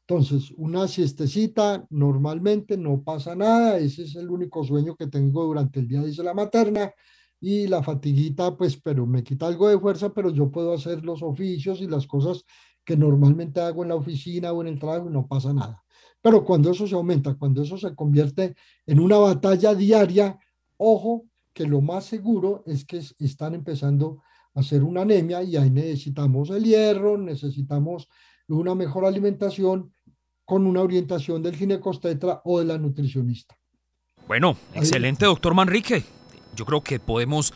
Entonces, 0.00 0.52
una 0.56 0.88
siestecita 0.88 1.86
normalmente 1.90 2.76
no 2.76 3.02
pasa 3.02 3.34
nada, 3.34 3.78
ese 3.78 4.04
es 4.04 4.16
el 4.16 4.30
único 4.30 4.64
sueño 4.64 4.96
que 4.96 5.06
tengo 5.06 5.44
durante 5.44 5.80
el 5.80 5.88
día, 5.88 6.02
dice 6.02 6.22
la 6.22 6.34
materna, 6.34 6.92
y 7.40 7.66
la 7.66 7.82
fatiguita, 7.82 8.56
pues, 8.56 8.76
pero 8.76 9.06
me 9.06 9.22
quita 9.22 9.46
algo 9.46 9.68
de 9.68 9.78
fuerza, 9.78 10.12
pero 10.12 10.30
yo 10.30 10.50
puedo 10.50 10.72
hacer 10.72 11.04
los 11.04 11.22
oficios 11.22 11.80
y 11.80 11.86
las 11.86 12.06
cosas 12.06 12.44
que 12.84 12.96
normalmente 12.96 13.60
hago 13.60 13.82
en 13.82 13.90
la 13.90 13.94
oficina 13.94 14.52
o 14.52 14.62
en 14.62 14.68
el 14.68 14.78
trabajo 14.78 15.10
no 15.10 15.26
pasa 15.26 15.52
nada. 15.52 15.84
Pero 16.28 16.44
cuando 16.44 16.70
eso 16.70 16.86
se 16.86 16.94
aumenta, 16.94 17.36
cuando 17.36 17.62
eso 17.62 17.78
se 17.78 17.94
convierte 17.94 18.54
en 18.84 19.00
una 19.00 19.16
batalla 19.16 19.74
diaria, 19.74 20.38
ojo, 20.76 21.24
que 21.54 21.66
lo 21.66 21.80
más 21.80 22.04
seguro 22.04 22.62
es 22.66 22.84
que 22.84 23.00
están 23.18 23.54
empezando 23.54 24.22
a 24.54 24.60
hacer 24.60 24.84
una 24.84 25.00
anemia 25.00 25.42
y 25.42 25.56
ahí 25.56 25.70
necesitamos 25.70 26.50
el 26.50 26.64
hierro, 26.64 27.16
necesitamos 27.16 28.10
una 28.46 28.74
mejor 28.74 29.06
alimentación 29.06 29.94
con 30.44 30.66
una 30.66 30.82
orientación 30.82 31.42
del 31.42 31.56
ginecostetra 31.56 32.42
o 32.44 32.58
de 32.58 32.66
la 32.66 32.76
nutricionista. 32.76 33.56
Bueno, 34.26 34.54
excelente, 34.74 35.24
doctor 35.24 35.54
Manrique. 35.54 36.04
Yo 36.54 36.66
creo 36.66 36.82
que 36.82 37.00
podemos 37.00 37.54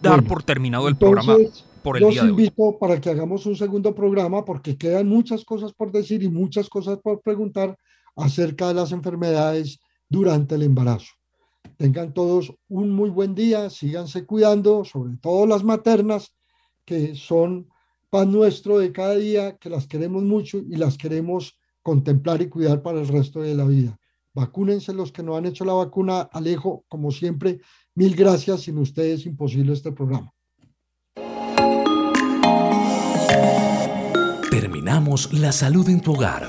dar 0.00 0.24
por 0.24 0.42
terminado 0.42 0.88
el 0.88 0.96
programa 0.96 1.36
por 1.82 1.98
el 1.98 2.08
día 2.08 2.22
de 2.22 2.30
hoy. 2.30 2.30
invito 2.30 2.78
para 2.78 2.98
que 3.02 3.10
hagamos 3.10 3.44
un 3.44 3.54
segundo 3.54 3.94
programa 3.94 4.46
porque 4.46 4.78
quedan 4.78 5.08
muchas 5.08 5.44
cosas 5.44 5.74
por 5.74 5.92
decir 5.92 6.22
y 6.22 6.30
muchas 6.30 6.70
cosas 6.70 6.98
por 7.02 7.20
preguntar 7.20 7.76
acerca 8.18 8.68
de 8.68 8.74
las 8.74 8.92
enfermedades 8.92 9.80
durante 10.08 10.56
el 10.56 10.62
embarazo. 10.62 11.12
Tengan 11.76 12.12
todos 12.12 12.52
un 12.68 12.90
muy 12.90 13.08
buen 13.08 13.34
día, 13.34 13.70
síganse 13.70 14.26
cuidando, 14.26 14.84
sobre 14.84 15.16
todo 15.16 15.46
las 15.46 15.64
maternas, 15.64 16.34
que 16.84 17.14
son 17.14 17.68
pan 18.10 18.32
nuestro 18.32 18.78
de 18.78 18.92
cada 18.92 19.14
día, 19.16 19.56
que 19.56 19.70
las 19.70 19.86
queremos 19.86 20.22
mucho 20.22 20.58
y 20.58 20.76
las 20.76 20.98
queremos 20.98 21.58
contemplar 21.82 22.42
y 22.42 22.48
cuidar 22.48 22.82
para 22.82 23.00
el 23.00 23.08
resto 23.08 23.40
de 23.40 23.54
la 23.54 23.64
vida. 23.64 23.98
Vacúnense 24.34 24.92
los 24.92 25.10
que 25.10 25.22
no 25.22 25.36
han 25.36 25.46
hecho 25.46 25.64
la 25.64 25.72
vacuna. 25.72 26.28
Alejo, 26.32 26.84
como 26.88 27.10
siempre, 27.10 27.60
mil 27.94 28.14
gracias. 28.14 28.62
Sin 28.62 28.78
ustedes 28.78 29.26
imposible 29.26 29.72
este 29.72 29.92
programa. 29.92 30.32
Terminamos 34.50 35.32
La 35.32 35.52
Salud 35.52 35.88
en 35.88 36.00
tu 36.00 36.14
Hogar, 36.14 36.48